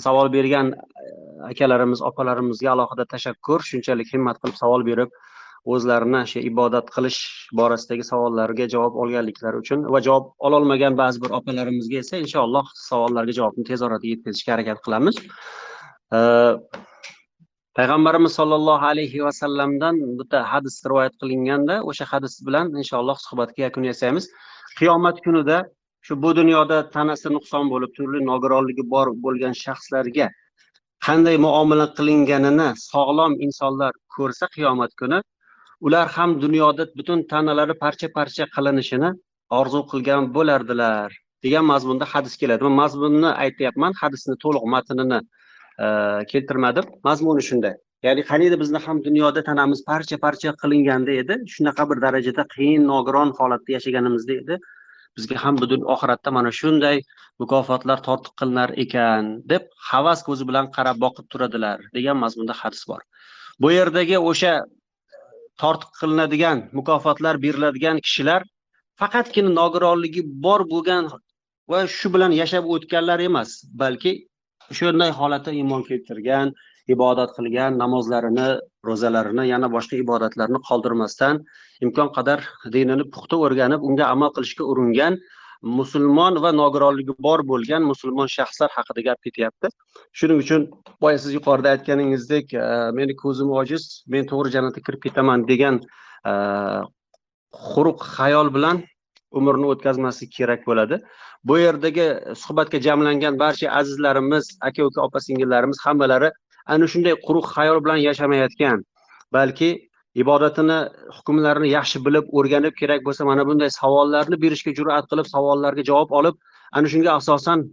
Savol 0.07 0.33
bergan 0.35 0.73
e, 0.73 1.07
akalarimiz, 1.51 2.03
opalarimizga 2.09 2.73
alohida 2.75 3.07
tashakkur. 3.15 3.63
Shunchalik 3.69 4.11
himmat 4.15 4.43
qilib 4.43 4.59
savol 4.63 4.83
berib 4.89 5.15
o'zlarini 5.72 6.22
shu 6.31 6.40
ibodat 6.49 6.88
qilish 6.95 7.19
borasidagi 7.60 8.03
savollariga 8.11 8.65
javob 8.76 8.95
olganliklari 9.03 9.57
uchun 9.64 9.85
va 9.94 9.99
javob 10.07 10.26
ololmagan 10.48 10.98
ba'zi 11.02 11.22
bir 11.23 11.31
opalarimizga 11.40 11.98
esa 12.03 12.15
inshaalloh 12.23 12.65
savollarga 12.90 13.34
javobni 13.40 13.64
tez 13.69 13.85
orada 13.88 14.06
yetkazishga 14.14 14.52
harakat 14.56 14.80
qilamiz. 14.85 15.15
Payg'ambarimiz 17.77 18.34
sollallohu 18.40 18.85
alayhi 18.91 19.23
vasallamdan 19.27 19.95
bitta 20.19 20.44
hadis 20.53 20.76
rivoyat 20.90 21.15
qilinganda 21.22 21.76
o'sha 21.90 22.06
hadis 22.11 22.34
bilan 22.48 22.68
inshaalloh 22.81 23.18
suhbatga 23.26 23.61
yakun 23.68 23.84
yasaymiz 23.91 24.26
qiyomat 24.80 25.18
kunida 25.26 25.57
shu 26.06 26.14
bu 26.23 26.35
dunyoda 26.40 26.77
tanasi 26.95 27.27
nuqson 27.35 27.65
bo'lib 27.73 27.91
turli 27.98 28.19
nogironligi 28.30 28.84
bor 28.94 29.07
bo'lgan 29.26 29.53
shaxslarga 29.64 30.27
qanday 31.07 31.38
muomala 31.45 31.88
qilinganini 31.98 32.69
sog'lom 32.91 33.34
insonlar 33.45 33.94
ko'rsa 34.15 34.45
qiyomat 34.56 34.91
kuni 35.02 35.19
ular 35.85 36.07
ham 36.15 36.39
dunyoda 36.45 36.84
butun 36.97 37.19
tanalari 37.31 37.76
parcha 37.84 38.07
parcha 38.18 38.45
qilinishini 38.55 39.10
orzu 39.60 39.80
qilgan 39.91 40.23
bo'lardilar 40.35 41.10
degan 41.45 41.65
mazmunda 41.73 42.05
hadis 42.14 42.34
keladi. 42.41 42.64
Man 42.68 42.76
mazmunni 42.81 43.30
aytyapman 43.45 43.93
hadisni 44.01 44.35
to'liq 44.43 44.65
matnini 44.76 45.19
e, 45.85 45.88
keltirmadim. 46.31 46.85
Mazmuni 47.07 47.43
shunday. 47.49 47.76
Ya'ni 48.07 48.23
qaniydi 48.31 48.60
bizni 48.64 48.80
ham 48.85 48.97
dunyoda 49.07 49.41
tanamiz 49.49 49.80
parcha 49.89 50.18
parcha 50.26 50.53
qilinganda 50.61 51.14
edi 51.22 51.35
shunaqa 51.55 51.84
bir 51.89 51.97
darajada 52.05 52.43
qiyin 52.55 52.88
nogiron 52.91 53.30
holatda 53.39 53.72
yashaganimizda 53.77 54.34
edi. 54.41 54.57
Bizga 55.18 55.38
ham 55.43 55.55
butun 55.64 55.81
oxiratda 55.93 56.30
mana 56.38 56.51
shunday 56.60 56.97
mukofotlar 57.41 57.99
tortiq 58.07 58.34
qilinar 58.39 58.69
ekan 58.84 59.34
deb 59.51 59.68
havas 59.89 60.23
ko'zi 60.27 60.47
bilan 60.49 60.72
qarab 60.77 60.97
boqib 61.05 61.26
turadilar 61.34 61.77
degan 61.97 62.18
mazmunda 62.23 62.55
hadis 62.61 62.84
bor. 62.91 63.01
Bu 63.61 63.72
yerdagi 63.80 64.18
o'sha 64.31 64.53
tortiq 65.61 65.91
qilinadigan 65.99 66.57
mukofotlar 66.80 67.35
beriladigan 67.45 67.97
kishilar 68.05 68.41
faqatgina 69.01 69.51
nogironligi 69.59 70.21
bor 70.45 70.61
bo'lgan 70.73 71.09
va 71.71 71.80
shu 71.97 72.07
bilan 72.15 72.31
yashab 72.41 72.63
o'tganlar 72.75 73.19
emas 73.30 73.49
balki 73.81 74.13
shunday 74.77 75.11
holatda 75.19 75.51
iymon 75.59 75.81
keltirgan 75.89 76.47
ibodat 76.95 77.30
qilgan 77.38 77.77
namozlarini 77.84 78.47
ro'zalarini 78.89 79.45
yana 79.53 79.67
boshqa 79.75 79.95
ibodatlarni 80.03 80.59
qoldirmasdan 80.69 81.35
imkon 81.85 82.09
qadar 82.17 82.39
dinini 82.75 83.05
puxta 83.13 83.39
o'rganib 83.45 83.81
unga 83.89 84.05
amal 84.15 84.30
qilishga 84.35 84.63
uringan 84.71 85.13
musulmon 85.64 86.40
va 86.44 86.52
nogironligi 86.52 87.15
bor 87.19 87.44
bo'lgan 87.52 87.84
musulmon 87.91 88.27
shaxslar 88.27 88.69
haqida 88.76 89.03
gap 89.07 89.19
ketyapti. 89.26 89.69
Shuning 90.11 90.40
uchun 90.44 90.68
boya 91.02 91.18
siz 91.18 91.34
yuqorida 91.38 91.72
aytganingizdek 91.76 92.53
e, 92.53 92.65
meni 92.99 93.15
ko'zim 93.15 93.52
ojiz 93.61 94.03
men 94.07 94.27
to'g'ri 94.31 94.52
jannatga 94.56 94.81
kirib 94.88 95.02
ketaman 95.07 95.48
degan 95.48 95.80
e, 96.31 96.34
xuruq 97.69 98.03
xayol 98.15 98.52
bilan 98.56 98.84
umrni 99.31 99.69
o'tkazmaslik 99.73 100.31
kerak 100.38 100.68
bo'ladi. 100.68 100.99
Bu 101.44 101.57
yerdagi 101.60 102.07
suhbatga 102.44 102.80
jamlangan 102.88 103.40
barcha 103.40 103.72
azizlarimiz 103.80 104.57
aka 104.61 104.85
uka 104.90 105.02
opa 105.07 105.19
singillarimiz 105.27 105.80
hammalari 105.85 106.30
ana 106.65 106.88
shunday 106.94 107.15
quruq 107.27 107.48
xayol 107.56 107.80
bilan 107.85 107.99
yashamayotgan 108.07 108.84
balki 109.38 109.69
ibodatini 110.22 110.77
hukmlarini 111.18 111.69
yaxshi 111.73 112.02
bilib 112.06 112.26
o'rganib 112.40 112.76
kerak 112.81 113.06
bo'lsa 113.07 113.26
mana 113.30 113.45
bunday 113.49 113.69
savollarni 113.80 114.38
berishga 114.44 114.73
jur'at 114.80 115.10
qilib 115.11 115.27
savollarga 115.34 115.84
javob 115.90 116.10
olib 116.19 116.35
ana 116.77 116.88
shunga 116.94 117.11
asosan 117.19 117.65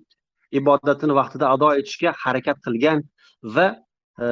ibodatini 0.60 1.16
vaqtida 1.20 1.50
ado 1.54 1.68
etishga 1.80 2.14
harakat 2.24 2.62
qilgan 2.66 3.02
va 3.56 3.66
e, 4.24 4.28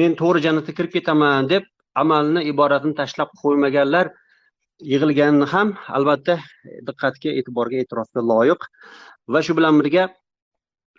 men 0.00 0.16
to'g'ri 0.20 0.44
jannatga 0.46 0.72
kirib 0.78 0.92
ketaman 0.96 1.48
deb 1.52 1.64
amalni 2.02 2.44
ibodatini 2.52 2.94
tashlab 3.00 3.32
qo'ymaganlar 3.42 4.12
yig'ilganini 4.92 5.48
ham 5.54 5.74
albatta 5.96 6.36
diqqatga 6.88 7.36
e'tiborga 7.40 7.82
e'tirofga 7.82 8.20
loyiq 8.32 8.60
va 9.32 9.42
shu 9.46 9.56
bilan 9.58 9.80
birga 9.80 10.04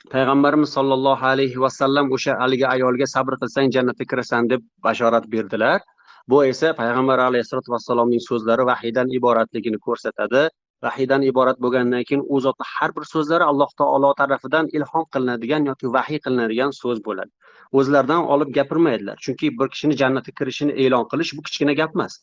payg'ambarimiz 0.09 0.69
sollallohu 0.73 1.25
alayhi 1.25 1.61
vasallam 1.61 2.11
o'sha 2.15 2.33
haligi 2.39 2.65
ayolga 2.67 3.05
sabr 3.15 3.33
qilsang 3.41 3.71
jannatga 3.75 4.05
kirasan 4.11 4.49
deb 4.49 4.61
bashorat 4.83 5.25
berdilar. 5.33 5.81
Bu 6.27 6.45
esa 6.45 6.73
payg'ambar 6.81 7.19
alayhissalotu 7.27 7.71
vassalomning 7.75 8.21
so'zlari 8.29 8.65
vahiydan 8.71 9.07
iboratligini 9.17 9.79
ko'rsatadi. 9.87 10.49
Vahiydan 10.85 11.21
iborat 11.21 11.57
bo'lgandan 11.63 12.03
keyin 12.09 12.23
u 12.33 12.39
zotni 12.45 12.65
har 12.75 12.91
bir 12.95 13.03
so'zlari 13.13 13.43
alloh 13.51 13.69
taolo 13.81 14.13
tarafidan 14.21 14.69
ilhom 14.77 15.05
qilinadigan 15.13 15.65
yoki 15.71 15.93
vahiy 15.97 16.19
qilinadigan 16.25 16.71
so'z 16.81 17.03
bo'ladi. 17.07 17.31
O'zlaridan 17.79 18.21
olib 18.35 18.53
gapirmaydilar 18.57 19.17
chunki 19.25 19.51
bir 19.59 19.67
kishini 19.73 19.97
jannatga 20.01 20.31
kirishini 20.39 20.73
e'lon 20.85 21.05
qilish 21.11 21.31
bu 21.37 21.41
kichkina 21.47 21.73
gap 21.81 21.91
emas. 21.95 22.13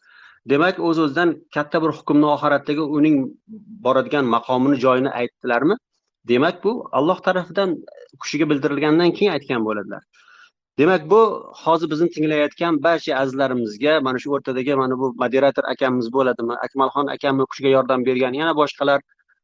Demak 0.51 0.81
o'z 0.89 0.99
o'zidan 1.05 1.31
katta 1.55 1.83
bir 1.83 1.93
hukmni 1.99 2.27
oxiratdagi 2.35 2.85
uning 2.99 3.17
boradigan 3.87 4.25
maqomini 4.35 4.77
joyini 4.85 5.11
aytdilarmi? 5.21 5.77
Demak 6.29 6.65
bu 6.65 6.73
alloh 6.93 7.19
tarafidan 7.27 7.77
kishiga 8.23 8.51
bildirilgandan 8.51 9.11
keyin 9.17 9.33
aytgan 9.37 9.65
bo'ladilar. 9.69 10.03
Demak 10.79 11.11
bu 11.11 11.21
hozir 11.65 11.91
bizni 11.91 12.09
tinglayotgan 12.15 12.83
barcha 12.83 13.17
azizlarimizga 13.21 14.01
mana 14.07 14.19
shu 14.23 14.35
o'rtadagi 14.37 14.75
mana 14.83 14.99
bu 14.99 15.07
moderator 15.23 15.65
akamiz 15.75 16.07
bo'ladimi 16.17 16.55
akmalxon 16.67 17.07
akamni 17.15 17.45
kushiga 17.51 17.53
kishiga 17.53 17.71
yordam 17.77 18.05
bergan 18.09 18.35
yana 18.41 18.53
boshqalar 18.61 19.01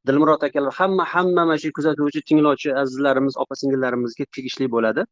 dilmurod 0.07 0.43
akalar 0.49 0.73
hamma 0.79 1.05
hamma 1.15 1.43
mana 1.45 1.59
shu 1.63 1.73
kuzatuvchi 1.79 2.21
tinglovchi 2.29 2.71
azizlarimiz 2.83 3.35
opa 3.43 3.55
singillarimizga 3.61 4.25
tegishli 4.37 4.67
bo'ladi. 4.75 5.05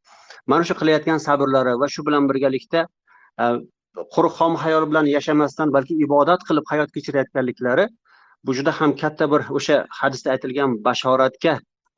Mana 0.47 0.65
shu 0.69 0.75
qilayotgan 0.81 1.19
sabrlari 1.27 1.73
va 1.83 1.89
shu 1.95 2.07
bilan 2.07 2.29
birgalikda 2.31 2.81
e, 3.43 3.45
quruq 4.15 4.35
xom 4.41 4.55
hayol 4.65 4.85
bilan 4.91 5.07
yashamasdan 5.17 5.73
balki 5.77 5.95
ibodat 6.07 6.41
qilib 6.49 6.65
hayot 6.73 6.91
kechirayotganliklari 6.97 7.85
bu 8.47 8.55
juda 8.59 8.73
ham 8.81 8.97
katta 9.03 9.31
bir 9.33 9.43
o'sha 9.59 9.77
hadisda 10.01 10.29
aytilgan 10.35 10.71
bashoratga 10.87 11.55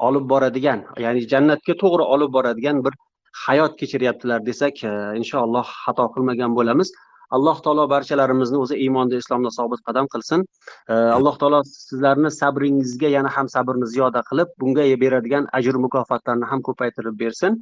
olib 0.09 0.29
boradigan 0.33 0.85
ya'ni 1.05 1.21
jannatga 1.33 1.75
to'g'ri 1.83 2.05
olib 2.15 2.31
boradigan 2.37 2.85
bir 2.85 2.95
hayot 3.47 3.73
kechiryaptilar 3.81 4.47
desak 4.47 4.85
e, 4.85 4.93
inshaalloh 5.21 5.67
xato 5.85 6.07
qilmagan 6.15 6.55
bo'lamiz. 6.59 6.93
Alloh 7.37 7.57
taolo 7.65 7.85
barchalarimizni 7.91 8.59
o'zi 8.65 8.77
iymonda 8.85 9.17
islomda 9.23 9.51
sobit 9.51 9.81
qadam 9.89 10.07
qilsin. 10.13 10.45
E, 10.89 10.95
Alloh 11.17 11.35
taolo 11.41 11.61
sizlarni 11.71 12.31
sabringizga 12.41 13.09
yana 13.17 13.31
ham 13.37 13.49
sabrni 13.55 13.87
ziyoda 13.95 14.23
qilib 14.29 14.49
bunga 14.61 14.85
e 14.93 14.97
beradigan 15.05 15.49
ajr 15.59 15.81
mukofotlarni 15.87 16.47
ham 16.51 16.63
ko'paytirib 16.69 17.19
bersin. 17.23 17.61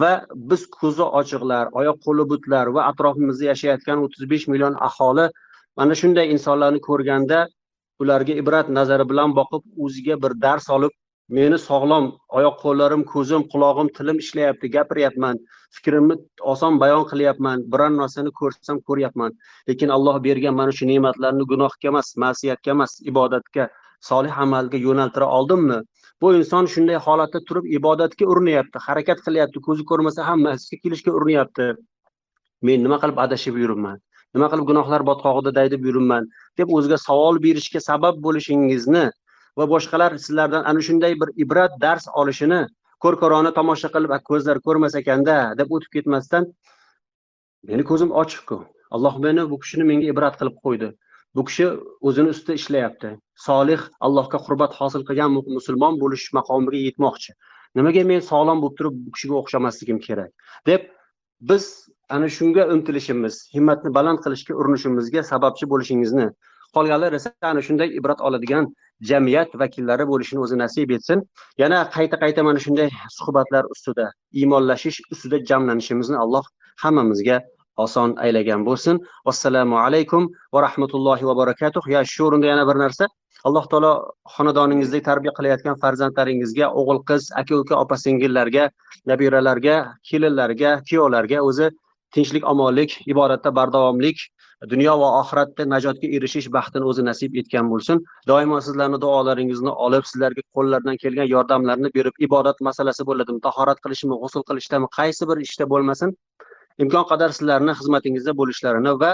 Va 0.00 0.12
biz 0.50 0.66
ko'zi 0.78 1.06
ochiqlar 1.20 1.72
oyoq 1.80 1.98
qo'li 2.06 2.28
butlar 2.32 2.72
va 2.76 2.88
atrofimizda 2.90 3.52
yashayotgan 3.52 4.04
o'ttiz 4.04 4.30
besh 4.32 4.48
million 4.52 4.74
aholi 4.88 5.26
mana 5.78 5.94
shunday 6.00 6.26
insonlarni 6.34 6.80
ko'rganda 6.88 7.46
ularga 8.04 8.34
ibrat 8.42 8.68
nazari 8.78 9.04
bilan 9.10 9.34
boqib 9.40 9.62
o'ziga 9.86 10.16
bir 10.22 10.32
dars 10.46 10.70
olib 10.76 10.94
meni 11.38 11.58
sog'lom 11.58 12.04
oyoq 12.38 12.56
qo'llarim 12.64 13.02
ko'zim 13.12 13.44
qulog'im 13.52 13.88
tilim 13.98 14.18
ishlayapti 14.24 14.70
gapiryapman 14.76 15.40
fikrimni 15.76 16.16
oson 16.52 16.78
bayon 16.82 17.04
qilyapman 17.10 17.64
biror 17.72 17.90
narsani 17.96 18.30
ko'rsam 18.40 18.78
ko'ryapman. 18.88 19.32
Lekin 19.68 19.90
alloh 19.96 20.16
bergan 20.26 20.54
mana 20.60 20.72
shu 20.78 20.86
ne'matlarni 20.92 21.48
gunohga 21.52 21.90
emas 21.92 22.14
ma'siyatga 22.24 22.70
emas 22.76 22.92
ibodatga 23.12 23.68
solih 24.10 24.38
amalga 24.44 24.78
yo'naltira 24.86 25.26
oldimmi? 25.38 25.78
Bu 26.20 26.32
inson 26.38 26.70
shunday 26.74 26.98
holatda 27.06 27.40
turib 27.48 27.66
ibodatga 27.78 28.24
urinyapti 28.32 28.84
harakat 28.86 29.18
qilyapti 29.26 29.64
ko'zi 29.68 29.88
ko'rmasa 29.90 30.28
ham 30.28 30.46
masjidga 30.48 30.82
kelishga 30.84 31.16
urinyapti. 31.18 31.66
Men 32.66 32.86
nima 32.86 33.00
qilib 33.02 33.18
adashib 33.24 33.58
yuribman? 33.62 33.98
Nima 34.34 34.48
qilib 34.52 34.66
gunohlar 34.70 35.04
botqog'ida 35.10 35.54
daydib 35.58 35.86
yuribman? 35.88 36.28
deb 36.58 36.72
o'ziga 36.78 36.98
savol 37.08 37.42
berishga 37.46 37.80
sabab 37.90 38.20
bo'lishingizni 38.26 39.04
va 39.58 39.64
boshqalar 39.74 40.18
sizlardan 40.24 40.62
ana 40.70 40.80
shunday 40.88 41.14
bir 41.20 41.28
ibrat 41.44 41.80
dars 41.84 42.08
olishini 42.22 42.60
ko'r 43.04 43.16
ko'rona 43.22 43.52
tomosha 43.58 43.88
qilib 43.94 44.12
ko'zlar 44.30 44.60
ko'rmas 44.66 44.94
ekanda 45.02 45.36
deb 45.58 45.72
o'tib 45.78 45.90
ketmasdan 45.96 46.48
meni 47.70 47.84
ko'zim 47.90 48.10
ochiqku. 48.22 48.58
Alloh 48.96 49.18
meni 49.26 49.50
bu 49.50 49.58
kishini 49.62 49.84
menga 49.90 50.06
ibrat 50.12 50.38
qilib 50.40 50.56
qo'ydi. 50.64 50.88
Bu 51.36 51.44
kishi 51.48 51.66
o'zini 52.08 52.32
ustida 52.34 52.54
ishlayapti. 52.60 53.08
Solih 53.46 53.80
allohga 54.06 54.38
qurbat 54.46 54.76
hosil 54.80 55.02
qilgan 55.08 55.34
musulmon 55.56 55.98
bo'lish 56.02 56.28
maqomiga 56.38 56.78
yetmoqchi. 56.88 57.34
Nimaga 57.76 58.04
men 58.10 58.22
sog'lom 58.30 58.62
bo'lib 58.62 58.76
turib 58.78 58.94
bu 59.06 59.16
kishiga 59.16 59.36
o'xshamasligim 59.40 59.98
kerak? 60.06 60.30
deb 60.70 60.86
biz 61.50 61.64
ana 62.08 62.28
shunga 62.28 62.66
intilishimiz 62.74 63.34
himmatni 63.54 63.90
baland 63.94 64.20
qilishga 64.24 64.54
urinishimizga 64.60 65.22
sababchi 65.32 65.68
bo'lishingizni 65.72 66.26
qolganlar 66.76 67.12
esa 67.18 67.32
ana 67.52 67.62
shunday 67.68 67.88
ibrat 67.98 68.20
oladigan 68.28 68.68
jamiyat 69.10 69.54
vakillari 69.62 70.04
bo'lishini 70.12 70.40
o'zi 70.46 70.58
nasib 70.62 70.90
etsin. 70.96 71.22
Yana 71.62 71.78
qayta 71.96 72.16
qayta 72.22 72.44
mana 72.48 72.62
shunday 72.66 72.88
suhbatlar 73.18 73.64
ustida 73.74 74.06
iymonlashish 74.40 74.98
ustida 75.12 75.42
jamlanishimizni 75.50 76.16
alloh 76.24 76.44
hammamizga 76.82 77.40
oson 77.84 78.16
aylagan 78.24 78.64
bo'lsin. 78.68 79.00
Assalomu 79.32 79.76
alaykum 79.84 80.28
va 80.54 80.62
rahmatullohi 80.66 81.24
va 81.30 81.34
barakatuh. 81.42 81.82
Ya 81.94 82.04
shu 82.04 82.26
o'rinda 82.28 82.46
yana 82.52 82.66
bir 82.68 82.76
narsa. 82.84 83.08
Alloh 83.48 83.64
taolo 83.72 83.92
xonadoningizda 84.36 85.00
tarbiya 85.08 85.32
qilayotgan 85.38 85.76
farzandlaringizga 85.82 86.70
o'g'il 86.80 87.00
qiz 87.08 87.22
aka 87.40 87.54
uka 87.62 87.74
opa 87.82 87.96
singillarga 88.04 88.70
nabiralarga 89.10 89.76
kelinlarga 90.08 90.70
kuyovlarga 90.88 91.42
o'zi 91.48 91.68
tinchlik 92.14 92.44
omonlik 92.52 92.96
ibodatda 93.12 93.50
bardavomlik 93.58 94.18
dunyo 94.72 94.94
va 95.00 95.08
oxiratda 95.20 95.66
najotga 95.74 96.08
erishish 96.18 96.48
baxtini 96.56 96.88
o'zi 96.90 97.02
nasib 97.08 97.36
etgan 97.40 97.68
bo'lsin. 97.72 98.00
Doimo 98.30 98.60
sizlarni 98.68 99.00
duolaringizni 99.04 99.72
olib 99.86 100.08
sizlarga 100.10 100.42
qo'llaridan 100.56 100.96
kelgan 101.02 101.28
yordamlarni 101.34 101.92
berib 101.96 102.24
ibodat 102.28 102.62
masalasi 102.68 103.04
bo'ladimi 103.10 103.40
tahorat 103.48 103.82
qilishmi 103.84 104.20
g'usul 104.22 104.46
qilishdami 104.50 104.88
qaysi 104.98 105.28
bir 105.30 105.44
ishda 105.46 105.68
bo'lmasin 105.74 106.16
imkon 106.84 107.04
qadar 107.12 107.36
sizlarni 107.38 107.76
xizmatingizda 107.80 108.36
bo'lishlarini 108.40 108.96
va 109.02 109.12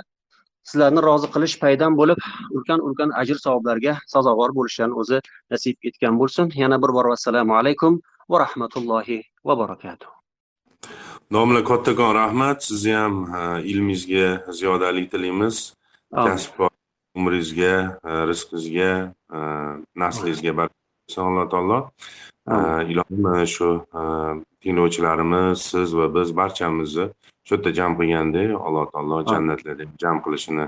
sizlarni 0.71 1.05
rozi 1.09 1.29
qilish 1.35 1.59
paydan 1.65 1.99
bo'lib 2.01 2.25
ulkan 2.57 2.87
ulkan 2.89 3.15
ajr 3.25 3.43
savoblarga 3.45 3.99
sazovor 4.15 4.57
bo'lishlarini 4.59 4.99
o'zi 5.05 5.23
nasib 5.55 5.93
etgan 5.93 6.19
bo'lsin. 6.23 6.57
Yana 6.63 6.83
bir 6.87 6.97
bor 6.99 7.13
vassalomu 7.15 7.61
alaykum 7.61 8.03
va 8.31 8.45
rahmatullohi 8.47 9.23
va 9.51 9.59
barakatuh. 9.63 10.22
Domla 11.33 11.65
kattakon 11.65 12.15
rahmat. 12.15 12.65
Sizni 12.65 12.93
ham 12.93 13.15
ilmingizga 13.65 14.53
ziyodalik 14.53 15.11
tilaymiz. 15.11 15.75
Kasb 16.13 16.69
umringizga 17.17 17.75
rizqingizga 18.29 19.15
naslingizga 19.97 20.53
baraka 20.57 20.82
alloh 21.19 21.47
taolo. 21.51 21.79
Ilohim 22.91 23.47
shu 23.47 23.69
tinglovchilarimiz 24.63 25.59
siz 25.59 25.95
va 25.99 26.07
biz 26.15 26.29
barchamizni 26.37 27.07
shu 27.47 27.55
yerda 27.55 27.71
jam 27.79 27.93
qilgandek 27.99 28.51
alloh 28.67 28.87
taolo 28.95 29.17
jannatlarda 29.33 29.85
jam 30.03 30.17
qilishini 30.25 30.67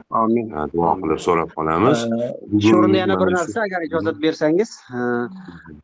duo 0.75 0.91
qilib 1.03 1.21
so'rab 1.27 1.51
qolamiz. 1.59 1.99
Shu 2.67 2.75
o'rinda 2.79 2.99
yana 3.03 3.17
bir 3.21 3.29
narsa 3.37 3.59
agar 3.67 3.81
ijozat 3.89 4.17
bersangiz 4.27 4.71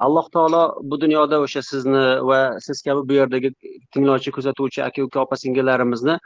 alloh 0.07 0.27
taolo 0.35 0.63
bu 0.91 1.01
dunyoda 1.05 1.37
o'sha 1.47 1.63
sizni 1.71 2.05
va 2.31 2.41
siz 2.67 2.83
kabi 2.87 3.01
bu 3.09 3.13
yerdagi 3.21 3.51
tinglovchi 3.93 4.31
kuzatuvchi 4.37 4.81
aka 4.89 5.03
uka 5.09 5.19
opa 5.27 5.37
singillarimizni 5.45 6.19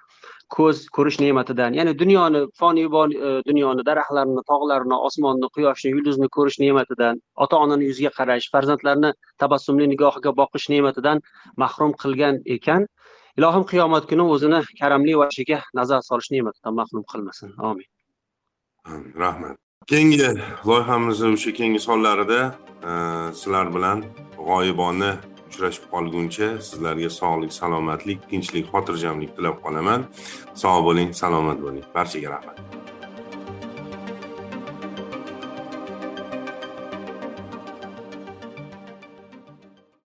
ko'z 0.56 0.88
ko'rish 0.96 1.18
ne'matidan 1.20 1.74
ya'ni 1.78 1.94
dunyoni 1.98 2.40
foniy 2.60 2.86
e, 2.86 3.30
dunyoni 3.48 3.84
daraxtlarni 3.88 4.42
tog'larni 4.50 4.96
osmonni 5.08 5.48
quyoshni 5.56 5.90
yulduzni 5.94 6.28
ko'rish 6.36 6.58
ne'matidan 6.64 7.20
ota 7.46 7.56
onani 7.64 7.88
yuziga 7.90 8.12
qarash 8.18 8.50
farzandlarni 8.54 9.12
tabassumli 9.42 9.88
nigohiga 9.92 10.32
boqish 10.40 10.68
ne'matidan 10.74 11.22
mahrum 11.56 11.92
qilgan 12.02 12.40
ekan. 12.56 12.86
Ilohim 13.38 13.64
qiyomat 13.72 14.06
kuni 14.10 14.24
o'zini 14.34 14.60
karamli 14.80 15.18
vashiga 15.22 15.58
nazar 15.74 16.00
solish 16.10 16.30
ne'matidan 16.34 16.74
mahrum 16.80 17.04
qilmasin. 17.12 17.52
Amin. 17.58 17.88
Rahmat. 19.24 19.56
Keyingi 19.86 20.18
loyihamizni 20.68 21.32
o'sha 21.36 21.52
keyingi 21.58 21.80
sonlarida 21.88 22.40
e, 22.90 22.92
sizlar 23.40 23.74
bilan 23.74 24.04
g'oyibona 24.48 25.10
uchrashib 25.54 25.88
qolguncha 25.94 26.48
sizlarga 26.68 27.10
sog'lik 27.20 27.52
salomatlik 27.60 28.28
tinchlik 28.30 28.70
xotirjamlik 28.72 29.36
tilab 29.36 29.60
qolaman. 29.64 30.08
Sog' 30.62 30.84
bo'ling 30.88 31.10
salomat 31.22 31.58
bo'ling. 31.64 31.84
Barchaga 31.94 32.36
rahmat. 32.36 32.63